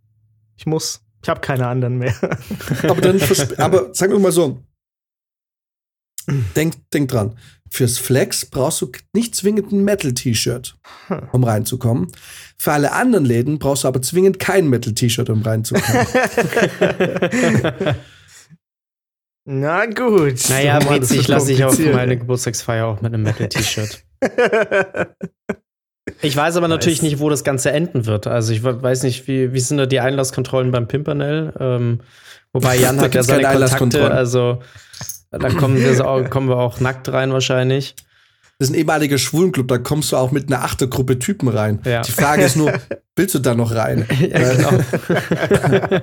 Ich 0.56 0.66
muss. 0.66 1.02
Ich 1.22 1.30
habe 1.30 1.42
keine 1.42 1.68
anderen 1.68 1.98
mehr. 1.98 2.14
Aber 2.84 3.02
dann, 3.02 3.20
aber 3.58 3.94
sagen 3.94 4.12
wir 4.12 4.20
mal 4.20 4.32
so. 4.32 4.62
Denk, 6.56 6.76
denk 6.92 7.10
dran. 7.10 7.38
Fürs 7.70 7.98
Flex 7.98 8.46
brauchst 8.46 8.82
du 8.82 8.92
nicht 9.14 9.36
zwingend 9.36 9.72
ein 9.72 9.84
Metal-T-Shirt, 9.84 10.78
um 11.32 11.44
reinzukommen. 11.44 12.12
Für 12.58 12.74
alle 12.74 12.92
anderen 12.92 13.26
Läden 13.26 13.60
brauchst 13.60 13.84
du 13.84 13.88
aber 13.88 14.02
zwingend 14.02 14.38
kein 14.40 14.70
Metal-T-Shirt, 14.70 15.30
um 15.30 15.42
reinzukommen. 15.42 16.06
Na 19.46 19.86
gut. 19.88 20.50
Naja, 20.50 20.80
ich 20.80 21.10
wird 21.10 21.28
lasse 21.28 21.48
dich 21.48 21.64
auf 21.64 21.78
meine 21.80 22.18
Geburtstagsfeier 22.18 22.86
auch 22.86 23.02
mit 23.02 23.14
einem 23.14 23.24
Metal-T-Shirt. 23.24 24.06
Ich 26.22 26.36
weiß 26.36 26.58
aber 26.58 26.68
natürlich 26.68 27.02
Nice. 27.02 27.12
nicht, 27.12 27.20
wo 27.22 27.30
das 27.30 27.44
Ganze 27.44 27.72
enden 27.72 28.06
wird. 28.06 28.28
Also 28.28 28.52
ich 28.54 28.64
we- 28.64 28.82
weiß 28.82 29.04
nicht, 29.04 29.28
wie, 29.28 29.54
wie 29.54 29.60
sind 29.60 29.78
da 29.78 29.86
die 29.86 30.00
Einlasskontrollen 30.00 30.72
beim 30.72 30.88
Pimpernel? 30.88 31.54
Ähm, 31.60 32.00
wobei 32.52 32.76
Jan 32.78 32.98
Da 32.98 33.04
hat 33.04 33.16
ja 33.16 33.24
seine 33.24 33.44
Kontakte, 33.78 34.12
also 34.12 34.60
da 35.32 35.50
kommen 35.50 35.78
wir, 35.78 36.06
auch, 36.08 36.30
kommen 36.30 36.50
wir 36.50 36.58
auch 36.58 36.80
nackt 36.80 37.12
rein 37.12 37.32
wahrscheinlich. 37.34 37.96
Das 38.60 38.70
ist 38.70 38.76
ein 38.76 38.80
ehemaliger 38.80 39.18
Schwulenclub, 39.18 39.68
da 39.68 39.78
kommst 39.80 40.12
du 40.12 40.18
auch 40.18 40.32
mit 40.32 40.48
einer 40.48 40.64
Achtergruppe 40.64 41.18
Typen 41.20 41.48
rein. 41.48 41.80
Ja. 41.86 42.02
Die 42.02 42.12
Frage 42.12 42.44
ist 42.44 42.56
nur, 42.56 42.72
willst 43.16 43.34
du 43.34 43.40
da 43.40 43.56
noch 43.56 43.74
rein? 43.74 44.06
ja, 44.20 44.54
genau. 44.54 44.70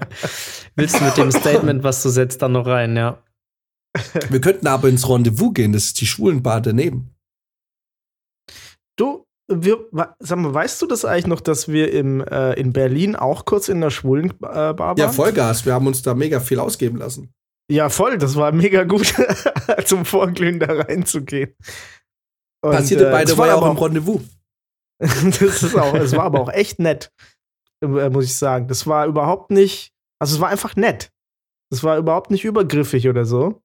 Willst 0.76 0.98
du 1.00 1.04
mit 1.04 1.16
dem 1.16 1.30
Statement, 1.30 1.82
was 1.84 2.02
du 2.02 2.08
setzt, 2.08 2.42
dann 2.42 2.52
noch 2.52 2.66
rein, 2.66 2.96
ja. 2.96 3.18
Wir 4.28 4.40
könnten 4.40 4.66
aber 4.66 4.88
ins 4.88 5.08
Rendezvous 5.08 5.52
gehen, 5.54 5.72
das 5.72 5.84
ist 5.84 6.00
die 6.00 6.06
Schwulenbar 6.06 6.60
daneben. 6.60 7.10
Du, 9.00 9.26
wir, 9.48 9.88
sag 10.18 10.38
mal, 10.38 10.52
weißt 10.52 10.82
du 10.82 10.86
das 10.86 11.04
eigentlich 11.04 11.26
noch, 11.26 11.40
dass 11.40 11.68
wir 11.68 11.92
im, 11.92 12.20
äh, 12.20 12.52
in 12.54 12.72
Berlin 12.72 13.16
auch 13.16 13.46
kurz 13.46 13.68
in 13.68 13.80
der 13.80 13.90
schwulen 13.90 14.30
äh, 14.30 14.34
Bar 14.42 14.76
waren? 14.76 14.96
Ja, 14.98 15.10
Vollgas, 15.10 15.64
wir 15.64 15.72
haben 15.72 15.86
uns 15.86 16.02
da 16.02 16.14
mega 16.14 16.38
viel 16.38 16.60
ausgeben 16.60 16.98
lassen. 16.98 17.32
Ja, 17.70 17.88
voll. 17.88 18.18
Das 18.18 18.36
war 18.36 18.52
mega 18.52 18.84
gut, 18.84 19.14
zum 19.84 20.04
Vorglühen 20.04 20.60
da 20.60 20.66
reinzugehen. 20.66 21.54
Und, 22.62 22.72
Passierte 22.72 23.08
äh, 23.08 23.10
beide 23.10 23.38
war 23.38 23.56
auch 23.56 23.70
im 23.70 23.78
Rendezvous. 23.78 24.20
das 24.98 25.62
ist 25.62 25.74
auch, 25.74 25.94
es 25.94 26.14
war 26.14 26.24
aber 26.24 26.40
auch 26.40 26.52
echt 26.52 26.78
nett, 26.78 27.10
äh, 27.82 28.10
muss 28.10 28.26
ich 28.26 28.36
sagen. 28.36 28.68
Das 28.68 28.86
war 28.86 29.06
überhaupt 29.06 29.50
nicht, 29.50 29.94
also 30.18 30.34
es 30.34 30.40
war 30.42 30.50
einfach 30.50 30.76
nett. 30.76 31.10
Das 31.70 31.82
war 31.82 31.96
überhaupt 31.96 32.30
nicht 32.30 32.44
übergriffig 32.44 33.08
oder 33.08 33.24
so. 33.24 33.62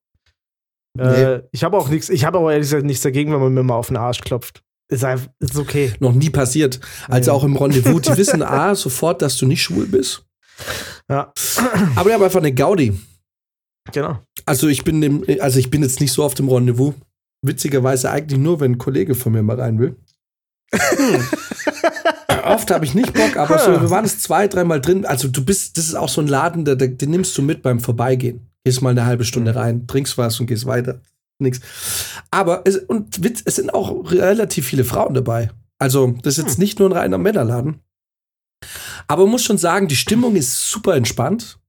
Äh, 0.97 1.41
ich 1.51 1.65
habe 1.65 1.77
auch 1.77 1.89
nichts, 1.89 2.07
ich 2.07 2.23
habe 2.23 2.37
aber 2.37 2.53
ehrlich 2.53 2.67
gesagt 2.67 2.85
nichts 2.85 3.03
dagegen, 3.03 3.33
wenn 3.33 3.41
man 3.41 3.53
mir 3.53 3.63
mal 3.63 3.75
auf 3.75 3.87
den 3.87 3.97
Arsch 3.97 4.21
klopft. 4.21 4.64
Ist 4.87 5.03
einfach, 5.03 5.27
ist 5.39 5.55
okay. 5.57 5.93
Noch 5.99 6.13
nie 6.13 6.29
passiert. 6.29 6.79
Also 7.07 7.31
Nee. 7.31 7.37
auch 7.37 7.43
im 7.43 7.55
Rendezvous, 7.55 8.01
die 8.01 8.17
wissen 8.17 8.43
A, 8.43 8.75
sofort, 8.75 9.21
dass 9.21 9.37
du 9.37 9.45
nicht 9.47 9.63
schwul 9.63 9.87
bist. 9.87 10.25
Ja, 11.09 11.33
Aber 11.95 12.09
wir 12.09 12.13
haben 12.15 12.23
einfach 12.23 12.39
eine 12.39 12.53
Gaudi. 12.53 12.97
genau. 13.91 14.19
Also 14.45 14.67
ich 14.67 14.83
bin 14.83 15.01
dem, 15.01 15.25
also 15.39 15.59
ich 15.59 15.69
bin 15.71 15.81
jetzt 15.81 15.99
nicht 16.01 16.11
so 16.11 16.23
auf 16.23 16.33
dem 16.35 16.49
Rendezvous. 16.49 16.93
Witzigerweise 17.41 18.09
eigentlich 18.11 18.39
nur, 18.39 18.59
wenn 18.59 18.73
ein 18.73 18.77
Kollege 18.77 19.15
von 19.15 19.31
mir 19.33 19.43
mal 19.43 19.59
rein 19.59 19.79
will. 19.79 19.95
Oft 22.43 22.69
habe 22.71 22.85
ich 22.85 22.93
nicht 22.93 23.13
Bock, 23.13 23.37
aber 23.37 23.57
so, 23.59 23.71
wir 23.81 23.89
waren 23.89 24.05
es 24.05 24.19
zwei, 24.19 24.47
dreimal 24.47 24.81
drin. 24.81 25.05
Also 25.05 25.27
du 25.27 25.43
bist, 25.43 25.77
das 25.77 25.85
ist 25.87 25.95
auch 25.95 26.09
so 26.09 26.21
ein 26.21 26.27
Laden, 26.27 26.63
der, 26.65 26.75
der, 26.75 26.89
den 26.89 27.09
nimmst 27.11 27.37
du 27.37 27.41
mit 27.41 27.61
beim 27.61 27.79
Vorbeigehen. 27.79 28.51
Gehst 28.63 28.81
mal 28.81 28.89
eine 28.91 29.05
halbe 29.05 29.25
Stunde 29.25 29.55
rein, 29.55 29.87
trinkst 29.87 30.17
was 30.17 30.39
und 30.39 30.47
gehst 30.47 30.65
weiter. 30.65 31.01
Nix. 31.39 31.59
Aber 32.31 32.61
es, 32.65 32.77
und 32.77 33.23
Witz, 33.23 33.41
es 33.45 33.55
sind 33.55 33.73
auch 33.73 34.11
relativ 34.11 34.65
viele 34.67 34.83
Frauen 34.85 35.13
dabei. 35.13 35.51
Also, 35.79 36.15
das 36.21 36.37
ist 36.37 36.45
jetzt 36.45 36.55
Hm. 36.57 36.61
nicht 36.61 36.79
nur 36.79 36.89
ein 36.89 36.97
reiner 36.97 37.17
Männerladen. 37.17 37.81
Aber 39.07 39.23
man 39.23 39.31
muss 39.31 39.43
schon 39.43 39.57
sagen, 39.57 39.87
die 39.87 39.95
Stimmung 39.95 40.35
ist 40.35 40.69
super 40.69 40.95
entspannt, 40.95 41.59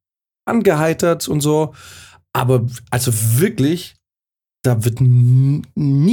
angeheitert 0.47 1.29
und 1.29 1.41
so. 1.41 1.75
Aber 2.33 2.67
also 2.91 3.13
wirklich, 3.39 3.97
da 4.63 4.85
wird 4.85 5.01
nie 5.01 5.63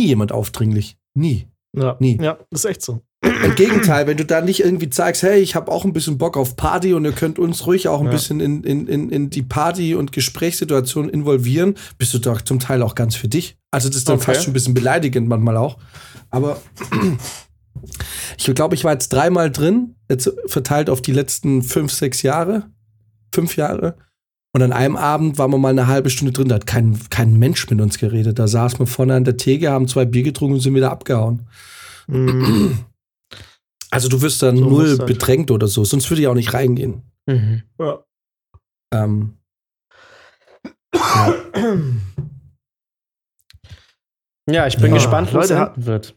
jemand 0.08 0.32
aufdringlich. 0.32 0.98
Nie. 1.16 1.48
Ja, 1.76 1.96
Nie. 2.00 2.18
ja 2.22 2.38
ist 2.50 2.66
echt 2.66 2.82
so. 2.82 3.02
Im 3.24 3.56
Gegenteil, 3.56 4.06
wenn 4.08 4.18
du 4.18 4.26
da 4.26 4.42
nicht 4.42 4.60
irgendwie 4.62 4.90
zeigst, 4.90 5.24
hey, 5.24 5.40
ich 5.40 5.56
habe 5.56 5.72
auch 5.72 5.86
ein 5.86 5.94
bisschen 5.94 6.18
Bock 6.18 6.36
auf 6.36 6.56
Party 6.58 6.94
und 6.94 7.06
ihr 7.06 7.14
könnt 7.14 7.40
uns 7.40 7.66
ruhig 7.66 7.88
auch 7.88 8.00
ein 8.02 8.08
Ja. 8.08 8.12
bisschen 8.12 8.40
in, 8.42 8.64
in, 8.64 8.88
in, 8.88 9.10
in 9.10 9.30
die 9.30 9.44
Party- 9.44 9.96
und 9.96 10.12
Gesprächssituation 10.12 11.10
involvieren, 11.10 11.76
bist 11.98 12.14
du 12.14 12.20
doch 12.20 12.42
zum 12.42 12.60
Teil 12.60 12.82
auch 12.82 12.96
ganz 12.96 13.16
für 13.16 13.28
dich. 13.30 13.58
Also 13.72 13.88
das 13.88 13.98
ist 13.98 14.10
dann 14.10 14.18
Okay. 14.18 14.26
fast 14.26 14.44
schon 14.44 14.52
ein 14.52 14.54
bisschen 14.54 14.74
beleidigend 14.74 15.28
manchmal 15.30 15.56
auch. 15.58 15.78
Aber 16.32 16.62
ich 18.38 18.46
glaube, 18.56 18.76
ich 18.76 18.84
war 18.84 18.92
jetzt 18.94 19.10
dreimal 19.10 19.52
drin, 19.52 19.96
jetzt 20.10 20.32
verteilt 20.48 20.90
auf 20.90 21.02
die 21.02 21.12
letzten 21.14 21.64
fünf, 21.64 21.92
sechs 21.92 22.22
Jahre, 22.24 22.70
fünf 23.34 23.56
Jahre. 23.56 23.96
Und 24.56 24.62
an 24.62 24.72
einem 24.74 24.96
Abend 24.98 25.38
waren 25.38 25.50
wir 25.52 25.58
mal 25.58 25.70
eine 25.70 25.88
halbe 25.88 26.10
Stunde 26.10 26.32
drin, 26.34 26.48
da 26.50 26.56
hat 26.56 26.68
kein, 26.68 27.00
kein 27.10 27.40
Mensch 27.40 27.68
mit 27.70 27.82
uns 27.82 27.98
geredet. 27.98 28.38
Da 28.38 28.48
saßen 28.48 28.80
wir 28.80 28.86
vorne 28.86 29.16
an 29.16 29.24
der 29.24 29.38
Theke, 29.38 29.72
haben 29.72 29.88
zwei 29.88 30.06
Bier 30.06 30.24
getrunken 30.24 30.56
und 30.56 30.60
sind 30.60 30.76
wieder 30.76 30.92
abgehauen. 30.92 31.48
Mhm. 32.08 32.80
Also 33.94 34.10
du 34.10 34.22
wirst 34.22 34.42
da 34.42 34.56
So 34.56 34.70
null 34.70 34.98
bedrängt 34.98 35.52
oder 35.52 35.68
so, 35.68 35.84
sonst 35.86 36.10
würde 36.10 36.22
ich 36.22 36.28
auch 36.28 36.34
nicht 36.34 36.54
reingehen. 36.54 37.04
Mhm. 37.28 37.64
ja. 37.80 38.04
Ähm, 38.94 39.38
Ja, 44.50 44.68
ich 44.68 44.76
bin 44.78 44.88
Ja, 44.88 44.96
gespannt, 44.96 45.34
wo 45.34 45.40
es 45.40 45.50
Leute, 45.50 45.74
wird. 45.78 46.16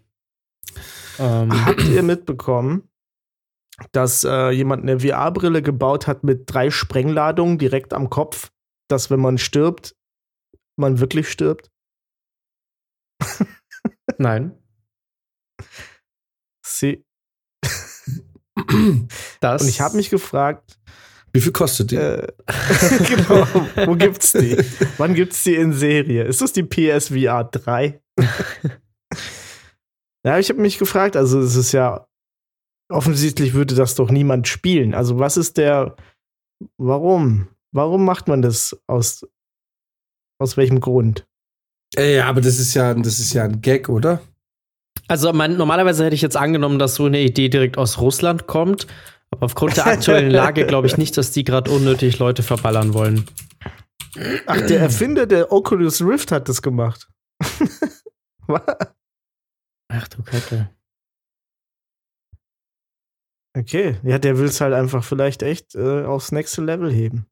Ähm, 1.18 1.64
Habt 1.64 1.84
ihr 1.84 2.02
mitbekommen, 2.02 2.88
dass 3.92 4.24
äh, 4.24 4.50
jemand 4.50 4.82
eine 4.82 4.98
VR-Brille 5.00 5.62
gebaut 5.62 6.06
hat 6.06 6.24
mit 6.24 6.42
drei 6.52 6.70
Sprengladungen 6.70 7.56
direkt 7.58 7.92
am 7.94 8.10
Kopf, 8.10 8.50
dass 8.88 9.10
wenn 9.10 9.20
man 9.20 9.38
stirbt, 9.38 9.94
man 10.76 10.98
wirklich 10.98 11.30
stirbt? 11.30 11.70
nein. 14.18 14.58
Sie 16.66 17.05
Das, 19.40 19.62
Und 19.62 19.68
ich 19.68 19.80
habe 19.80 19.96
mich 19.96 20.11
gefragt, 20.11 20.78
wie 21.32 21.40
viel 21.40 21.52
kostet 21.52 21.90
die? 21.90 21.96
äh, 21.96 22.26
genau, 23.07 23.46
wo 23.86 23.94
gibt's 23.94 24.32
die? 24.32 24.57
Wann 24.96 25.14
gibt's 25.14 25.42
die 25.42 25.54
in 25.54 25.74
Serie? 25.74 26.24
Ist 26.24 26.40
das 26.40 26.52
die 26.54 26.62
PSVR 26.62 27.44
3? 27.44 28.00
ja, 30.24 30.38
ich 30.38 30.48
habe 30.48 30.61
mich 30.61 30.78
gefragt, 30.78 31.16
also 31.16 31.38
es 31.40 31.57
ist 31.57 31.72
ja 31.72 32.07
offensichtlich 32.88 33.52
würde 33.52 33.74
das 33.74 33.94
doch 33.96 34.11
niemand 34.11 34.48
spielen. 34.48 34.94
Also 34.94 35.18
was 35.18 35.36
ist 35.36 35.59
der 35.59 35.96
warum? 36.78 37.48
Warum 37.72 38.04
macht 38.04 38.28
man 38.28 38.40
das 38.40 38.80
aus 38.86 39.26
aus 40.38 40.57
welchem 40.57 40.80
Grund? 40.80 41.26
Äh, 41.96 42.16
ja, 42.16 42.26
aber 42.26 42.40
das 42.40 42.59
ist 42.59 42.74
ja, 42.74 42.94
das 42.94 43.18
ist 43.18 43.32
ja 43.32 43.44
ein 43.44 43.61
Gag, 43.61 43.88
oder? 43.88 44.20
Also 45.09 45.32
mein, 45.32 45.57
normalerweise 45.57 46.04
hätte 46.04 46.14
ich 46.14 46.22
jetzt 46.22 46.36
angenommen, 46.36 46.78
dass 46.78 46.96
so 46.96 47.07
eine 47.07 47.20
Idee 47.20 47.48
direkt 47.48 47.78
aus 47.78 47.98
Russland 47.98 48.46
kommt. 48.46 48.86
Aber 49.30 49.46
aufgrund 49.46 49.76
der 49.76 49.86
aktuellen 49.86 50.30
Lage 50.32 50.66
glaube 50.66 50.86
ich 50.86 50.96
nicht, 50.96 51.16
dass 51.16 51.30
die 51.30 51.44
gerade 51.44 51.70
unnötig 51.70 52.18
Leute 52.18 52.42
verballern 52.42 52.94
wollen. 52.94 53.26
Ach, 54.46 54.61
der 54.62 54.80
Erfinder 54.80 55.26
der 55.26 55.52
Oculus 55.52 56.00
Rift 56.00 56.32
hat 56.32 56.48
das 56.48 56.62
gemacht. 56.62 57.09
Ach 58.48 60.09
du 60.09 60.22
Kacke. 60.22 60.70
Okay, 63.57 63.96
ja, 64.02 64.18
der 64.18 64.38
will 64.38 64.46
es 64.46 64.61
halt 64.61 64.74
einfach 64.74 65.02
vielleicht 65.02 65.42
echt 65.42 65.74
äh, 65.74 66.04
aufs 66.04 66.30
nächste 66.30 66.62
Level 66.62 66.92
heben. 66.92 67.26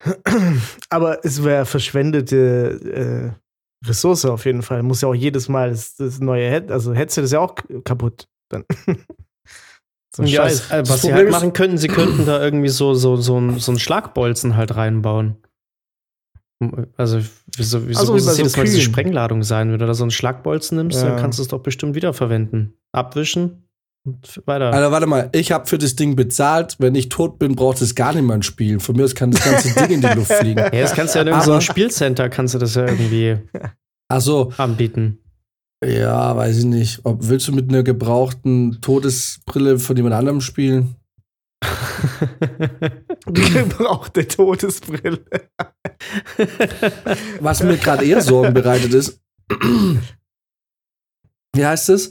Aber 0.90 1.24
es 1.24 1.44
wäre 1.44 1.64
verschwendete 1.64 3.34
äh, 3.36 3.47
Ressource 3.86 4.24
auf 4.24 4.44
jeden 4.44 4.62
Fall. 4.62 4.82
Muss 4.82 5.00
ja 5.02 5.08
auch 5.08 5.14
jedes 5.14 5.48
Mal 5.48 5.70
das, 5.70 5.94
das 5.96 6.18
neue 6.20 6.48
Head 6.50 6.70
also 6.72 6.92
Headset 6.94 7.22
ist 7.22 7.32
ja 7.32 7.40
auch 7.40 7.54
kaputt. 7.84 8.26
Dann. 8.48 8.64
so 10.14 10.22
ein 10.22 10.26
Ja, 10.28 10.42
Scheiß. 10.44 10.70
äh, 10.70 10.78
Das 10.82 10.90
was 10.90 11.02
sie 11.02 11.08
Problem 11.08 11.26
halt 11.26 11.30
machen 11.32 11.52
könnten, 11.52 11.78
sie 11.78 11.88
könnten 11.88 12.26
da 12.26 12.42
irgendwie 12.42 12.68
so, 12.70 12.94
so, 12.94 13.16
so, 13.16 13.38
ein, 13.38 13.58
so 13.60 13.70
einen 13.72 13.78
Schlagbolzen 13.78 14.56
halt 14.56 14.74
reinbauen. 14.76 15.36
Also, 16.96 17.20
wieso, 17.56 17.86
wieso 17.86 18.00
Also 18.00 18.12
wie 18.14 18.16
muss 18.16 18.26
es 18.26 18.32
so 18.34 18.38
jedes 18.42 18.56
Mal 18.56 18.64
diese. 18.64 18.80
Sprengladung 18.80 19.44
sein? 19.44 19.70
Wenn 19.70 19.78
du 19.78 19.86
da 19.86 19.94
so 19.94 20.02
einen 20.02 20.10
Schlagbolzen 20.10 20.76
nimmst, 20.76 21.00
Ja. 21.00 21.10
dann 21.10 21.18
kannst 21.20 21.38
du 21.38 21.42
es 21.42 21.48
doch 21.48 21.60
bestimmt 21.62 21.94
wiederverwenden. 21.94 22.74
Abwischen 22.90 23.67
und 24.08 24.42
weiter. 24.46 24.72
Alter, 24.72 24.90
warte 24.92 25.06
mal, 25.06 25.28
ich 25.32 25.52
habe 25.52 25.66
für 25.66 25.78
das 25.78 25.96
Ding 25.96 26.16
bezahlt. 26.16 26.76
Wenn 26.78 26.94
ich 26.94 27.08
tot 27.08 27.38
bin, 27.38 27.54
braucht 27.54 27.80
es 27.82 27.94
gar 27.94 28.12
nicht 28.14 28.22
mehr 28.24 28.36
ein 28.36 28.42
Spiel. 28.42 28.80
Von 28.80 28.96
mir 28.96 29.04
aus 29.04 29.14
kann 29.14 29.30
das 29.30 29.44
ganze 29.44 29.74
Ding 29.74 29.90
in 29.96 30.00
die 30.00 30.06
Luft 30.14 30.32
fliegen. 30.40 30.58
ja, 30.58 30.70
das 30.70 30.92
kannst 30.94 31.14
du 31.14 31.18
ja 31.18 31.22
in 31.22 31.28
irgendeinem 31.28 31.52
Aber- 31.52 31.60
Spielcenter, 31.60 32.28
kannst 32.28 32.54
du 32.54 32.58
das 32.58 32.74
ja 32.74 32.86
irgendwie 32.86 33.38
Ach 34.10 34.20
so, 34.20 34.52
anbieten. 34.56 35.18
ja, 35.84 36.34
weiß 36.36 36.58
ich 36.58 36.64
nicht. 36.64 37.00
Ob, 37.04 37.18
willst 37.28 37.46
du 37.48 37.52
mit 37.52 37.68
einer 37.68 37.82
gebrauchten 37.82 38.78
Todesbrille 38.80 39.78
von 39.78 39.96
jemand 39.96 40.14
anderem 40.14 40.40
spielen? 40.40 40.94
Die 43.28 43.50
gebrauchte 43.52 44.26
Todesbrille. 44.26 45.20
Was 47.40 47.62
mir 47.62 47.76
gerade 47.76 48.04
eher 48.04 48.22
Sorgen 48.22 48.54
bereitet 48.54 48.94
ist. 48.94 49.20
Wie 51.54 51.64
heißt 51.64 51.88
es? 51.88 52.10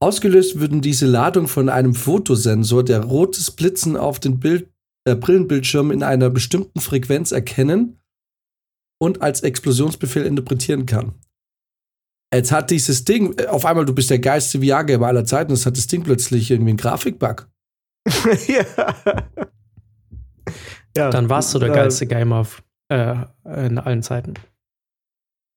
Ausgelöst 0.00 0.58
würden 0.58 0.80
diese 0.80 1.06
Ladung 1.06 1.46
von 1.46 1.68
einem 1.68 1.94
Fotosensor, 1.94 2.84
der 2.84 3.04
rotes 3.04 3.50
Blitzen 3.50 3.96
auf 3.96 4.18
den 4.18 4.40
Bild, 4.40 4.70
äh, 5.04 5.14
Brillenbildschirm 5.14 5.90
in 5.90 6.02
einer 6.02 6.30
bestimmten 6.30 6.80
Frequenz 6.80 7.32
erkennen 7.32 8.00
und 9.00 9.22
als 9.22 9.42
Explosionsbefehl 9.42 10.24
interpretieren 10.24 10.86
kann. 10.86 11.14
Jetzt 12.32 12.52
hat 12.52 12.70
dieses 12.70 13.04
Ding, 13.04 13.38
äh, 13.38 13.46
auf 13.46 13.64
einmal, 13.64 13.84
du 13.84 13.94
bist 13.94 14.10
der 14.10 14.18
geilste 14.18 14.60
VR-Gamer 14.60 15.06
aller 15.06 15.24
Zeiten, 15.24 15.52
es 15.52 15.64
hat 15.64 15.76
das 15.76 15.86
Ding 15.86 16.02
plötzlich 16.02 16.50
irgendwie 16.50 16.70
einen 16.70 16.78
Grafikbug. 16.78 17.48
ja. 18.46 18.94
ja. 20.96 21.10
Dann 21.10 21.30
warst 21.30 21.54
du 21.54 21.58
der 21.58 21.70
geilste 21.70 22.06
Gamer 22.06 22.36
auf, 22.36 22.62
äh, 22.88 23.16
in 23.44 23.78
allen 23.78 24.02
Zeiten. 24.02 24.34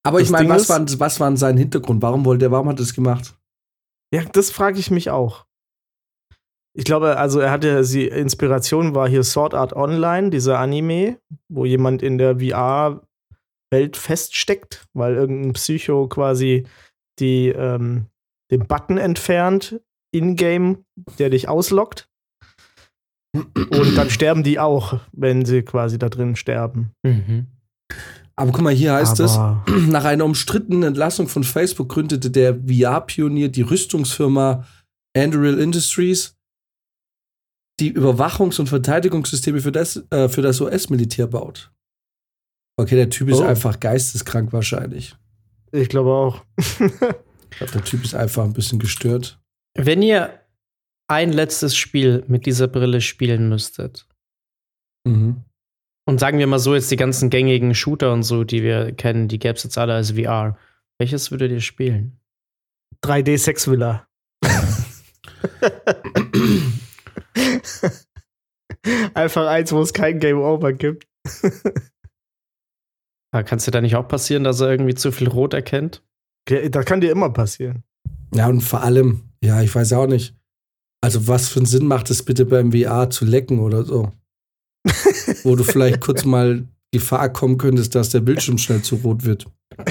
Aber 0.03 0.19
Das 0.19 0.27
ich 0.27 0.31
meine, 0.31 0.49
was 0.49 0.69
war, 0.69 0.83
was 0.99 1.19
war 1.19 1.35
sein 1.37 1.57
Hintergrund? 1.57 2.01
Warum 2.01 2.25
wollte 2.25 2.45
er, 2.45 2.51
warum 2.51 2.67
hat 2.69 2.77
er 2.77 2.83
das 2.83 2.93
gemacht? 2.93 3.35
Ja, 4.13 4.23
das 4.25 4.51
frage 4.51 4.79
ich 4.79 4.91
mich 4.91 5.09
auch. 5.09 5.45
Ich 6.73 6.85
glaube, 6.85 7.17
also 7.17 7.39
er 7.39 7.51
hatte 7.51 7.83
die 7.83 8.07
Inspiration 8.07 8.95
war 8.95 9.07
hier 9.07 9.23
Sword 9.23 9.53
Art 9.53 9.73
Online, 9.73 10.29
dieser 10.29 10.59
Anime, 10.59 11.17
wo 11.49 11.65
jemand 11.65 12.01
in 12.01 12.17
der 12.17 12.39
VR-Welt 12.39 13.97
feststeckt, 13.97 14.87
weil 14.93 15.15
irgendein 15.15 15.53
Psycho 15.53 16.07
quasi 16.07 16.65
die, 17.19 17.49
ähm, 17.49 18.07
den 18.51 18.67
Button 18.67 18.97
entfernt 18.97 19.81
in-game, 20.13 20.85
der 21.19 21.29
dich 21.29 21.49
auslockt. 21.49 22.09
Und 23.33 23.95
dann 23.95 24.09
sterben 24.09 24.43
die 24.43 24.59
auch, 24.59 24.99
wenn 25.13 25.45
sie 25.45 25.61
quasi 25.63 25.97
da 25.97 26.09
drin 26.09 26.35
sterben. 26.35 26.91
Mhm. 27.03 27.47
Aber 28.35 28.51
guck 28.51 28.61
mal, 28.61 28.73
hier 28.73 28.93
heißt 28.93 29.19
es, 29.19 29.31
Aber 29.37 29.63
Nach 29.89 30.05
einer 30.05 30.25
umstrittenen 30.25 30.83
Entlassung 30.83 31.27
von 31.27 31.43
Facebook 31.43 31.89
gründete 31.89 32.31
der 32.31 32.55
VR-Pionier 32.55 33.49
die 33.49 33.61
Rüstungsfirma 33.61 34.65
Anduril 35.15 35.59
Industries, 35.59 36.37
die 37.79 37.93
Überwachungs- 37.95 38.59
und 38.59 38.67
Verteidigungssysteme 38.67 39.59
für 39.59 39.71
das, 39.71 39.97
äh, 40.11 40.29
für 40.29 40.41
das 40.41 40.61
US-Militär 40.61 41.27
baut. 41.27 41.71
Okay, 42.77 42.95
der 42.95 43.09
Typ 43.09 43.29
ist 43.29 43.39
Oh. 43.39 43.43
einfach 43.43 43.79
geisteskrank 43.79 44.53
wahrscheinlich. 44.53 45.15
ich 45.71 45.89
glaube 45.89 46.11
auch. 46.11 46.43
Ich 47.53 47.57
glaube, 47.57 47.73
der 47.73 47.83
Typ 47.83 48.05
ist 48.05 48.15
einfach 48.15 48.45
ein 48.45 48.53
bisschen 48.53 48.79
gestört. 48.79 49.37
Wenn 49.77 50.01
ihr 50.01 50.39
ein 51.09 51.33
letztes 51.33 51.75
Spiel 51.75 52.23
mit 52.29 52.45
dieser 52.45 52.69
Brille 52.69 53.01
spielen 53.01 53.49
müsstet, 53.49 54.07
Mhm. 55.05 55.43
Und 56.05 56.19
sagen 56.19 56.39
wir 56.39 56.47
mal 56.47 56.59
so, 56.59 56.73
jetzt 56.75 56.91
die 56.91 56.97
ganzen 56.97 57.29
gängigen 57.29 57.75
Shooter 57.75 58.11
und 58.13 58.23
so, 58.23 58.43
die 58.43 58.63
wir 58.63 58.91
kennen, 58.93 59.27
die 59.27 59.39
gäbe 59.39 59.55
es 59.55 59.63
jetzt 59.63 59.77
alle 59.77 59.93
als 59.93 60.11
VR, 60.11 60.57
welches 60.99 61.31
würdet 61.31 61.51
ihr 61.51 61.61
spielen? 61.61 62.19
3D 63.03 63.37
Sex 63.37 63.69
Villa. 63.69 64.07
Einfach 69.13 69.47
eins, 69.47 69.71
wo 69.71 69.81
es 69.81 69.93
kein 69.93 70.19
Game 70.19 70.39
Over 70.39 70.73
gibt. 70.73 71.07
Ah, 73.33 73.43
Kann 73.43 73.59
es 73.59 73.63
dir 73.63 73.71
da 73.71 73.79
nicht 73.79 73.95
auch 73.95 74.09
passieren, 74.09 74.43
dass 74.43 74.59
er 74.59 74.69
irgendwie 74.71 74.93
zu 74.93 75.09
viel 75.13 75.29
Rot 75.29 75.53
erkennt? 75.53 76.03
Ja, 76.49 76.67
Das 76.67 76.83
kann 76.83 76.99
dir 76.99 77.13
immer 77.13 77.29
passieren. 77.29 77.85
Ja, 78.35 78.47
und 78.47 78.59
vor 78.59 78.81
allem, 78.83 79.29
ja, 79.41 79.61
ich 79.61 79.73
weiß 79.73 79.93
auch 79.93 80.07
nicht. 80.07 80.35
Also, 81.01 81.29
was 81.29 81.47
für 81.47 81.59
einen 81.59 81.65
Sinn 81.65 81.87
macht 81.87 82.09
es 82.09 82.25
bitte 82.25 82.45
beim 82.45 82.73
VR 82.73 83.09
zu 83.09 83.23
lecken 83.23 83.59
oder 83.59 83.85
so? 83.85 84.11
Wo 85.43 85.55
du 85.55 85.63
vielleicht 85.63 86.01
kurz 86.01 86.25
mal 86.25 86.67
Gefahr 86.91 87.29
kommen 87.29 87.57
könnte, 87.57 87.87
dass 87.89 88.09
der 88.09 88.19
Bildschirm 88.19 88.57
schnell 88.57 88.81
zu 88.81 88.95
rot 88.95 89.25
wird. 89.25 89.45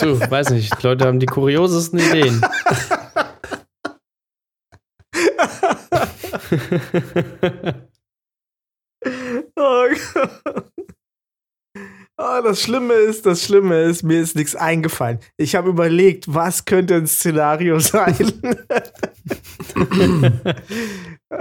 Du, 0.00 0.20
weiß 0.20 0.50
nicht, 0.50 0.80
die 0.80 0.86
Leute 0.86 1.06
haben 1.06 1.18
die 1.18 1.26
kuriosesten 1.26 1.98
Ideen. 1.98 2.40
Oh 9.58 9.86
Gott. 10.14 10.66
Oh, 12.18 12.40
das 12.42 12.62
Schlimme 12.62 12.94
ist, 12.94 13.26
das 13.26 13.44
Schlimme 13.44 13.82
ist, 13.82 14.02
mir 14.02 14.20
ist 14.20 14.36
nichts 14.36 14.56
eingefallen. 14.56 15.18
Ich 15.36 15.54
habe 15.54 15.68
überlegt, 15.68 16.32
was 16.32 16.64
könnte 16.64 16.94
ein 16.94 17.06
Szenario 17.06 17.78
sein. 17.78 18.16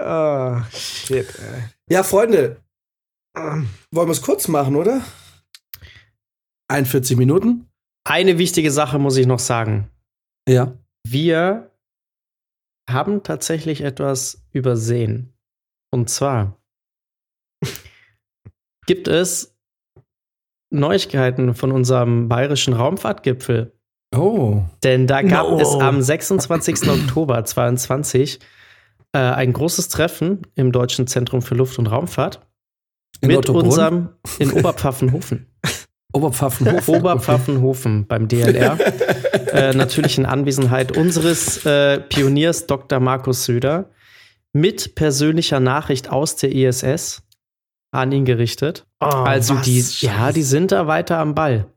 Oh, 0.05 0.61
shit. 0.71 1.27
Ey. 1.39 1.63
Ja, 1.89 2.03
Freunde, 2.03 2.61
wollen 3.35 3.67
wir 3.91 4.11
es 4.11 4.21
kurz 4.21 4.47
machen, 4.47 4.75
oder? 4.75 5.01
41 6.69 7.17
Minuten? 7.17 7.69
Eine 8.07 8.37
wichtige 8.37 8.71
Sache 8.71 8.99
muss 8.99 9.17
ich 9.17 9.27
noch 9.27 9.39
sagen. 9.39 9.89
Ja. 10.47 10.73
Wir 11.07 11.71
haben 12.89 13.23
tatsächlich 13.23 13.81
etwas 13.81 14.43
übersehen. 14.51 15.33
Und 15.91 16.09
zwar 16.09 16.57
gibt 18.87 19.07
es 19.07 19.55
Neuigkeiten 20.71 21.53
von 21.55 21.71
unserem 21.71 22.27
bayerischen 22.27 22.73
Raumfahrtgipfel. 22.73 23.71
Oh. 24.15 24.63
Denn 24.83 25.07
da 25.07 25.21
gab 25.21 25.49
No. 25.49 25.59
es 25.59 25.73
am 25.75 26.01
26. 26.01 26.87
Oktober 26.89 27.43
22 27.43 28.39
äh, 29.15 29.19
ein 29.19 29.53
großes 29.53 29.87
Treffen 29.87 30.41
im 30.55 30.71
Deutschen 30.71 31.07
Zentrum 31.07 31.41
für 31.41 31.55
Luft- 31.55 31.79
und 31.79 31.87
Raumfahrt 31.87 32.41
In 33.21 33.29
mit 33.29 33.37
Ottobrunn? 33.37 33.65
unserem 33.65 34.09
in 34.39 34.51
Oberpfaffenhofen. 34.51 35.47
Oberpfaffenhofen. 36.13 36.95
Oberpfaffenhofen 36.99 38.07
beim 38.07 38.27
DLR. 38.27 38.77
äh, 39.53 39.73
natürlich 39.73 40.17
in 40.17 40.25
Anwesenheit 40.25 40.95
unseres 40.97 41.65
äh, 41.65 41.99
Pioniers 42.01 42.67
Dr. 42.67 42.99
Markus 42.99 43.45
Söder 43.45 43.89
mit 44.53 44.95
persönlicher 44.95 45.59
Nachricht 45.59 46.09
aus 46.09 46.35
der 46.35 46.53
ISS 46.53 47.23
an 47.91 48.11
ihn 48.11 48.25
gerichtet. 48.25 48.85
Oh, 48.99 49.05
Also 49.05 49.55
was 49.55 49.61
die, 49.63 49.81
Scheiße. 49.81 50.05
ja, 50.05 50.31
die 50.31 50.43
sind 50.43 50.71
da 50.71 50.87
weiter 50.87 51.19
am 51.19 51.35
Ball. 51.35 51.67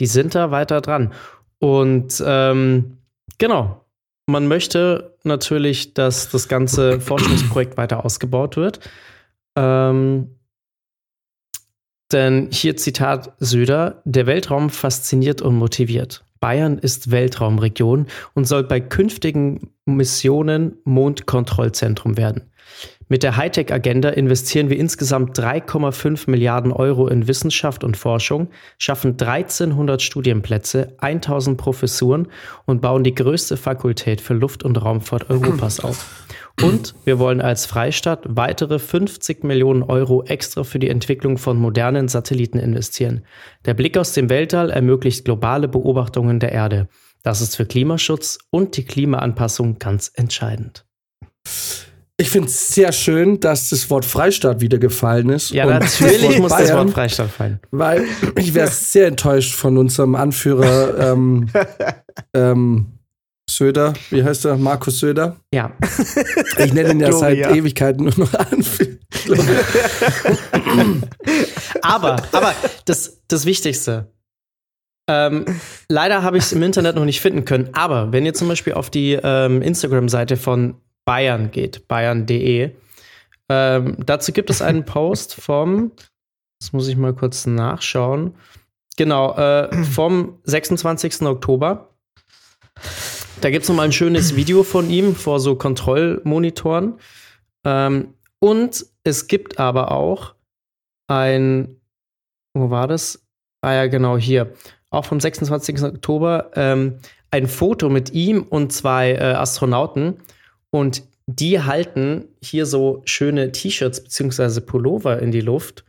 Die 0.00 0.06
sind 0.06 0.34
da 0.34 0.50
weiter 0.50 0.80
dran. 0.82 1.12
Und 1.58 2.22
ähm, 2.24 2.98
genau, 3.38 3.84
man 4.28 4.46
möchte 4.46 5.16
natürlich, 5.24 5.94
dass 5.94 6.28
das 6.28 6.48
ganze 6.48 7.00
Forschungsprojekt 7.00 7.76
weiter 7.76 8.04
ausgebaut 8.04 8.56
wird. 8.56 8.80
Ähm, 9.56 10.36
denn 12.12 12.48
hier 12.50 12.76
Zitat 12.76 13.32
Söder, 13.38 14.02
der 14.04 14.26
Weltraum 14.26 14.70
fasziniert 14.70 15.42
und 15.42 15.56
motiviert. 15.56 16.24
Bayern 16.40 16.78
ist 16.78 17.10
Weltraumregion 17.10 18.06
und 18.34 18.44
soll 18.44 18.64
bei 18.64 18.80
künftigen 18.80 19.72
Missionen 19.86 20.76
Mondkontrollzentrum 20.84 22.16
werden. 22.16 22.50
Mit 23.10 23.22
der 23.22 23.38
Hightech-Agenda 23.38 24.10
investieren 24.10 24.68
wir 24.68 24.76
insgesamt 24.76 25.38
3,5 25.38 26.30
Milliarden 26.30 26.72
Euro 26.72 27.08
in 27.08 27.26
Wissenschaft 27.26 27.82
und 27.82 27.96
Forschung, 27.96 28.48
schaffen 28.76 29.12
1300 29.12 30.02
Studienplätze, 30.02 30.94
1000 30.98 31.56
Professuren 31.56 32.28
und 32.66 32.82
bauen 32.82 33.04
die 33.04 33.14
größte 33.14 33.56
Fakultät 33.56 34.20
für 34.20 34.34
Luft- 34.34 34.62
und 34.62 34.76
Raumfahrt 34.76 35.30
Europas 35.30 35.80
auf. 35.84 36.26
Und 36.60 36.94
wir 37.04 37.18
wollen 37.18 37.40
als 37.40 37.64
Freistaat 37.64 38.24
weitere 38.28 38.78
50 38.78 39.42
Millionen 39.42 39.82
Euro 39.84 40.24
extra 40.24 40.64
für 40.64 40.78
die 40.78 40.90
Entwicklung 40.90 41.38
von 41.38 41.56
modernen 41.56 42.08
Satelliten 42.08 42.58
investieren. 42.58 43.24
Der 43.64 43.74
Blick 43.74 43.96
aus 43.96 44.12
dem 44.12 44.28
Weltall 44.28 44.70
ermöglicht 44.70 45.24
globale 45.24 45.68
Beobachtungen 45.68 46.40
der 46.40 46.52
Erde. 46.52 46.88
Das 47.22 47.40
ist 47.40 47.56
für 47.56 47.64
Klimaschutz 47.64 48.38
und 48.50 48.76
die 48.76 48.84
Klimaanpassung 48.84 49.78
ganz 49.78 50.10
entscheidend. 50.14 50.84
Ich 52.20 52.30
finde 52.30 52.48
es 52.48 52.74
sehr 52.74 52.90
schön, 52.90 53.38
dass 53.38 53.68
das 53.70 53.88
Wort 53.90 54.04
Freistaat 54.04 54.60
wieder 54.60 54.78
gefallen 54.78 55.28
ist. 55.30 55.50
Ja, 55.50 55.66
Und 55.66 55.78
natürlich 55.78 56.40
muss 56.40 56.50
das 56.50 56.72
Wort 56.72 56.90
Freistaat 56.90 57.30
fallen. 57.30 57.60
Weil 57.70 58.06
ich 58.36 58.54
wäre 58.54 58.66
sehr 58.66 59.06
enttäuscht 59.06 59.54
von 59.54 59.78
unserem 59.78 60.16
Anführer 60.16 61.12
ähm, 61.12 61.48
ähm, 62.34 62.86
Söder. 63.48 63.94
Wie 64.10 64.24
heißt 64.24 64.46
er? 64.46 64.56
Markus 64.56 64.98
Söder. 64.98 65.36
Ja, 65.54 65.72
Ich 66.58 66.72
nenne 66.72 66.90
ihn 66.90 67.00
ja 67.00 67.12
seit 67.12 67.36
Gloria. 67.36 67.54
Ewigkeiten 67.54 68.04
nur 68.04 68.18
noch 68.18 68.34
Anführer. 68.34 68.98
aber, 71.82 72.16
aber 72.32 72.54
das, 72.84 73.20
das 73.28 73.46
Wichtigste. 73.46 74.12
Ähm, 75.08 75.44
leider 75.88 76.24
habe 76.24 76.36
ich 76.36 76.44
es 76.44 76.52
im 76.52 76.64
Internet 76.64 76.96
noch 76.96 77.04
nicht 77.04 77.20
finden 77.20 77.44
können, 77.44 77.70
aber 77.72 78.12
wenn 78.12 78.26
ihr 78.26 78.34
zum 78.34 78.48
Beispiel 78.48 78.74
auf 78.74 78.90
die 78.90 79.18
ähm, 79.22 79.62
Instagram-Seite 79.62 80.36
von 80.36 80.74
Bayern 81.08 81.50
geht, 81.50 81.88
bayern.de, 81.88 82.72
ähm, 83.48 83.96
dazu 84.04 84.30
gibt 84.30 84.50
es 84.50 84.60
einen 84.60 84.84
Post 84.84 85.36
vom, 85.36 85.92
das 86.60 86.74
muss 86.74 86.86
ich 86.86 86.98
mal 86.98 87.14
kurz 87.14 87.46
nachschauen, 87.46 88.34
genau, 88.98 89.34
äh, 89.34 89.84
vom 89.84 90.38
26. 90.44 91.22
Oktober. 91.22 91.94
Da 93.40 93.48
gibt 93.48 93.62
es 93.62 93.70
nochmal 93.70 93.86
ein 93.86 93.92
schönes 93.92 94.36
Video 94.36 94.62
von 94.62 94.90
ihm 94.90 95.14
vor 95.14 95.40
so 95.40 95.54
Kontrollmonitoren. 95.54 96.98
Ähm, 97.64 98.12
und 98.38 98.84
es 99.02 99.28
gibt 99.28 99.58
aber 99.58 99.92
auch 99.92 100.34
ein, 101.06 101.80
wo 102.52 102.68
war 102.68 102.86
das? 102.86 103.26
Ah 103.62 103.72
ja, 103.72 103.86
genau 103.86 104.18
hier. 104.18 104.52
Auch 104.90 105.06
vom 105.06 105.20
26. 105.20 105.84
Oktober 105.84 106.50
ähm, 106.54 106.98
ein 107.30 107.46
Foto 107.46 107.88
mit 107.88 108.12
ihm 108.12 108.42
und 108.42 108.74
zwei 108.74 109.12
äh, 109.12 109.32
Astronauten. 109.32 110.18
Und 110.70 111.02
die 111.26 111.60
halten 111.60 112.26
hier 112.42 112.66
so 112.66 113.02
schöne 113.04 113.52
T-Shirts 113.52 114.02
beziehungsweise 114.04 114.60
Pullover 114.60 115.20
in 115.20 115.30
die 115.30 115.40
Luft 115.40 115.84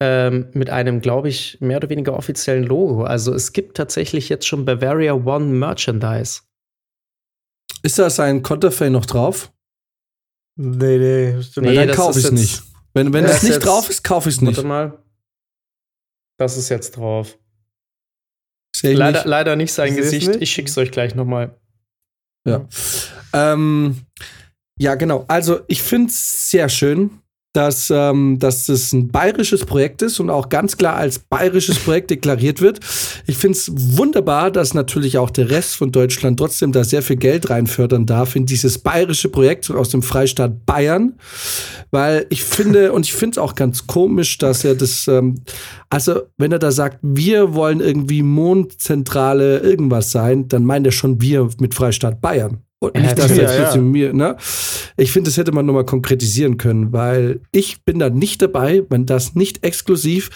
ähm, 0.00 0.48
mit 0.52 0.70
einem, 0.70 1.00
glaube 1.00 1.28
ich, 1.28 1.58
mehr 1.60 1.78
oder 1.78 1.88
weniger 1.88 2.14
offiziellen 2.16 2.64
Logo. 2.64 3.02
Also 3.04 3.32
es 3.34 3.52
gibt 3.52 3.76
tatsächlich 3.76 4.28
jetzt 4.28 4.46
schon 4.46 4.64
Bavaria 4.64 5.14
One 5.14 5.46
Merchandise. 5.46 6.42
Ist 7.82 7.98
da 7.98 8.10
sein 8.10 8.42
Konterfei 8.42 8.88
noch 8.88 9.06
drauf? 9.06 9.52
Nee, 10.56 10.98
nee. 10.98 11.36
Nee, 11.56 11.74
Dann 11.74 11.88
das 11.88 11.96
kaufe 11.96 12.18
ist 12.18 12.24
ich 12.24 12.24
es 12.26 12.30
nicht. 12.32 12.62
Wenn, 12.94 13.12
wenn 13.12 13.24
das 13.24 13.32
es 13.32 13.36
ist 13.38 13.42
nicht 13.44 13.52
jetzt- 13.54 13.66
drauf 13.66 13.90
ist, 13.90 14.02
kaufe 14.04 14.28
ich 14.28 14.36
es 14.36 14.40
nicht. 14.40 14.56
Warte 14.56 14.68
mal. 14.68 15.02
Das 16.38 16.56
ist 16.56 16.68
jetzt 16.68 16.92
drauf. 16.96 17.38
Leider, 18.82 19.12
nicht. 19.20 19.24
leider 19.26 19.56
nicht 19.56 19.72
sein 19.72 19.96
Gesicht. 19.96 20.28
nicht? 20.28 20.42
Ich 20.42 20.50
schick's 20.50 20.76
euch 20.78 20.90
gleich 20.90 21.14
nochmal. 21.14 21.58
Ja. 22.46 22.66
Ähm, 23.32 23.96
ja, 24.78 24.94
genau. 24.94 25.24
Also 25.28 25.60
ich 25.68 25.82
finde 25.82 26.08
es 26.08 26.50
sehr 26.50 26.68
schön, 26.68 27.10
dass, 27.56 27.90
ähm, 27.90 28.38
dass 28.38 28.66
das 28.66 28.92
ein 28.92 29.08
bayerisches 29.08 29.64
Projekt 29.64 30.02
ist 30.02 30.20
und 30.20 30.28
auch 30.28 30.50
ganz 30.50 30.76
klar 30.76 30.96
als 30.96 31.18
bayerisches 31.18 31.78
Projekt 31.78 32.10
deklariert 32.10 32.60
wird. 32.60 32.80
Ich 33.26 33.38
finde 33.38 33.56
es 33.56 33.72
wunderbar, 33.96 34.50
dass 34.50 34.74
natürlich 34.74 35.16
auch 35.16 35.30
der 35.30 35.48
Rest 35.48 35.74
von 35.76 35.90
Deutschland 35.90 36.38
trotzdem 36.38 36.72
da 36.72 36.84
sehr 36.84 37.00
viel 37.00 37.16
Geld 37.16 37.48
reinfördern 37.48 38.04
darf 38.04 38.36
in 38.36 38.44
dieses 38.44 38.78
bayerische 38.78 39.30
Projekt 39.30 39.70
aus 39.70 39.88
dem 39.88 40.02
Freistaat 40.02 40.66
Bayern. 40.66 41.14
Weil 41.90 42.26
ich 42.28 42.44
finde, 42.44 42.92
und 42.92 43.06
ich 43.06 43.14
finde 43.14 43.36
es 43.36 43.38
auch 43.38 43.54
ganz 43.54 43.86
komisch, 43.86 44.36
dass 44.36 44.62
er 44.62 44.74
das, 44.74 45.08
ähm, 45.08 45.36
also 45.88 46.22
wenn 46.36 46.52
er 46.52 46.58
da 46.58 46.70
sagt, 46.70 46.98
wir 47.00 47.54
wollen 47.54 47.80
irgendwie 47.80 48.22
Mondzentrale 48.22 49.60
irgendwas 49.60 50.10
sein, 50.10 50.46
dann 50.48 50.64
meint 50.64 50.84
er 50.84 50.92
schon 50.92 51.22
wir 51.22 51.48
mit 51.58 51.74
Freistaat 51.74 52.20
Bayern. 52.20 52.65
Und 52.86 52.96
Ja, 52.96 53.02
nicht, 53.02 53.18
ja, 53.18 53.26
jetzt 53.36 53.74
ja. 53.74 53.80
mit 53.80 53.92
mir, 53.92 54.12
ne? 54.12 54.36
Ich 54.96 55.12
finde, 55.12 55.30
das 55.30 55.36
hätte 55.36 55.52
man 55.52 55.66
nochmal 55.66 55.84
konkretisieren 55.84 56.56
können, 56.56 56.92
weil 56.92 57.40
ich 57.52 57.84
bin 57.84 57.98
da 57.98 58.10
nicht 58.10 58.42
dabei, 58.42 58.82
wenn 58.88 59.06
das 59.06 59.34
nicht 59.34 59.64
exklusiv 59.64 60.30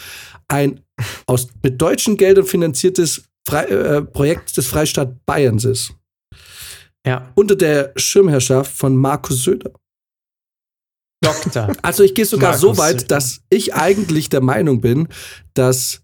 ein 0.48 0.80
aus 1.26 1.48
mit 1.62 1.80
deutschen 1.80 2.16
Geldern 2.16 2.44
finanziertes 2.44 3.24
Frei, 3.46 3.64
äh, 3.64 4.02
Projekt 4.02 4.56
des 4.56 4.66
Freistaat 4.66 5.24
Bayerns 5.24 5.64
ist. 5.64 5.94
Ja. 7.06 7.32
Unter 7.34 7.56
der 7.56 7.92
Schirmherrschaft 7.96 8.72
von 8.72 8.96
Markus 8.96 9.44
Söder. 9.44 9.72
Doktor. 11.22 11.72
Also 11.82 12.02
ich 12.02 12.14
gehe 12.14 12.24
sogar 12.24 12.50
Markus 12.50 12.60
so 12.60 12.78
weit, 12.78 13.00
Söder. 13.00 13.16
dass 13.16 13.40
ich 13.48 13.74
eigentlich 13.74 14.28
der 14.28 14.42
Meinung 14.42 14.80
bin, 14.80 15.08
dass 15.54 16.02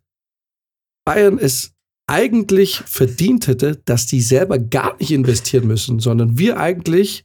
Bayern 1.05 1.39
es 1.39 1.73
eigentlich 2.07 2.83
verdient 2.87 3.49
hätte, 3.49 3.81
dass 3.85 4.07
die 4.07 4.21
selber 4.21 4.59
gar 4.59 4.97
nicht 4.99 5.11
investieren 5.11 5.67
müssen, 5.67 5.99
sondern 5.99 6.39
wir 6.39 6.59
eigentlich, 6.59 7.25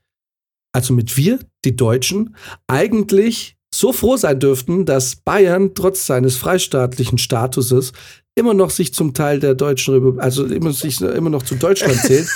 also 0.73 0.93
mit 0.93 1.17
wir, 1.17 1.39
die 1.65 1.75
Deutschen, 1.75 2.35
eigentlich 2.67 3.57
so 3.73 3.93
froh 3.93 4.17
sein 4.17 4.39
dürften, 4.39 4.85
dass 4.85 5.15
Bayern 5.15 5.73
trotz 5.75 6.05
seines 6.05 6.35
freistaatlichen 6.35 7.17
Statuses 7.17 7.93
immer 8.35 8.53
noch 8.53 8.69
sich 8.69 8.93
zum 8.93 9.13
Teil 9.13 9.39
der 9.39 9.55
deutschen 9.55 9.93
Republik, 9.93 10.21
also 10.21 10.45
immer, 10.45 10.71
sich 10.73 11.01
immer 11.01 11.29
noch 11.29 11.43
zu 11.43 11.55
Deutschland 11.55 11.95
zählt, 12.01 12.27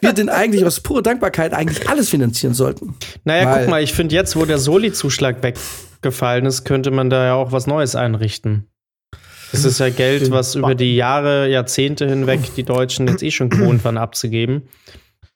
wir 0.00 0.12
denn 0.12 0.28
eigentlich 0.28 0.64
aus 0.64 0.80
purer 0.80 1.02
Dankbarkeit 1.02 1.52
eigentlich 1.52 1.88
alles 1.88 2.10
finanzieren 2.10 2.54
sollten. 2.54 2.94
Naja, 3.24 3.58
guck 3.58 3.68
mal, 3.68 3.82
ich 3.82 3.92
finde 3.92 4.14
jetzt, 4.14 4.36
wo 4.36 4.44
der 4.44 4.58
Soli-Zuschlag 4.58 5.42
weggefallen 5.42 6.46
ist, 6.46 6.64
könnte 6.64 6.90
man 6.90 7.10
da 7.10 7.26
ja 7.26 7.34
auch 7.34 7.52
was 7.52 7.66
Neues 7.66 7.96
einrichten. 7.96 8.66
Das 9.52 9.64
ist 9.64 9.80
ja 9.80 9.88
Geld, 9.90 10.30
was 10.30 10.54
über 10.54 10.74
die 10.74 10.94
Jahre, 10.96 11.48
Jahrzehnte 11.48 12.08
hinweg 12.08 12.54
die 12.56 12.64
Deutschen 12.64 13.08
jetzt 13.08 13.22
eh 13.22 13.30
schon 13.30 13.48
gewohnt 13.48 13.84
waren 13.84 13.96
abzugeben. 13.96 14.68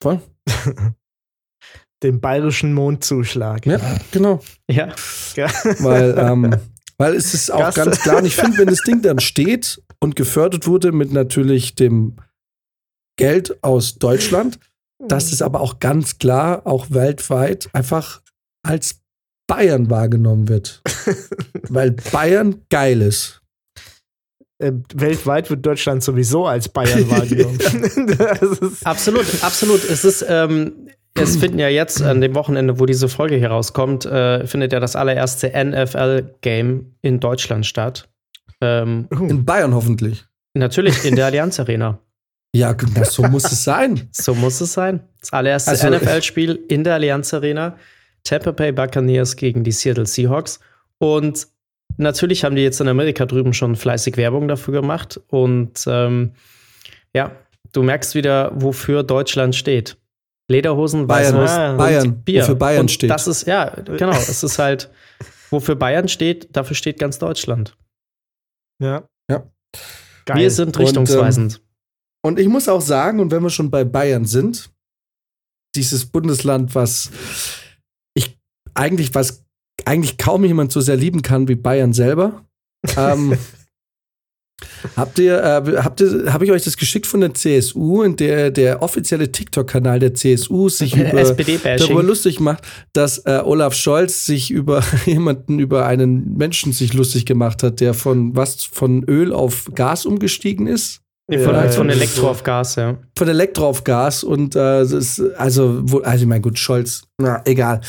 Voll. 0.01 0.21
Den 2.03 2.21
bayerischen 2.21 2.75
Mondzuschlag. 2.75 3.65
Ja, 3.65 3.79
genau. 4.11 4.41
Ja. 4.69 4.89
Ja. 5.37 5.49
Weil, 5.79 6.15
ähm, 6.19 6.57
weil 6.99 7.15
es 7.15 7.33
ist 7.33 7.51
auch 7.51 7.61
Gast- 7.61 7.77
ganz 7.77 8.01
klar, 8.01 8.19
und 8.19 8.25
ich 8.25 8.35
finde, 8.35 8.59
wenn 8.59 8.67
das 8.67 8.83
Ding 8.83 9.03
dann 9.03 9.21
steht 9.21 9.81
und 10.01 10.17
gefördert 10.17 10.67
wurde 10.67 10.91
mit 10.93 11.13
natürlich 11.13 11.77
dem 11.77 12.17
Geld 13.17 13.63
aus 13.63 13.97
Deutschland, 13.99 14.59
dass 14.99 15.33
es 15.33 15.43
aber 15.43 15.61
auch 15.61 15.79
ganz 15.79 16.19
klar 16.19 16.67
auch 16.67 16.91
weltweit 16.91 17.69
einfach 17.73 18.21
als 18.65 19.01
Bayern 19.47 19.91
wahrgenommen 19.91 20.49
wird. 20.49 20.83
weil 21.69 21.93
Bayern 21.93 22.63
geil 22.69 23.01
ist. 23.03 23.42
Äh, 24.63 24.73
weltweit 24.95 25.51
wird 25.51 25.67
Deutschland 25.67 26.03
sowieso 26.03 26.47
als 26.47 26.69
Bayern 26.69 27.11
wahrgenommen. 27.11 27.59
Absolut, 28.85 29.27
absolut. 29.43 29.83
Es 29.85 30.05
ist, 30.05 30.25
ähm, 30.29 30.89
es 31.15 31.37
finden 31.37 31.59
ja 31.59 31.69
jetzt 31.69 32.01
an 32.03 32.21
dem 32.21 32.35
Wochenende, 32.35 32.79
wo 32.81 32.87
diese 32.87 33.09
Folge 33.09 33.37
hier 33.37 33.51
rauskommt, 33.51 34.07
äh, 34.07 34.47
findet 34.47 34.73
ja 34.73 34.81
das 34.81 34.97
allererste 34.97 35.49
NFL-Game 35.53 36.95
in 37.03 37.21
Deutschland 37.21 37.67
statt. 37.67 38.09
Ähm, 38.61 39.09
In 39.11 39.45
Bayern 39.45 39.75
hoffentlich. 39.75 40.25
natürlich 40.55 41.05
in 41.05 41.17
der 41.17 41.27
Allianz 41.27 41.59
Arena. 41.61 41.99
Ja, 42.55 42.75
na, 42.95 43.05
so 43.05 43.23
muss 43.25 43.51
es 43.51 43.65
sein. 43.65 44.09
So 44.13 44.35
muss 44.35 44.61
es 44.61 44.73
sein. 44.75 45.01
Das 45.21 45.33
allererste 45.33 45.71
Also- 45.73 45.89
NFL-Spiel 45.91 46.61
in 46.69 46.85
der 46.85 46.95
Allianz 46.95 47.33
Arena. 47.35 47.77
Tampa 48.25 48.53
Bay 48.53 48.73
Buccaneers 48.73 49.37
gegen 49.37 49.65
die 49.65 49.73
Seattle 49.73 50.07
Seahawks. 50.07 50.61
Und 50.99 51.49
natürlich 51.97 52.45
haben 52.45 52.57
die 52.57 52.63
jetzt 52.63 52.81
in 52.81 52.89
Amerika 52.89 53.27
drüben 53.27 53.53
schon 53.53 53.77
fleißig 53.77 54.17
Werbung 54.17 54.49
dafür 54.49 54.73
gemacht. 54.73 55.21
Und 55.29 55.85
ähm, 55.87 56.33
ja, 57.15 57.33
du 57.73 57.83
merkst 57.83 58.15
wieder, 58.15 58.53
wofür 58.55 59.03
Deutschland 59.03 59.55
steht. 59.55 59.97
Lederhosen, 60.51 61.07
Bayern, 61.07 61.35
Weißwurst 61.35 61.55
Ah, 61.59 61.71
und 61.73 61.79
Bayern, 61.79 62.23
Bier. 62.25 62.43
wofür 62.43 62.55
Bayern 62.57 62.81
und 62.83 62.91
steht. 62.91 63.11
Das 63.11 63.27
ist, 63.27 63.47
ja, 63.47 63.67
genau. 63.71 64.11
Es 64.13 64.43
ist 64.43 64.59
halt, 64.59 64.91
wofür 65.51 65.77
Bayern 65.77 66.09
steht, 66.09 66.55
dafür 66.57 66.77
steht 66.77 66.99
ganz 66.99 67.19
Deutschland. 67.19 67.77
ja. 68.83 69.05
Ja. 69.31 69.45
Geil. 70.27 70.37
Wir 70.39 70.51
sind 70.51 70.69
Und, 70.69 70.77
ähm, 70.77 70.83
richtungsweisend. 70.87 71.63
Und 72.25 72.39
ich 72.39 72.49
muss 72.49 72.69
auch 72.69 72.81
sagen, 72.81 73.19
und 73.21 73.31
wenn 73.31 73.43
wir 73.43 73.51
schon 73.51 73.71
bei 73.71 73.83
Bayern 73.85 74.25
sind, 74.25 74.71
dieses 75.75 76.07
Bundesland, 76.07 76.75
was 76.75 77.11
ich 78.15 78.39
eigentlich, 78.75 79.15
was 79.15 79.45
eigentlich 79.87 80.19
kaum 80.19 80.45
jemand 80.45 80.73
so 80.73 80.81
sehr 80.81 80.97
lieben 80.97 81.23
kann 81.23 81.49
wie 81.49 81.55
Bayern 81.55 81.93
selber. 81.93 82.45
ähm, 82.97 83.37
habt 84.97 85.19
ihr, 85.19 85.43
äh, 85.43 85.77
habt 85.83 86.01
ihr, 86.01 86.33
habe 86.33 86.45
ich 86.45 86.53
euch 86.53 86.63
das 86.63 86.77
geschickt 86.77 87.07
von 87.07 87.21
der 87.21 87.35
CSU, 87.35 88.03
in 88.03 88.17
der 88.17 88.51
der 88.51 88.83
offizielle 88.83 89.31
TikTok-Kanal 89.31 89.99
der 89.99 90.15
CSU 90.15 90.69
sich 90.69 90.97
über 90.97 91.23
darüber 91.23 92.03
lustig 92.03 92.41
macht, 92.41 92.65
dass 92.93 93.19
äh, 93.19 93.41
Olaf 93.45 93.75
Scholz 93.75 94.27
sich 94.27 94.51
über 94.51 94.83
jemanden, 95.07 95.59
über 95.59 95.87
einen 95.87 96.37
Menschen 96.37 96.73
sich 96.73 96.93
lustig 96.93 97.27
gemacht 97.27 97.63
hat, 97.63 97.81
der 97.81 97.95
von 97.95 98.37
was 98.37 98.65
von 98.65 99.05
Öl 99.05 99.33
auf 99.33 99.71
Gas 99.75 100.07
umgestiegen 100.07 100.67
ist. 100.67 101.01
Von, 101.31 101.55
Ja, 101.55 101.69
von 101.71 101.89
ja. 101.89 101.95
Elektro 101.95 102.29
auf 102.29 102.43
Gas, 102.43 102.75
ja. 102.77 102.99
Von 103.17 103.29
Elektro 103.29 103.69
auf 103.69 103.85
Gas 103.85 104.25
und 104.25 104.57
äh, 104.57 104.81
das 104.81 104.93
ist, 104.93 105.21
also, 105.37 105.81
wo, 105.85 106.01
also 106.01 106.23
ich 106.23 106.29
meine, 106.29 106.41
gut, 106.41 106.59
Scholz, 106.59 107.05
na, 107.19 107.41
egal. 107.45 107.81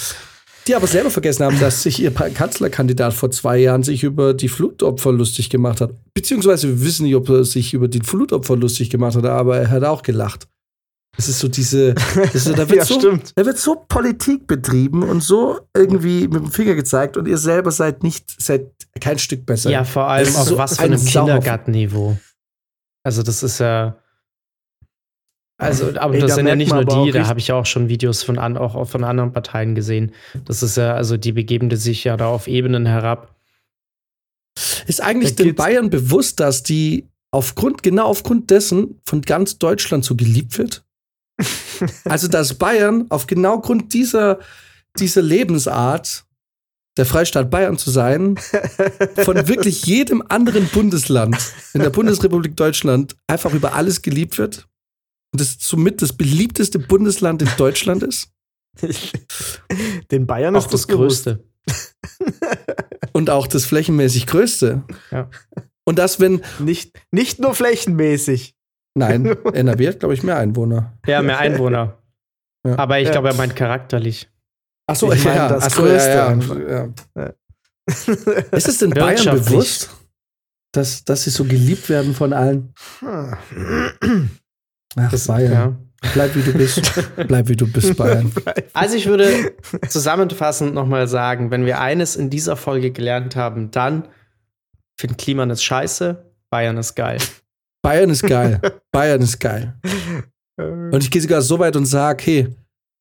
Die 0.68 0.76
aber 0.76 0.88
selber 0.88 1.10
vergessen 1.12 1.44
haben, 1.44 1.60
dass 1.60 1.84
sich 1.84 2.02
ihr 2.02 2.12
Kanzlerkandidat 2.12 3.14
vor 3.14 3.30
zwei 3.32 3.58
Jahren 3.58 3.84
sich 3.84 4.04
über 4.04 4.34
die 4.34 4.48
Flutopfer 4.50 5.12
lustig 5.12 5.50
gemacht 5.50 5.82
hat. 5.82 5.92
Beziehungsweise 6.14 6.70
wir 6.70 6.82
wissen 6.82 7.04
nicht, 7.06 7.16
ob 7.16 7.28
er 7.30 7.44
sich 7.44 7.74
über 7.74 7.88
die 7.88 8.00
Flutopfer 8.00 8.56
lustig 8.56 8.90
gemacht 8.90 9.16
hat, 9.18 9.26
aber 9.26 9.58
er 9.58 9.70
hat 9.70 9.84
auch 9.84 10.02
gelacht. 10.04 10.48
Es 11.18 11.28
ist 11.30 11.40
so 11.40 11.48
diese, 11.48 11.94
das 11.94 12.34
ist, 12.34 12.44
so- 12.46 12.54
da 12.54 12.60
wird 12.70 12.78
Ja, 12.80 12.86
so, 12.86 12.98
stimmt. 13.00 13.34
da 13.36 13.46
wird 13.46 13.58
so 13.60 13.76
Politik 13.88 14.48
betrieben 14.48 15.04
und 15.04 15.22
so 15.22 15.60
irgendwie 15.76 16.24
mit 16.28 16.36
dem 16.42 16.52
Finger 16.52 16.76
gezeigt 16.76 17.18
und 17.18 17.28
ihr 17.28 17.38
selber 17.38 17.70
seid 17.72 18.02
nicht, 18.02 18.42
seid 18.42 18.72
kein 19.00 19.20
Stück 19.20 19.46
besser. 19.46 19.70
Ja, 19.70 19.84
vor 19.84 20.08
allem 20.08 20.34
auf 20.36 20.48
so 20.48 20.58
was 20.58 20.78
für 20.78 20.84
ein 20.84 20.94
einem. 20.94 21.06
Kindergartenniveau. 21.06 22.18
Also, 23.06 23.22
das 23.22 23.44
ist 23.44 23.60
ja. 23.60 23.98
Also, 25.64 25.94
aber 26.00 26.14
Ey, 26.16 26.22
das 26.22 26.32
da 26.32 26.36
sind 26.36 26.48
ja 26.48 26.56
nicht 26.56 26.72
nur 26.72 26.86
die, 26.86 27.12
da 27.12 27.28
habe 27.28 27.40
ich 27.40 27.48
ja 27.48 27.56
auch 27.56 27.66
schon 27.66 27.90
Videos 27.90 28.24
von, 28.24 28.38
an, 28.38 28.58
auch 28.58 28.88
von 28.88 29.04
anderen 29.04 29.32
Parteien 29.32 29.76
gesehen. 29.76 30.12
Das 30.46 30.64
ist 30.64 30.78
ja, 30.78 30.94
also 30.94 31.18
die 31.18 31.32
begeben 31.32 31.76
sich 31.76 32.04
ja 32.04 32.18
da 32.18 32.28
auf 32.28 32.48
Ebenen 32.48 32.86
herab. 32.86 33.36
Ist 34.88 35.02
eigentlich 35.02 35.36
Da 35.36 35.44
den 35.44 35.56
Bayern 35.56 35.90
bewusst, 35.90 36.40
dass 36.40 36.64
die 36.64 37.08
aufgrund, 37.32 37.84
genau 37.84 38.06
aufgrund 38.06 38.50
dessen 38.50 39.00
von 39.06 39.22
ganz 39.22 39.58
Deutschland 39.58 40.06
so 40.06 40.16
geliebt 40.16 40.58
wird? 40.58 40.84
also, 42.06 42.28
dass 42.28 42.54
Bayern 42.54 43.06
auf 43.10 43.26
genau 43.28 43.60
Grund 43.60 43.94
dieser, 43.94 44.40
dieser 45.00 45.22
Lebensart, 45.22 46.26
der 46.98 47.08
Freistaat 47.08 47.50
Bayern 47.50 47.78
zu 47.78 47.90
sein, 47.90 48.36
von 49.16 49.48
wirklich 49.48 49.86
jedem 49.86 50.24
anderen 50.30 50.68
Bundesland 50.68 51.36
in 51.74 51.82
der 51.82 51.90
Bundesrepublik 51.90 52.56
Deutschland 52.56 53.16
einfach 53.26 53.54
über 53.54 53.74
alles 53.74 54.04
geliebt 54.04 54.38
wird? 54.38 54.68
Und 55.34 55.42
das 55.42 55.58
somit 55.60 56.02
das 56.02 56.14
beliebteste 56.14 56.80
Bundesland 56.80 57.42
in 57.42 57.50
Deutschland 57.58 58.04
ist? 58.04 58.30
Den 60.12 60.26
Bayern 60.28 60.56
Auch 60.56 60.66
ist 60.66 60.74
das 60.74 60.88
bewusst. 60.88 61.26
Größte. 61.26 61.44
Und 63.14 63.30
auch 63.30 63.48
das 63.48 63.66
flächenmäßig 63.66 64.28
größte? 64.28 64.84
Ja. 65.12 65.30
Und 65.86 66.00
das, 66.00 66.20
wenn, 66.20 66.42
Nicht, 66.60 67.00
nicht 67.12 67.40
nur 67.40 67.54
flächenmäßig. 67.56 68.56
nein, 68.96 69.26
NRW 69.54 69.88
hat, 69.90 70.00
glaube 70.00 70.14
ich, 70.14 70.24
mehr 70.24 70.38
Einwohner. 70.38 70.98
Ja, 71.06 71.22
mehr 71.22 71.40
Einwohner. 71.40 71.98
Ja. 72.66 72.78
Aber 72.78 73.00
ich 73.00 73.08
Ja. 73.08 73.12
glaube, 73.12 73.30
er 73.30 73.36
meint 73.36 73.56
charakterlich. 73.56 74.30
Ach 74.88 74.96
so, 74.96 75.12
Ich 75.12 75.24
meine, 75.24 75.38
ja, 75.38 75.50
das 75.50 75.66
ach 75.66 75.70
so, 75.72 75.82
Größte 75.84 76.10
ja, 76.10 76.28
einfach. 76.28 76.58
ja, 76.60 76.70
ja. 76.70 76.90
Ja. 77.18 77.34
Ist 78.52 78.68
es 78.70 78.78
den 78.78 78.92
Bayern 78.92 79.36
bewusst, 79.38 79.90
dass, 80.74 81.04
dass 81.04 81.24
sie 81.24 81.30
so 81.30 81.44
geliebt 81.44 81.90
werden 81.90 82.14
von 82.14 82.34
allen? 82.34 82.74
Ach, 84.96 85.10
Das, 85.12 85.28
Bayern. 85.28 85.52
ja. 85.52 85.76
Bleib 86.14 86.36
wie 86.36 86.42
du 86.42 86.52
bist. 86.54 86.82
Bleib 87.28 87.48
wie 87.48 87.56
du 87.56 87.66
bist, 87.66 87.96
Bayern. 87.96 88.32
Also 88.74 88.96
ich 88.98 89.06
würde 89.08 89.54
zusammenfassend 89.88 90.74
nochmal 90.74 91.08
sagen, 91.08 91.50
wenn 91.50 91.66
wir 91.66 91.80
eines 91.80 92.16
in 92.18 92.30
dieser 92.30 92.58
Folge 92.58 92.92
gelernt 92.92 93.36
haben, 93.38 93.72
dann 93.72 94.08
finden 95.00 95.16
Kliman 95.18 95.50
ist 95.50 95.64
scheiße, 95.64 96.26
Bayern 96.50 96.78
ist 96.78 96.96
geil. 96.96 97.20
Bayern 97.82 98.10
ist 98.10 98.24
geil. 98.24 98.60
Bayern 98.92 99.22
ist 99.22 99.40
geil. 99.40 99.76
Und 100.58 101.02
ich 101.04 101.10
gehe 101.10 101.22
sogar 101.22 101.42
so 101.42 101.58
weit 101.60 101.76
und 101.76 101.86
sage, 101.86 102.24
hey, 102.26 102.48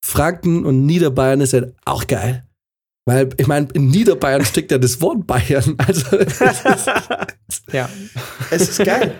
Franken 0.05 0.65
und 0.65 0.87
Niederbayern 0.87 1.41
ist 1.41 1.53
halt 1.53 1.75
auch 1.85 2.07
geil. 2.07 2.45
Weil, 3.05 3.31
ich 3.37 3.47
meine, 3.49 3.67
in 3.75 3.89
Niederbayern 3.89 4.45
steckt 4.45 4.71
ja 4.71 4.79
das 4.79 5.01
Wort 5.01 5.27
Bayern. 5.27 5.75
Also, 5.79 6.17
es 6.19 6.41
ist, 6.41 6.91
Ja. 7.73 7.89
es 8.51 8.69
ist 8.79 8.85
geil. 8.85 9.13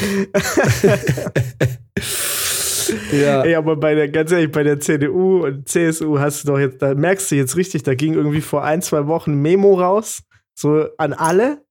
ja. 3.12 3.42
Ey, 3.42 3.54
aber 3.54 3.76
bei 3.76 3.94
der, 3.94 4.08
ganz 4.08 4.32
ehrlich, 4.32 4.50
bei 4.50 4.62
der 4.62 4.80
CDU 4.80 5.44
und 5.44 5.68
CSU 5.68 6.18
hast 6.18 6.44
du 6.44 6.48
doch 6.48 6.58
jetzt, 6.58 6.82
da 6.82 6.94
merkst 6.94 7.30
du 7.30 7.36
jetzt 7.36 7.56
richtig, 7.56 7.82
da 7.82 7.94
ging 7.94 8.14
irgendwie 8.14 8.40
vor 8.40 8.64
ein, 8.64 8.82
zwei 8.82 9.06
Wochen 9.06 9.32
ein 9.32 9.42
Memo 9.42 9.74
raus, 9.74 10.22
so 10.54 10.86
an 10.98 11.12
alle, 11.12 11.62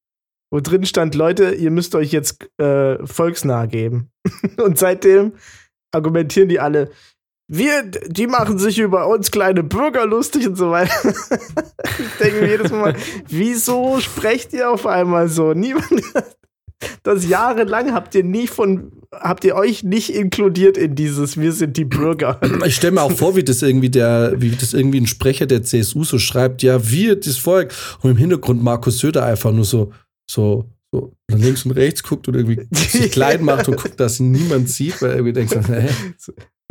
wo 0.51 0.59
drin 0.59 0.85
stand, 0.85 1.15
Leute, 1.15 1.51
ihr 1.51 1.71
müsst 1.71 1.95
euch 1.95 2.11
jetzt 2.11 2.47
äh, 2.59 3.05
volksnah 3.05 3.65
geben. 3.65 4.11
und 4.57 4.77
seitdem 4.77 5.33
argumentieren 5.91 6.49
die 6.49 6.59
alle, 6.59 6.91
wir, 7.51 7.81
die 7.83 8.27
machen 8.27 8.59
sich 8.59 8.77
über 8.77 9.07
uns 9.07 9.31
kleine 9.31 9.63
Bürger 9.63 10.05
lustig 10.05 10.47
und 10.47 10.55
so 10.55 10.69
weiter. 10.69 10.93
ich 11.03 12.17
denke 12.19 12.41
mir 12.41 12.47
jedes 12.47 12.71
Mal, 12.71 12.95
wieso 13.27 13.99
sprecht 13.99 14.53
ihr 14.53 14.69
auf 14.69 14.85
einmal 14.85 15.29
so? 15.29 15.55
Niemand, 15.55 15.89
das 17.03 17.27
jahrelang 17.27 17.93
habt 17.93 18.15
ihr 18.15 18.23
nie 18.23 18.47
von, 18.47 18.91
habt 19.11 19.43
ihr 19.43 19.55
euch 19.55 19.83
nicht 19.83 20.13
inkludiert 20.13 20.77
in 20.77 20.95
dieses 20.95 21.37
Wir 21.37 21.51
sind 21.51 21.77
die 21.77 21.85
Bürger. 21.85 22.39
Ich 22.65 22.75
stelle 22.75 22.93
mir 22.93 23.01
auch 23.01 23.11
vor, 23.11 23.35
wie 23.35 23.43
das 23.43 23.61
irgendwie 23.61 23.89
der, 23.89 24.33
wie 24.37 24.51
das 24.51 24.73
irgendwie 24.73 25.01
ein 25.01 25.07
Sprecher 25.07 25.45
der 25.45 25.63
CSU 25.63 26.03
so 26.03 26.19
schreibt, 26.19 26.63
ja, 26.63 26.89
wir, 26.89 27.15
das 27.19 27.37
Volk, 27.37 27.73
und 28.01 28.11
im 28.11 28.17
Hintergrund 28.17 28.63
Markus 28.63 28.99
Söder 28.99 29.25
einfach 29.25 29.51
nur 29.51 29.65
so, 29.65 29.91
so, 30.29 30.65
so 30.91 31.13
nach 31.29 31.37
links 31.37 31.65
und 31.65 31.71
rechts 31.71 32.03
guckt 32.03 32.27
und 32.27 32.35
irgendwie 32.35 32.67
sich 32.71 33.11
klein 33.11 33.43
macht 33.43 33.67
und 33.67 33.77
guckt, 33.77 33.99
dass 33.99 34.19
niemand 34.19 34.69
sieht, 34.69 35.01
weil 35.01 35.11
er 35.11 35.15
irgendwie 35.17 35.33
denkt, 35.33 35.51
so, 35.51 35.73
hä? 35.73 35.89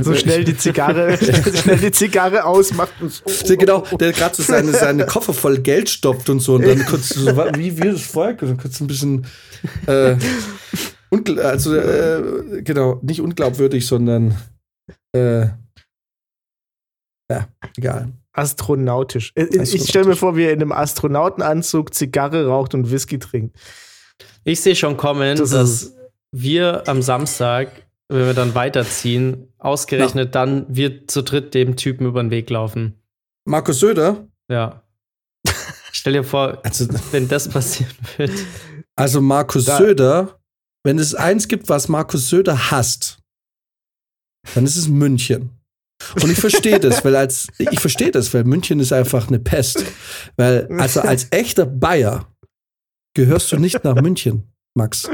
So 0.01 0.15
schnell 0.15 0.45
die 0.45 0.57
Zigarre, 0.57 1.19
schnell 1.19 1.79
die 1.79 1.91
Zigarre 1.91 2.45
ausmacht 2.45 2.93
und 3.01 3.13
so. 3.13 3.25
Ja, 3.27 3.57
genau, 3.57 3.81
der 3.99 4.13
gerade 4.13 4.37
so 4.37 4.45
seine, 4.45 4.73
seine 4.73 5.07
Koffer 5.07 5.35
voll 5.35 5.59
Geld 5.59 5.91
stopft 5.91 6.31
und 6.31 6.39
so 6.39 6.55
und 6.55 6.67
dann 6.67 6.87
kurz 6.87 7.09
so, 7.09 7.37
wie 7.57 7.77
wir 7.77 7.93
das 7.93 8.03
Volk, 8.03 8.43
und 8.43 8.49
dann 8.49 8.57
kurz 8.59 8.81
ein 8.81 8.87
bisschen, 8.87 9.27
äh, 9.87 10.17
also, 11.43 11.75
äh, 11.75 12.63
genau, 12.63 13.01
nicht 13.03 13.21
unglaubwürdig, 13.21 13.89
sondern, 13.89 14.37
äh, 15.13 15.47
ja, 17.31 17.49
egal. 17.77 18.13
Astronautisch. 18.33 19.33
Äh, 19.35 19.47
äh, 19.47 19.63
ich 19.63 19.89
stelle 19.89 20.07
mir 20.07 20.17
vor, 20.17 20.37
wie 20.37 20.45
er 20.45 20.53
in 20.53 20.63
einem 20.63 20.71
Astronautenanzug 20.71 21.93
Zigarre 21.93 22.47
raucht 22.47 22.73
und 22.75 22.93
Whisky 22.93 23.19
trinkt. 23.19 23.59
Ich 24.45 24.61
sehe 24.61 24.77
schon 24.77 24.97
kommen, 24.97 25.37
das 25.37 25.51
dass 25.51 25.97
wir 26.31 26.87
am 26.87 27.03
Samstag, 27.03 27.88
wenn 28.09 28.27
wir 28.27 28.35
dann 28.35 28.55
weiterziehen, 28.55 29.53
ausgerechnet 29.59 30.27
ja. 30.27 30.31
dann 30.31 30.67
wir 30.69 31.07
zu 31.07 31.23
dritt 31.23 31.55
dem 31.55 31.77
Typen 31.77 32.07
über 32.07 32.23
den 32.23 32.31
Weg 32.31 32.49
laufen. 32.51 32.95
Markus 33.45 33.81
Söder? 33.81 34.29
Ja. 34.51 34.83
Stell 35.93 36.15
dir 36.15 36.25
vor, 36.25 36.59
also, 36.65 36.87
wenn 37.13 37.29
das 37.29 37.49
passieren 37.49 37.95
wird. 38.17 38.33
Also 38.97 39.21
Markus 39.21 39.67
da. 39.67 39.79
Söder, 39.79 40.41
wenn 40.85 40.99
es 40.99 41.15
eins 41.15 41.49
gibt, 41.49 41.69
was 41.69 41.89
Markus 41.89 42.29
Söder 42.29 42.71
hasst, 42.71 43.19
dann 44.55 44.65
ist 44.65 44.77
es 44.77 44.89
München. 44.89 45.51
Und 46.23 46.31
ich 46.31 46.39
verstehe 46.39 46.79
das, 46.81 47.05
weil 47.05 47.17
als 47.17 47.49
ich 47.59 47.81
verstehe 47.81 48.11
das, 48.11 48.33
weil 48.33 48.45
München 48.45 48.81
ist 48.81 48.93
einfach 48.93 49.29
eine 49.29 49.41
Pest. 49.41 49.85
Weil 50.37 50.69
also 50.79 51.01
als 51.01 51.27
echter 51.31 51.67
Bayer 51.67 52.33
gehörst 53.15 53.51
du 53.53 53.57
nicht 53.57 53.83
nach 53.85 53.97
München, 53.97 54.53
Max. 54.75 55.11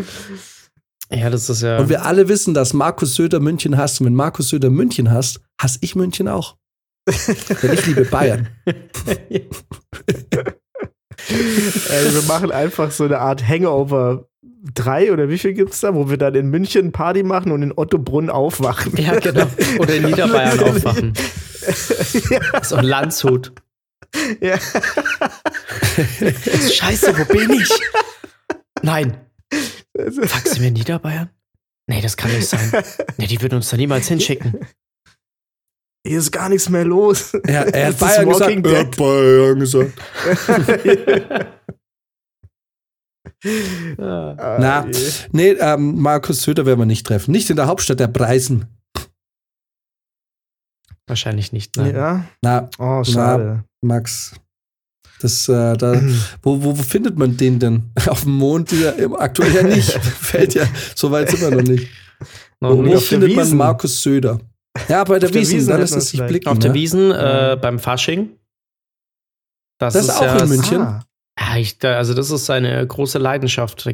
Ja, 1.11 1.31
das 1.31 1.49
ist 1.51 1.63
ja. 1.63 1.79
Und 1.79 1.89
wir 1.89 2.05
alle 2.05 2.29
wissen, 2.29 2.55
dass 2.55 2.73
Markus 2.73 3.15
Söder 3.15 3.41
München 3.41 3.77
hasst. 3.77 4.01
Und 4.01 4.07
wenn 4.07 4.15
Markus 4.15 4.49
Söder 4.49 4.71
München 4.71 5.11
hasst, 5.11 5.41
hasse 5.61 5.79
ich 5.83 5.95
München 5.95 6.29
auch. 6.29 6.57
Denn 7.63 7.73
ich 7.73 7.87
liebe 7.87 8.05
Bayern. 8.07 8.49
Ey, 8.67 9.49
wir 12.15 12.23
machen 12.27 12.51
einfach 12.51 12.91
so 12.91 13.05
eine 13.05 13.19
Art 13.19 13.47
Hangover 13.47 14.29
drei 14.75 15.13
oder 15.13 15.29
wie 15.29 15.39
viel 15.39 15.53
gibt 15.53 15.75
es 15.75 15.81
da, 15.81 15.95
wo 15.95 16.09
wir 16.09 16.17
dann 16.17 16.35
in 16.35 16.49
München 16.49 16.93
Party 16.93 17.23
machen 17.23 17.53
und 17.53 17.63
in 17.63 17.73
Ottobrunn 17.77 18.31
aufwachen. 18.31 18.97
Ja, 18.97 19.19
genau. 19.19 19.47
Oder 19.79 19.97
in 19.97 20.05
Niederbayern 20.07 20.61
aufwachen. 20.61 21.13
ja. 22.31 22.65
So 22.65 22.77
ein 22.77 22.85
Landshut. 22.87 23.53
Ja. 24.41 24.59
Scheiße, 26.73 27.19
wo 27.19 27.25
bin 27.25 27.51
ich? 27.51 27.71
Nein. 28.83 29.19
Du 29.97 30.61
mir 30.61 30.71
Niederbayern? 30.71 31.31
Nee, 31.87 32.01
das 32.01 32.17
kann 32.17 32.33
nicht 32.33 32.49
sein. 32.49 32.73
Nee, 33.17 33.27
die 33.27 33.41
würden 33.41 33.57
uns 33.57 33.71
da 33.71 33.77
niemals 33.77 34.09
hinschicken. 34.09 34.67
Hier 36.07 36.19
ist 36.19 36.33
gar 36.33 36.49
nichts 36.49 36.69
mehr 36.69 36.85
los. 36.85 37.33
Ja, 37.47 37.63
er 37.63 37.89
hat 37.89 37.99
Bayern 37.99 38.29
gesagt. 38.29 38.67
Er 38.67 38.81
hat 38.81 38.97
Bayern 38.97 39.61
gesagt. 39.61 39.93
Ah. 43.99 44.57
Na, 44.59 44.87
nee, 45.33 45.51
ähm, 45.51 46.01
Markus 46.01 46.43
Söder 46.43 46.65
werden 46.65 46.81
wir 46.81 46.87
nicht 46.87 47.07
treffen. 47.07 47.31
Nicht 47.31 47.51
in 47.51 47.57
der 47.57 47.67
Hauptstadt 47.67 48.01
der 48.01 48.09
Preisen. 48.09 48.67
Wahrscheinlich 51.07 51.53
nicht, 51.53 51.77
nein. 51.77 51.95
Ja? 51.95 52.25
Na, 52.41 52.71
oh, 52.79 53.05
schade. 53.05 53.65
Na, 53.83 53.97
Max. 53.97 54.35
Das, 55.25 55.49
äh, 55.49 55.75
da, 55.79 56.03
wo, 56.43 56.63
wo, 56.63 56.77
wo, 56.79 56.83
findet 56.83 57.17
man 57.17 57.35
den 57.35 57.59
denn? 57.59 57.85
Auf 58.09 58.25
dem 58.25 58.33
Mond 58.33 58.71
ja, 58.73 58.93
aktuell 59.19 59.55
ja 59.55 59.63
nicht. 59.63 59.91
Fällt 60.21 60.53
ja, 60.53 60.67
so 60.95 61.11
weit 61.11 61.31
sind 61.31 61.41
wir 61.41 61.51
noch 61.51 61.63
nicht. 61.63 61.89
Noch 62.61 62.73
wo, 62.73 62.85
wo 62.85 62.99
findet 62.99 63.35
man 63.35 63.57
Markus 63.57 64.03
Söder? 64.03 64.39
Ja, 64.87 65.03
bei 65.05 65.19
der, 65.19 65.31
der 65.31 65.41
Wiesen, 65.41 65.67
dann 65.67 65.81
lässt 65.81 65.97
es 65.97 66.11
sich 66.11 66.23
blicken. 66.27 66.47
Auf 66.47 66.59
ne? 66.59 66.61
der 66.61 66.75
Wiesen 66.75 67.11
äh, 67.11 67.57
beim 67.59 67.79
Fasching. 67.79 68.33
Das, 69.79 69.95
das 69.95 70.03
ist, 70.03 70.11
ist, 70.11 70.17
auch 70.19 70.25
ja, 70.25 70.43
in 70.43 70.49
München. 70.51 70.81
Ah. 70.83 71.07
Ja, 71.41 71.57
ich, 71.57 71.83
also 71.83 72.13
das 72.13 72.31
ist 72.31 72.45
seine 72.45 72.87
große 72.87 73.17
Leidenschaft. 73.17 73.89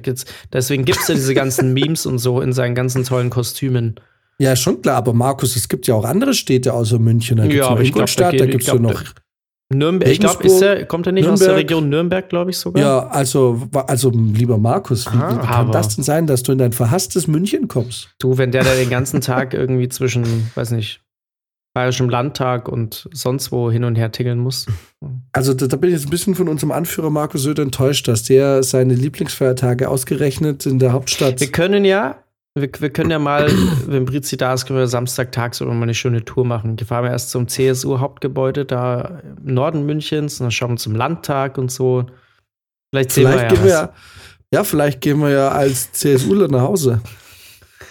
Deswegen 0.53 0.85
gibt 0.85 0.99
es 0.99 1.07
ja 1.07 1.14
diese 1.14 1.35
ganzen 1.35 1.72
Memes 1.74 2.07
und 2.07 2.18
so 2.18 2.41
in 2.41 2.53
seinen 2.53 2.74
ganzen 2.74 3.05
tollen 3.05 3.31
Kostümen. 3.31 4.01
Ja, 4.39 4.57
schon 4.57 4.83
klar, 4.83 4.97
aber 4.97 5.12
Markus, 5.12 5.55
es 5.55 5.68
gibt 5.68 5.87
ja 5.87 5.95
auch 5.95 6.05
andere 6.05 6.35
Städte 6.35 6.72
außer 6.72 6.99
München. 6.99 7.37
Da 7.37 7.45
gibt 7.45 7.55
es 7.55 7.61
ja, 7.61 7.70
noch 7.72 7.81
Ingolstadt, 7.81 8.41
da 8.41 8.47
gibt 8.47 8.62
es 8.62 8.66
ja 8.66 8.74
noch. 8.74 9.05
Nürnberg, 9.72 10.10
ich 10.10 10.18
glaube, 10.18 10.86
kommt 10.86 11.06
er 11.06 11.12
nicht 11.12 11.24
Nürnberg. 11.24 11.32
aus 11.32 11.46
der 11.46 11.56
Region 11.56 11.88
Nürnberg, 11.88 12.28
glaube 12.28 12.50
ich 12.50 12.58
sogar? 12.58 12.82
Ja, 12.82 13.06
also, 13.06 13.68
also 13.86 14.10
lieber 14.10 14.58
Markus, 14.58 15.06
wie, 15.06 15.18
wie 15.18 15.46
kann 15.46 15.70
das 15.70 15.94
denn 15.94 16.02
sein, 16.02 16.26
dass 16.26 16.42
du 16.42 16.50
in 16.52 16.58
dein 16.58 16.72
verhasstes 16.72 17.28
München 17.28 17.68
kommst? 17.68 18.10
Du, 18.18 18.36
wenn 18.36 18.50
der 18.50 18.64
da 18.64 18.74
den 18.74 18.90
ganzen 18.90 19.20
Tag 19.20 19.54
irgendwie 19.54 19.88
zwischen, 19.88 20.50
weiß 20.56 20.72
nicht, 20.72 21.02
Bayerischem 21.72 22.08
Landtag 22.08 22.68
und 22.68 23.08
sonst 23.12 23.52
wo 23.52 23.70
hin 23.70 23.84
und 23.84 23.94
her 23.94 24.10
tingeln 24.10 24.40
muss. 24.40 24.66
Also 25.32 25.54
da, 25.54 25.68
da, 25.68 25.76
bin 25.76 25.90
ich 25.90 25.96
jetzt 25.96 26.06
ein 26.06 26.10
bisschen 26.10 26.34
von 26.34 26.48
unserem 26.48 26.72
Anführer 26.72 27.10
Markus 27.10 27.42
Söder 27.42 27.62
enttäuscht, 27.62 28.08
dass 28.08 28.24
der 28.24 28.64
seine 28.64 28.94
Lieblingsfeiertage 28.94 29.88
ausgerechnet 29.88 30.66
in 30.66 30.80
der 30.80 30.92
Hauptstadt. 30.92 31.38
Wir 31.38 31.52
können 31.52 31.84
ja, 31.84 32.16
wir, 32.61 32.70
wir 32.78 32.90
können 32.90 33.11
ja 33.11 33.18
mal, 33.18 33.50
wenn 33.86 34.04
Brizi 34.04 34.36
da 34.36 34.54
ist, 34.54 34.66
können 34.66 34.78
wir 34.78 34.86
Samstag 34.86 35.32
tagsüber 35.32 35.72
mal 35.72 35.84
eine 35.84 35.94
schöne 35.94 36.24
Tour 36.24 36.44
machen. 36.44 36.78
Wir 36.78 36.86
fahren 36.86 37.04
wir 37.04 37.11
erst 37.11 37.30
zum 37.30 37.48
CSU-Hauptgebäude 37.48 38.64
da 38.64 39.20
im 39.44 39.54
Norden 39.54 39.86
Münchens 39.86 40.40
und 40.40 40.44
dann 40.44 40.50
schauen 40.50 40.70
wir 40.70 40.76
zum 40.76 40.94
Landtag 40.94 41.58
und 41.58 41.70
so. 41.70 42.06
Vielleicht, 42.92 43.12
vielleicht 43.12 43.38
wir 43.38 43.42
ja 43.42 43.48
gehen 43.48 43.64
wir 43.64 43.70
ja, 43.70 43.92
ja, 44.52 44.64
vielleicht 44.64 45.00
gehen 45.00 45.20
wir 45.20 45.30
ja 45.30 45.48
als 45.50 45.92
CSUler 45.92 46.48
nach 46.48 46.62
Hause. 46.62 47.00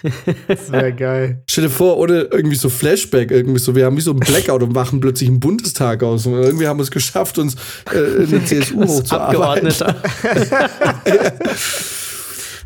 Das 0.48 0.72
wäre 0.72 0.92
geil. 0.94 1.42
Stell 1.46 1.64
dir 1.64 1.70
vor, 1.70 1.98
ohne 1.98 2.22
irgendwie 2.22 2.56
so 2.56 2.68
Flashback, 2.70 3.30
irgendwie 3.30 3.58
so, 3.58 3.74
wir 3.74 3.84
haben 3.84 3.96
wie 3.98 4.00
so 4.00 4.12
ein 4.12 4.18
Blackout 4.18 4.62
und 4.62 4.74
wachen 4.74 4.98
plötzlich 5.00 5.28
einen 5.28 5.40
Bundestag 5.40 6.02
aus. 6.02 6.24
Und 6.26 6.34
irgendwie 6.34 6.66
haben 6.66 6.78
wir 6.78 6.84
es 6.84 6.90
geschafft, 6.90 7.38
uns 7.38 7.54
äh, 7.92 7.98
in 7.98 8.30
die 8.30 8.44
CSU 8.62 8.82
hochzuarbeiten. 8.82 9.70
so, 9.70 9.84
wo, 9.84 9.92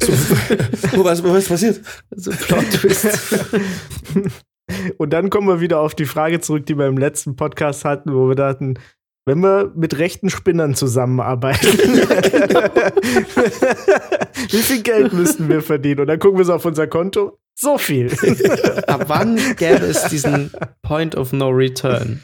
was, 0.09 1.22
was 1.24 1.48
passiert? 1.48 1.80
So 2.14 2.30
Plot-Twist. 2.30 3.46
Und 4.98 5.12
dann 5.12 5.28
kommen 5.30 5.46
wir 5.48 5.61
wieder 5.61 5.80
auf 5.80 5.94
die 5.94 6.07
Frage 6.07 6.40
zurück, 6.40 6.66
die 6.66 6.78
wir 6.78 6.86
im 6.86 6.96
letzten 6.96 7.36
Podcast 7.36 7.84
hatten, 7.84 8.14
wo 8.14 8.28
wir 8.28 8.34
dachten, 8.34 8.78
wenn 9.26 9.40
wir 9.40 9.72
mit 9.74 9.98
rechten 9.98 10.28
Spinnern 10.28 10.74
zusammenarbeiten, 10.74 11.66
wie 14.50 14.59
viel 14.59 14.82
Geld 14.82 15.14
müssten 15.14 15.48
wir 15.48 15.62
verdienen? 15.62 16.00
Und 16.00 16.09
dann 16.09 16.18
gucken 16.18 16.36
wir 16.38 16.44
so 16.44 16.55
auf 16.55 16.64
unser 16.64 16.86
Konto. 16.86 17.38
So 17.55 17.78
viel. 17.78 18.12
Ab 18.86 19.05
wann 19.07 19.36
gäbe 19.57 19.86
es 19.86 20.05
diesen 20.09 20.50
Point 20.82 21.14
of 21.16 21.32
No 21.32 21.48
Return? 21.48 22.20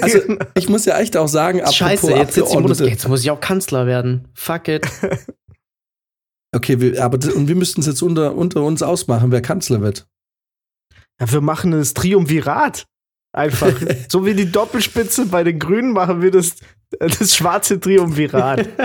Also, 0.00 0.18
ich 0.56 0.68
muss 0.68 0.84
ja 0.84 0.98
echt 0.98 1.16
auch 1.16 1.28
sagen, 1.28 1.62
Scheiße, 1.64 2.10
jetzt, 2.12 2.36
jetzt, 2.36 2.58
muss, 2.58 2.80
jetzt 2.80 3.06
muss 3.06 3.22
ich 3.22 3.30
auch 3.30 3.38
Kanzler 3.38 3.86
werden. 3.86 4.26
Fuck 4.34 4.66
it. 4.66 4.84
Okay, 6.54 6.80
wir, 6.80 7.02
aber 7.02 7.18
und 7.34 7.48
wir 7.48 7.56
müssten 7.56 7.80
es 7.80 7.86
jetzt 7.86 8.02
unter, 8.02 8.36
unter 8.36 8.62
uns 8.62 8.82
ausmachen, 8.82 9.32
wer 9.32 9.42
Kanzler 9.42 9.80
wird. 9.80 10.06
Ja, 11.20 11.30
wir 11.32 11.40
machen 11.40 11.72
das 11.72 11.94
Triumvirat. 11.94 12.86
Einfach. 13.32 13.72
so 14.08 14.24
wie 14.24 14.34
die 14.34 14.50
Doppelspitze 14.50 15.26
bei 15.26 15.42
den 15.42 15.58
Grünen 15.58 15.92
machen 15.92 16.22
wir 16.22 16.30
das, 16.30 16.56
das 16.98 17.34
schwarze 17.34 17.80
Triumvirat. 17.80 18.68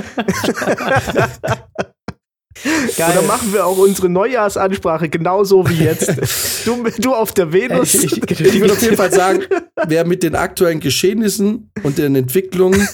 Geil. 2.97 3.17
Oder 3.17 3.21
machen 3.21 3.53
wir 3.53 3.65
auch 3.65 3.77
unsere 3.77 4.09
Neujahrsansprache 4.09 5.07
genauso 5.07 5.69
wie 5.69 5.83
jetzt. 5.83 6.09
Du, 6.65 6.83
du 6.97 7.15
auf 7.15 7.31
der 7.31 7.53
Venus. 7.53 7.93
Ich, 7.93 8.17
ich, 8.21 8.41
ich 8.41 8.59
würde 8.59 8.73
auf 8.73 8.81
jeden 8.81 8.97
Fall 8.97 9.13
sagen, 9.13 9.43
wer 9.87 10.05
mit 10.05 10.23
den 10.23 10.35
aktuellen 10.35 10.81
Geschehnissen 10.81 11.71
und 11.83 11.97
den 11.97 12.15
Entwicklungen 12.15 12.85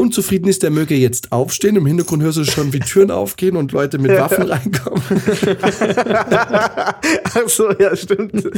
unzufrieden 0.00 0.48
ist, 0.48 0.62
der 0.62 0.70
möge 0.70 0.94
jetzt 0.94 1.30
aufstehen. 1.30 1.76
Im 1.76 1.84
Hintergrund 1.84 2.22
hörst 2.22 2.38
du 2.38 2.44
schon, 2.44 2.72
wie 2.72 2.80
Türen 2.80 3.10
aufgehen 3.10 3.54
und 3.56 3.72
Leute 3.72 3.98
mit 3.98 4.10
Waffen 4.12 4.44
reinkommen. 4.44 5.02
Ach 7.34 7.48
so, 7.48 7.70
ja, 7.72 7.94
stimmt. 7.94 8.32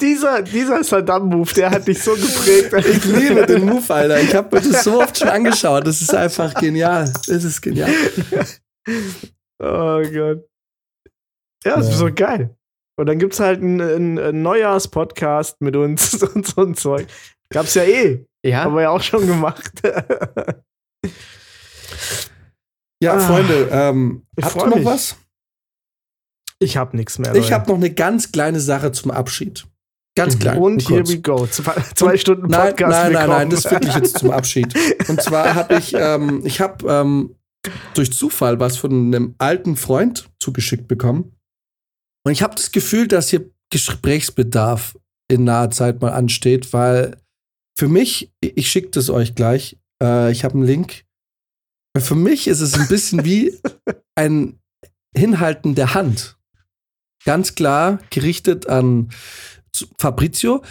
dieser, 0.00 0.42
dieser 0.42 0.84
Saddam-Move, 0.84 1.52
der 1.54 1.70
hat 1.70 1.88
dich 1.88 2.00
so 2.02 2.12
geprägt. 2.12 2.72
Ich 2.88 3.04
liebe 3.04 3.44
den 3.46 3.64
Move, 3.66 3.92
Alter. 3.92 4.20
Ich 4.20 4.34
habe 4.34 4.56
mir 4.56 4.62
das 4.62 4.84
so 4.84 5.02
oft 5.02 5.18
schon 5.18 5.28
angeschaut. 5.28 5.84
Das 5.86 6.00
ist 6.00 6.14
einfach 6.14 6.54
genial. 6.54 7.12
Das 7.26 7.42
ist 7.42 7.60
genial. 7.60 7.90
Oh 9.58 10.02
Gott. 10.02 10.46
Ja, 11.64 11.76
das 11.76 11.86
ja. 11.86 11.92
ist 11.92 11.98
so 11.98 12.10
geil. 12.14 12.54
Und 12.96 13.06
dann 13.06 13.18
gibt 13.18 13.32
es 13.32 13.40
halt 13.40 13.60
einen, 13.60 14.18
einen 14.18 14.42
Neujahrs-Podcast 14.42 15.60
mit 15.60 15.74
uns 15.74 16.22
und 16.22 16.46
so 16.46 16.62
ein 16.62 16.74
Zeug. 16.74 17.08
Gab's 17.52 17.74
ja 17.74 17.82
eh. 17.82 18.24
Ja. 18.44 18.64
Haben 18.64 18.74
wir 18.74 18.82
ja 18.82 18.90
auch 18.90 19.02
schon 19.02 19.26
gemacht. 19.26 19.72
ja, 23.02 23.14
ah, 23.14 23.20
Freunde, 23.20 23.68
ähm, 23.70 24.26
habt 24.40 24.56
ihr 24.56 24.66
noch 24.66 24.76
mich. 24.76 24.84
was? 24.84 25.16
Ich 26.58 26.76
hab 26.76 26.94
nichts 26.94 27.18
mehr. 27.18 27.34
Ich 27.34 27.52
habe 27.52 27.70
noch 27.70 27.76
eine 27.76 27.90
ganz 27.90 28.32
kleine 28.32 28.60
Sache 28.60 28.92
zum 28.92 29.10
Abschied. 29.10 29.66
Ganz 30.16 30.38
klein. 30.38 30.58
Und 30.58 30.88
here 30.88 31.08
we 31.08 31.20
go. 31.20 31.46
Zwei, 31.46 31.74
zwei 31.94 32.16
Stunden 32.16 32.48
Podcast. 32.48 32.90
Nein, 32.90 33.12
nein, 33.12 33.28
nein, 33.28 33.28
nein, 33.28 33.50
das 33.50 33.64
ist 33.64 33.70
wirklich 33.70 33.94
jetzt 33.94 34.18
zum 34.18 34.30
Abschied. 34.30 34.74
Und 35.08 35.22
zwar 35.22 35.54
habe 35.54 35.76
ich, 35.76 35.94
ähm, 35.96 36.42
ich 36.44 36.60
habe 36.60 36.86
ähm, 36.92 37.36
durch 37.94 38.12
Zufall 38.12 38.58
was 38.60 38.76
von 38.76 38.92
einem 38.92 39.34
alten 39.38 39.76
Freund 39.76 40.28
zugeschickt 40.38 40.88
bekommen. 40.88 41.36
Und 42.24 42.32
ich 42.32 42.42
habe 42.42 42.54
das 42.54 42.72
Gefühl, 42.72 43.08
dass 43.08 43.30
hier 43.30 43.50
Gesprächsbedarf 43.70 44.98
in 45.28 45.44
naher 45.44 45.70
Zeit 45.70 46.00
mal 46.02 46.12
ansteht, 46.12 46.72
weil 46.72 47.16
für 47.80 47.88
mich, 47.88 48.30
ich 48.42 48.70
schicke 48.70 48.90
das 48.90 49.08
euch 49.08 49.34
gleich, 49.34 49.78
äh, 50.02 50.30
ich 50.30 50.44
habe 50.44 50.52
einen 50.52 50.64
Link. 50.64 51.06
Für 51.96 52.14
mich 52.14 52.46
ist 52.46 52.60
es 52.60 52.74
ein 52.74 52.88
bisschen 52.88 53.24
wie 53.24 53.58
ein 54.14 54.60
Hinhalten 55.16 55.74
der 55.74 55.94
Hand. 55.94 56.36
Ganz 57.24 57.54
klar 57.54 57.98
gerichtet 58.10 58.66
an 58.66 59.08
Fabrizio. 59.96 60.62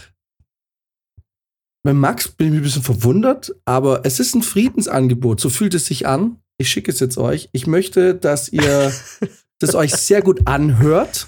bei 1.81 1.95
Max 1.95 2.27
bin 2.27 2.53
ich 2.53 2.59
ein 2.59 2.61
bisschen 2.61 2.83
verwundert, 2.83 3.55
aber 3.65 4.05
es 4.05 4.19
ist 4.19 4.35
ein 4.35 4.43
Friedensangebot. 4.43 5.39
So 5.39 5.49
fühlt 5.49 5.73
es 5.73 5.87
sich 5.87 6.05
an. 6.05 6.39
Ich 6.59 6.69
schicke 6.69 6.91
es 6.91 6.99
jetzt 6.99 7.17
euch. 7.17 7.49
Ich 7.53 7.65
möchte, 7.65 8.13
dass 8.13 8.49
ihr 8.49 8.93
das 9.57 9.73
euch 9.73 9.95
sehr 9.95 10.21
gut 10.21 10.45
anhört. 10.45 11.27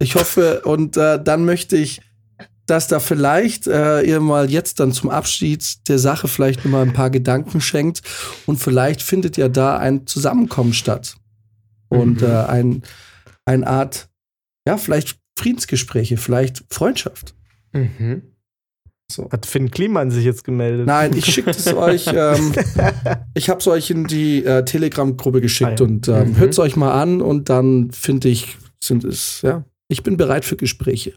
Ich 0.00 0.16
hoffe, 0.16 0.62
und 0.62 0.96
äh, 0.96 1.22
dann 1.22 1.44
möchte 1.44 1.76
ich, 1.76 2.00
dass 2.70 2.86
da 2.88 3.00
vielleicht 3.00 3.66
äh, 3.66 4.02
ihr 4.02 4.20
mal 4.20 4.50
jetzt 4.50 4.78
dann 4.80 4.92
zum 4.92 5.10
Abschied 5.10 5.88
der 5.88 5.98
Sache 5.98 6.28
vielleicht 6.28 6.64
noch 6.64 6.70
mal 6.72 6.82
ein 6.82 6.92
paar 6.92 7.10
Gedanken 7.10 7.60
schenkt 7.60 8.02
und 8.46 8.58
vielleicht 8.58 9.02
findet 9.02 9.36
ja 9.36 9.48
da 9.48 9.76
ein 9.78 10.06
Zusammenkommen 10.06 10.72
statt 10.74 11.16
und 11.88 12.20
Mhm. 12.22 12.26
äh, 12.28 12.44
ein 12.44 12.82
eine 13.46 13.66
Art 13.66 14.08
ja 14.66 14.76
vielleicht 14.76 15.16
Friedensgespräche, 15.38 16.16
vielleicht 16.18 16.64
Freundschaft. 16.70 17.34
Mhm. 17.72 18.22
So. 19.10 19.30
Hat 19.30 19.46
Finn 19.46 19.70
Kliman 19.70 20.10
sich 20.10 20.24
jetzt 20.26 20.44
gemeldet? 20.44 20.86
Nein, 20.86 21.16
ich 21.16 21.24
schicke 21.24 21.48
es 21.50 21.72
euch. 21.72 22.06
Ähm, 22.12 22.52
ich 23.34 23.48
habe 23.48 23.60
es 23.60 23.66
euch 23.66 23.88
in 23.90 24.04
die 24.06 24.44
äh, 24.44 24.64
Telegram-Gruppe 24.66 25.40
geschickt 25.40 25.80
Ah, 25.80 25.84
ja. 25.84 25.88
und 25.88 26.08
ähm, 26.08 26.28
Mhm. 26.32 26.36
hört 26.36 26.50
es 26.52 26.58
euch 26.58 26.76
mal 26.76 26.92
an 27.00 27.22
und 27.22 27.48
dann 27.48 27.90
finde 27.92 28.28
ich, 28.28 28.58
sind 28.84 29.04
es, 29.04 29.40
ja, 29.40 29.64
ich 29.88 30.02
bin 30.02 30.18
bereit 30.18 30.44
für 30.44 30.56
Gespräche. 30.56 31.14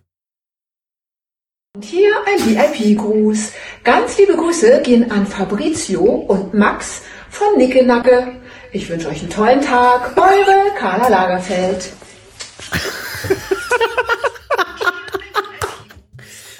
Und 1.73 1.85
hier 1.85 2.11
ein 2.25 2.37
VIP-Gruß. 2.37 3.53
Ganz 3.85 4.17
liebe 4.17 4.35
Grüße 4.35 4.81
gehen 4.81 5.09
an 5.09 5.25
Fabrizio 5.25 6.01
und 6.03 6.53
Max 6.53 7.03
von 7.29 7.57
Nickenacke. 7.57 8.41
Ich 8.73 8.89
wünsche 8.89 9.07
euch 9.07 9.21
einen 9.21 9.29
tollen 9.29 9.61
Tag. 9.61 10.17
Eure 10.17 10.75
Carla 10.77 11.07
Lagerfeld. 11.07 11.93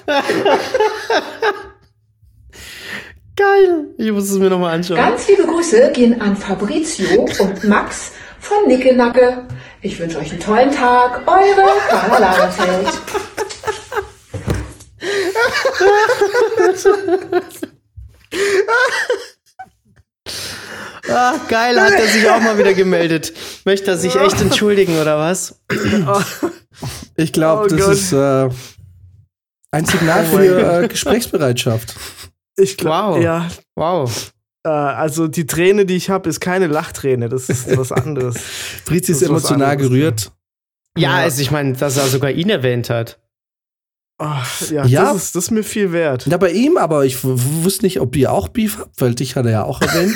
Geil. 3.35 3.89
Ich 3.97 4.11
muss 4.13 4.31
es 4.31 4.37
mir 4.39 4.49
nochmal 4.49 4.75
anschauen. 4.75 4.95
Ganz 4.95 5.27
liebe 5.27 5.43
Grüße 5.43 5.91
gehen 5.91 6.21
an 6.21 6.37
Fabrizio 6.37 7.27
und 7.37 7.65
Max 7.65 8.13
von 8.39 8.65
Nickenacke. 8.65 9.45
Ich 9.81 9.99
wünsche 9.99 10.19
euch 10.19 10.31
einen 10.31 10.39
tollen 10.39 10.71
Tag. 10.71 11.27
Eure 11.27 11.67
Carla 11.89 12.17
Lagerfeld. 12.17 12.87
Ah, 21.09 21.39
geil, 21.49 21.79
hat 21.81 21.93
er 21.93 22.07
sich 22.07 22.29
auch 22.29 22.39
mal 22.41 22.57
wieder 22.57 22.73
gemeldet. 22.73 23.33
Möchte 23.65 23.91
er 23.91 23.97
sich 23.97 24.15
echt 24.15 24.39
entschuldigen, 24.39 24.99
oder 24.99 25.17
was? 25.17 25.59
Ich 27.15 27.33
glaube, 27.33 27.63
Oh 27.65 27.67
das 27.67 27.79
Gott. 27.79 27.93
ist 27.93 28.13
äh, 28.13 28.49
ein 29.71 29.85
Signal 29.85 30.25
Oh 30.31 30.37
für 30.37 30.83
äh, 30.83 30.87
Gesprächsbereitschaft. 30.87 31.95
Ich 32.55 32.77
glaube, 32.77 33.17
Wow. 33.17 33.23
ja. 33.23 33.49
Wow. 33.75 34.31
Äh, 34.63 34.69
also 34.69 35.27
die 35.27 35.47
Träne, 35.47 35.85
die 35.85 35.95
ich 35.95 36.09
habe, 36.11 36.29
ist 36.29 36.39
keine 36.39 36.67
Lachträne. 36.67 37.29
Das 37.29 37.49
ist 37.49 37.75
was 37.77 37.91
anderes. 37.91 38.37
Fritzi 38.85 39.11
ist 39.11 39.21
ist 39.23 39.27
emotional 39.29 39.71
anderes. 39.71 39.89
gerührt. 39.89 40.31
Ja, 40.97 41.17
Ja. 41.17 41.23
also 41.23 41.41
ich 41.41 41.51
meine, 41.51 41.73
dass 41.73 41.97
er 41.97 42.07
sogar 42.07 42.31
ihn 42.31 42.49
erwähnt 42.49 42.89
hat. 42.89 43.19
Ah, 44.23 44.43
ja, 44.69 44.85
Ja. 44.85 45.05
Das, 45.13 45.23
ist, 45.23 45.35
das 45.35 45.45
ist 45.45 45.51
mir 45.51 45.63
viel 45.63 45.91
wert. 45.91 46.27
Ja, 46.27 46.37
bei 46.37 46.51
ihm, 46.51 46.77
aber 46.77 47.05
ich 47.05 47.17
wusste 47.23 47.85
nicht, 47.85 47.99
ob 47.99 48.15
ihr 48.15 48.31
auch 48.31 48.49
Beef 48.49 48.77
habt, 48.77 49.01
weil 49.01 49.15
dich 49.15 49.35
hat 49.35 49.45
er 49.45 49.51
ja 49.51 49.63
auch 49.63 49.81
erwähnt. 49.81 50.15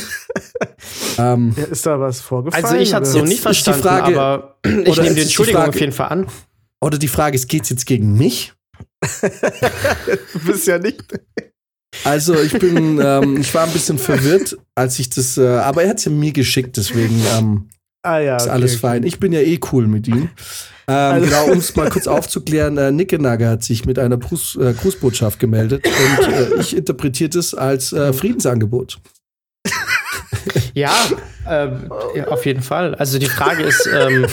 ähm, 1.18 1.54
Ja, 1.58 1.64
ist 1.64 1.86
da 1.86 2.00
was 2.00 2.22
vorgefallen? 2.22 2.64
Also 2.66 2.78
ich 2.78 2.94
hatte 2.94 3.08
es 3.08 3.14
so 3.14 3.22
nicht 3.22 3.38
die 3.40 3.42
verstanden, 3.42 3.82
Frage- 3.82 4.20
aber 4.22 4.60
ich 4.64 4.74
nehme 4.98 5.10
die 5.10 5.16
die 5.16 5.22
Entschuldigung 5.22 5.62
Frage- 5.62 5.70
auf 5.76 5.80
jeden 5.80 5.92
Fall 5.92 6.10
an. 6.10 6.28
oder 6.82 6.98
die 7.00 7.08
Frage 7.08 7.36
ist, 7.36 7.48
geht's 7.50 7.70
jetzt 7.70 7.86
gegen 7.88 8.16
mich? 8.18 8.54
Du 10.34 10.40
bist 10.46 10.68
ja 10.68 10.78
nicht. 10.78 11.04
Also 12.04 12.36
ich 12.40 12.54
bin, 12.60 13.00
ähm, 13.02 13.38
ich 13.40 13.54
war 13.56 13.64
ein 13.66 13.72
bisschen 13.72 13.98
verwirrt, 13.98 14.58
als 14.76 15.00
ich 15.00 15.10
das, 15.10 15.38
äh, 15.38 15.48
aber 15.48 15.84
er 15.84 15.90
hat 15.92 15.98
es 16.00 16.06
ja 16.06 16.12
mir 16.12 16.34
geschickt, 16.34 16.76
deswegen 16.78 17.22
ähm, 17.38 17.70
Ah 18.04 18.20
ja. 18.20 18.36
ist 18.36 18.44
okay, 18.44 18.52
alles 18.52 18.72
okay. 18.74 18.80
fein. 18.82 19.04
Ich 19.04 19.20
bin 19.20 19.32
ja 19.32 19.40
eh 19.40 19.60
cool 19.72 19.88
mit 19.88 20.08
ihm. 20.08 20.30
Ähm, 20.88 20.96
Also- 20.96 21.26
Genau, 21.26 21.46
um 21.52 21.58
es 21.58 21.76
mal 21.76 21.90
kurz 21.90 22.08
aufzuklären, 22.08 22.78
äh, 22.78 22.92
Nickenagger 22.92 23.50
hat 23.50 23.64
sich 23.64 23.86
mit 23.86 23.98
einer 24.00 24.18
Gruß, 24.18 24.58
äh, 24.62 24.74
Grußbotschaft 24.74 25.40
gemeldet 25.40 25.86
und 25.88 26.28
äh, 26.34 26.56
ich 26.62 26.76
interpretiere 26.78 27.30
das 27.32 27.54
als 27.54 27.92
äh, 27.94 28.14
Friedensangebot. 28.14 29.00
Ja, 30.74 30.94
ähm, 31.50 31.90
ja, 32.16 32.28
auf 32.28 32.46
jeden 32.46 32.62
Fall. 32.62 32.96
Also 32.96 33.18
die 33.18 33.26
Frage 33.28 33.64
ist, 33.64 33.90
ähm, 33.92 34.26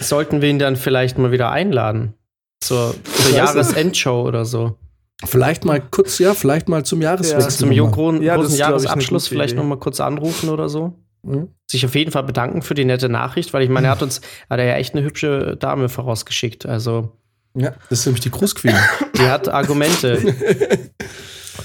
sollten 0.00 0.40
wir 0.40 0.48
ihn 0.48 0.58
dann 0.58 0.76
vielleicht 0.76 1.18
mal 1.18 1.32
wieder 1.32 1.50
einladen? 1.50 2.14
Zur, 2.62 2.94
zur. 3.04 3.36
Jahresendshow 3.36 4.22
oder 4.26 4.44
so. 4.44 4.78
Vielleicht 5.24 5.64
mal 5.64 5.80
kurz, 5.80 6.18
ja, 6.18 6.34
vielleicht 6.34 6.68
mal 6.68 6.84
zum 6.84 7.02
Jahreswechsel. 7.02 7.50
Zum 7.50 7.68
nochmal. 7.68 7.76
Jo- 7.76 7.90
großen 7.90 8.22
Ja, 8.22 8.36
großen 8.36 8.56
Jahresabschluss 8.56 9.28
vielleicht 9.28 9.52
Idee. 9.54 9.60
noch 9.62 9.68
mal 9.68 9.78
kurz 9.78 10.00
anrufen 10.00 10.48
oder 10.48 10.68
so. 10.68 10.94
Mhm. 11.22 11.48
Sich 11.70 11.86
auf 11.86 11.94
jeden 11.94 12.10
Fall 12.10 12.24
bedanken 12.24 12.62
für 12.62 12.74
die 12.74 12.84
nette 12.84 13.08
Nachricht, 13.08 13.52
weil 13.52 13.62
ich 13.62 13.70
meine, 13.70 13.88
er 13.88 13.92
hat 13.92 14.02
uns, 14.02 14.20
hat 14.50 14.58
er 14.58 14.66
ja 14.66 14.74
echt 14.74 14.94
eine 14.94 15.04
hübsche 15.04 15.56
Dame 15.56 15.88
vorausgeschickt. 15.88 16.66
Also, 16.66 17.12
Ja, 17.54 17.74
das 17.88 18.00
ist 18.00 18.06
nämlich 18.06 18.22
die 18.22 18.30
Grußqueen. 18.30 18.76
die 19.16 19.28
hat 19.28 19.48
Argumente. 19.48 20.20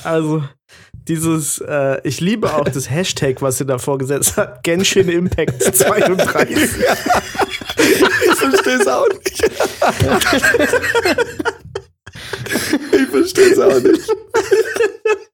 Also, 0.03 0.43
dieses, 1.07 1.59
äh, 1.59 2.01
ich 2.03 2.19
liebe 2.19 2.53
auch 2.53 2.65
das 2.67 2.89
Hashtag, 2.89 3.41
was 3.41 3.57
sie 3.57 3.65
da 3.65 3.77
vorgesetzt 3.77 4.35
hat. 4.35 4.63
Genshin 4.63 5.07
Impact 5.07 5.63
32. 5.63 6.57
ich 7.77 8.35
verstehe 8.35 8.79
es 8.79 8.87
auch 8.87 9.07
nicht. 9.07 9.49
ich 12.91 13.07
verstehe 13.09 13.51
es 13.51 13.59
auch 13.59 13.79
nicht. 13.79 14.11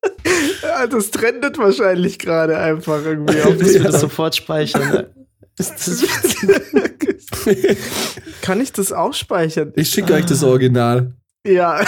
ja, 0.63 0.87
das 0.87 1.11
trendet 1.11 1.57
wahrscheinlich 1.57 2.19
gerade 2.19 2.57
einfach 2.57 3.03
irgendwie 3.05 3.41
auf 3.41 3.57
Müssen 3.57 3.83
wir 3.83 3.91
das 3.91 4.01
sofort 4.01 4.35
speichern. 4.35 4.89
ne? 4.91 5.09
Kann 8.41 8.61
ich 8.61 8.71
das 8.73 8.91
auch 8.91 9.13
speichern? 9.13 9.73
Ich 9.75 9.89
schicke 9.89 10.13
euch 10.13 10.25
das 10.25 10.43
Original. 10.43 11.13
Ja, 11.45 11.81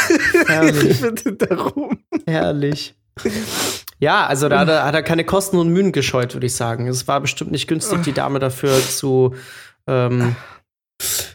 herrlich, 0.48 0.92
ich 0.92 1.02
bitte 1.02 1.34
darum. 1.34 1.98
herrlich. 2.28 2.94
Ja, 4.00 4.26
also 4.28 4.50
da 4.50 4.60
hat 4.60 4.68
er, 4.70 4.84
hat 4.84 4.94
er 4.94 5.04
keine 5.04 5.24
Kosten 5.24 5.58
und 5.58 5.70
Mühen 5.70 5.94
gescheut, 5.94 6.34
würde 6.34 6.46
ich 6.48 6.56
sagen. 6.56 6.88
Es 6.88 7.08
war 7.08 7.22
bestimmt 7.22 7.52
nicht 7.52 7.68
günstig, 7.68 8.04
die 8.04 8.12
Dame 8.12 8.40
dafür 8.40 8.78
zu 8.86 9.34
ähm, 9.88 10.36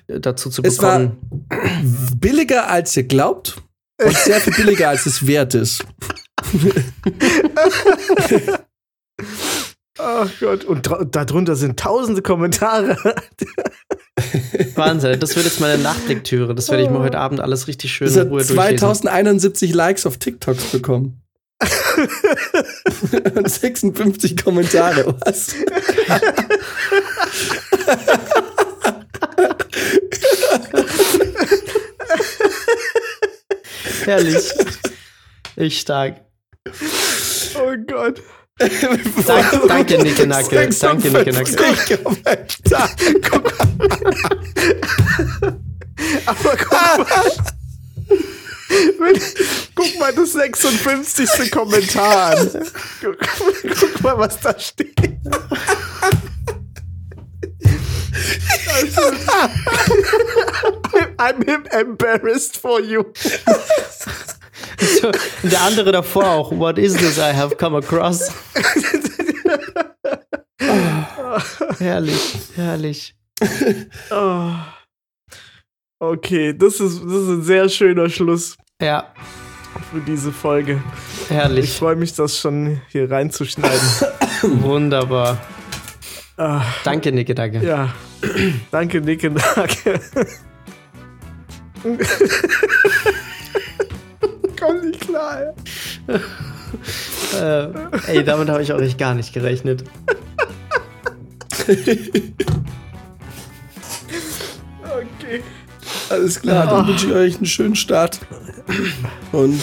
dazu 0.07 0.51
zu 0.51 0.63
Es 0.63 0.81
war- 0.83 0.99
bekommen. 0.99 1.47
Billiger 2.21 2.69
als 2.69 2.95
ihr 2.97 3.05
glaubt 3.05 3.57
und 4.03 4.17
sehr 4.17 4.41
viel 4.41 4.53
billiger 4.53 4.91
als 4.91 5.07
es 5.07 5.27
wert 5.27 5.55
ist. 5.55 5.85
Ach 9.99 10.31
Gott. 10.41 10.65
Und 10.65 10.91
darunter 11.11 11.57
sind 11.57 11.79
tausende 11.79 12.23
Kommentare. 12.23 12.97
Wahnsinn, 14.75 15.21
das 15.21 15.37
wird 15.37 15.45
jetzt 15.47 15.61
meine 15.61 15.83
Nachtlektüre. 15.83 16.55
Das 16.55 16.71
werde 16.71 16.85
ich 16.85 16.91
mir 16.91 17.01
heute 17.01 17.19
Abend 17.19 17.41
alles 17.41 17.67
richtig 17.69 17.93
schön 17.93 18.09
in 18.09 18.15
Ruhe 18.15 18.45
durchlesen. 18.45 18.57
2071 18.57 19.75
Likes 19.75 20.07
auf 20.07 20.17
TikToks 20.19 20.67
bekommen. 20.67 21.21
und 23.35 23.51
56 23.51 24.43
Kommentare. 24.43 25.15
Was? 25.21 25.55
Herrlich. 34.05 34.51
Ich 35.57 35.81
stark. 35.81 36.21
Oh 37.71 37.77
Gott. 37.87 38.21
Dank, 38.59 39.69
danke, 39.69 39.99
Nicke 40.03 40.27
Nacke. 40.27 40.69
Danke, 40.81 41.09
Nicke 41.11 41.33
Nacke. 41.33 41.47
56 41.47 42.03
Kommentare. 42.05 42.91
Guck 43.31 43.45
mal. 43.45 43.69
Aber 46.27 46.57
guck 46.57 46.73
mal. 46.73 47.07
Wenn- 48.99 49.23
Guck 49.75 49.99
mal 49.99 50.13
das 50.13 50.33
56. 50.33 51.51
Kommentar 51.51 52.37
an. 52.37 52.51
Guck, 53.01 53.17
guck 53.81 54.03
mal, 54.03 54.19
was 54.19 54.39
da 54.41 54.59
steht. 54.59 54.95
Also, 58.75 59.03
I'm 61.19 61.43
embarrassed 61.73 62.57
for 62.59 62.81
you. 62.81 63.05
So, 65.01 65.11
der 65.43 65.61
andere 65.63 65.93
davor 65.93 66.27
auch. 66.27 66.51
What 66.53 66.79
is 66.79 66.95
this 66.95 67.19
I 67.19 67.33
have 67.35 67.57
come 67.57 67.77
across? 67.79 68.31
herrlich, 71.79 72.35
herrlich. 72.57 73.15
Oh. 74.11 74.51
Okay, 75.99 76.55
das 76.57 76.81
ist, 76.81 77.03
das 77.03 77.13
ist 77.13 77.29
ein 77.29 77.43
sehr 77.43 77.69
schöner 77.69 78.09
Schluss 78.09 78.57
Ja, 78.81 79.13
für 79.93 80.01
diese 80.01 80.33
Folge. 80.33 80.83
Ich 81.25 81.31
herrlich. 81.31 81.77
freue 81.77 81.97
mich, 81.97 82.15
das 82.15 82.39
schon 82.39 82.81
hier 82.89 83.11
reinzuschneiden. 83.11 83.81
Wunderbar. 84.43 85.39
Ah, 86.39 86.63
Danke, 86.85 87.13
Nicke 87.13 87.35
Nacke. 87.35 87.63
ja, 87.63 87.93
danke, 88.71 89.01
Nicke 89.03 89.31
Nacke. 89.31 90.01
Komm 94.61 94.81
nicht 94.81 95.01
klar. 95.01 95.55
äh, 97.41 97.69
ey, 98.07 98.25
damit 98.25 98.49
habe 98.49 98.63
ich 98.63 98.73
auch 98.73 98.81
echt 98.81 98.99
gar 98.99 99.15
nicht 99.15 99.33
gerechnet. 99.33 99.85
Okay. 104.83 105.43
Alles 106.11 106.41
klar, 106.41 106.67
dann 106.67 106.87
wünsche 106.89 107.07
ich 107.07 107.13
euch 107.13 107.37
einen 107.37 107.47
schönen 107.47 107.77
Start. 107.77 108.19
Und 109.33 109.63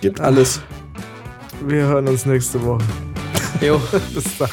gibt 0.00 0.20
alles. 0.20 0.60
Wir 1.66 1.82
hören 1.86 2.08
uns 2.08 2.24
nächste 2.26 2.62
Woche. 2.64 2.84
Jo, 3.60 3.80
Bis 4.14 4.38
dann. 4.38 4.48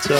ciao. 0.00 0.18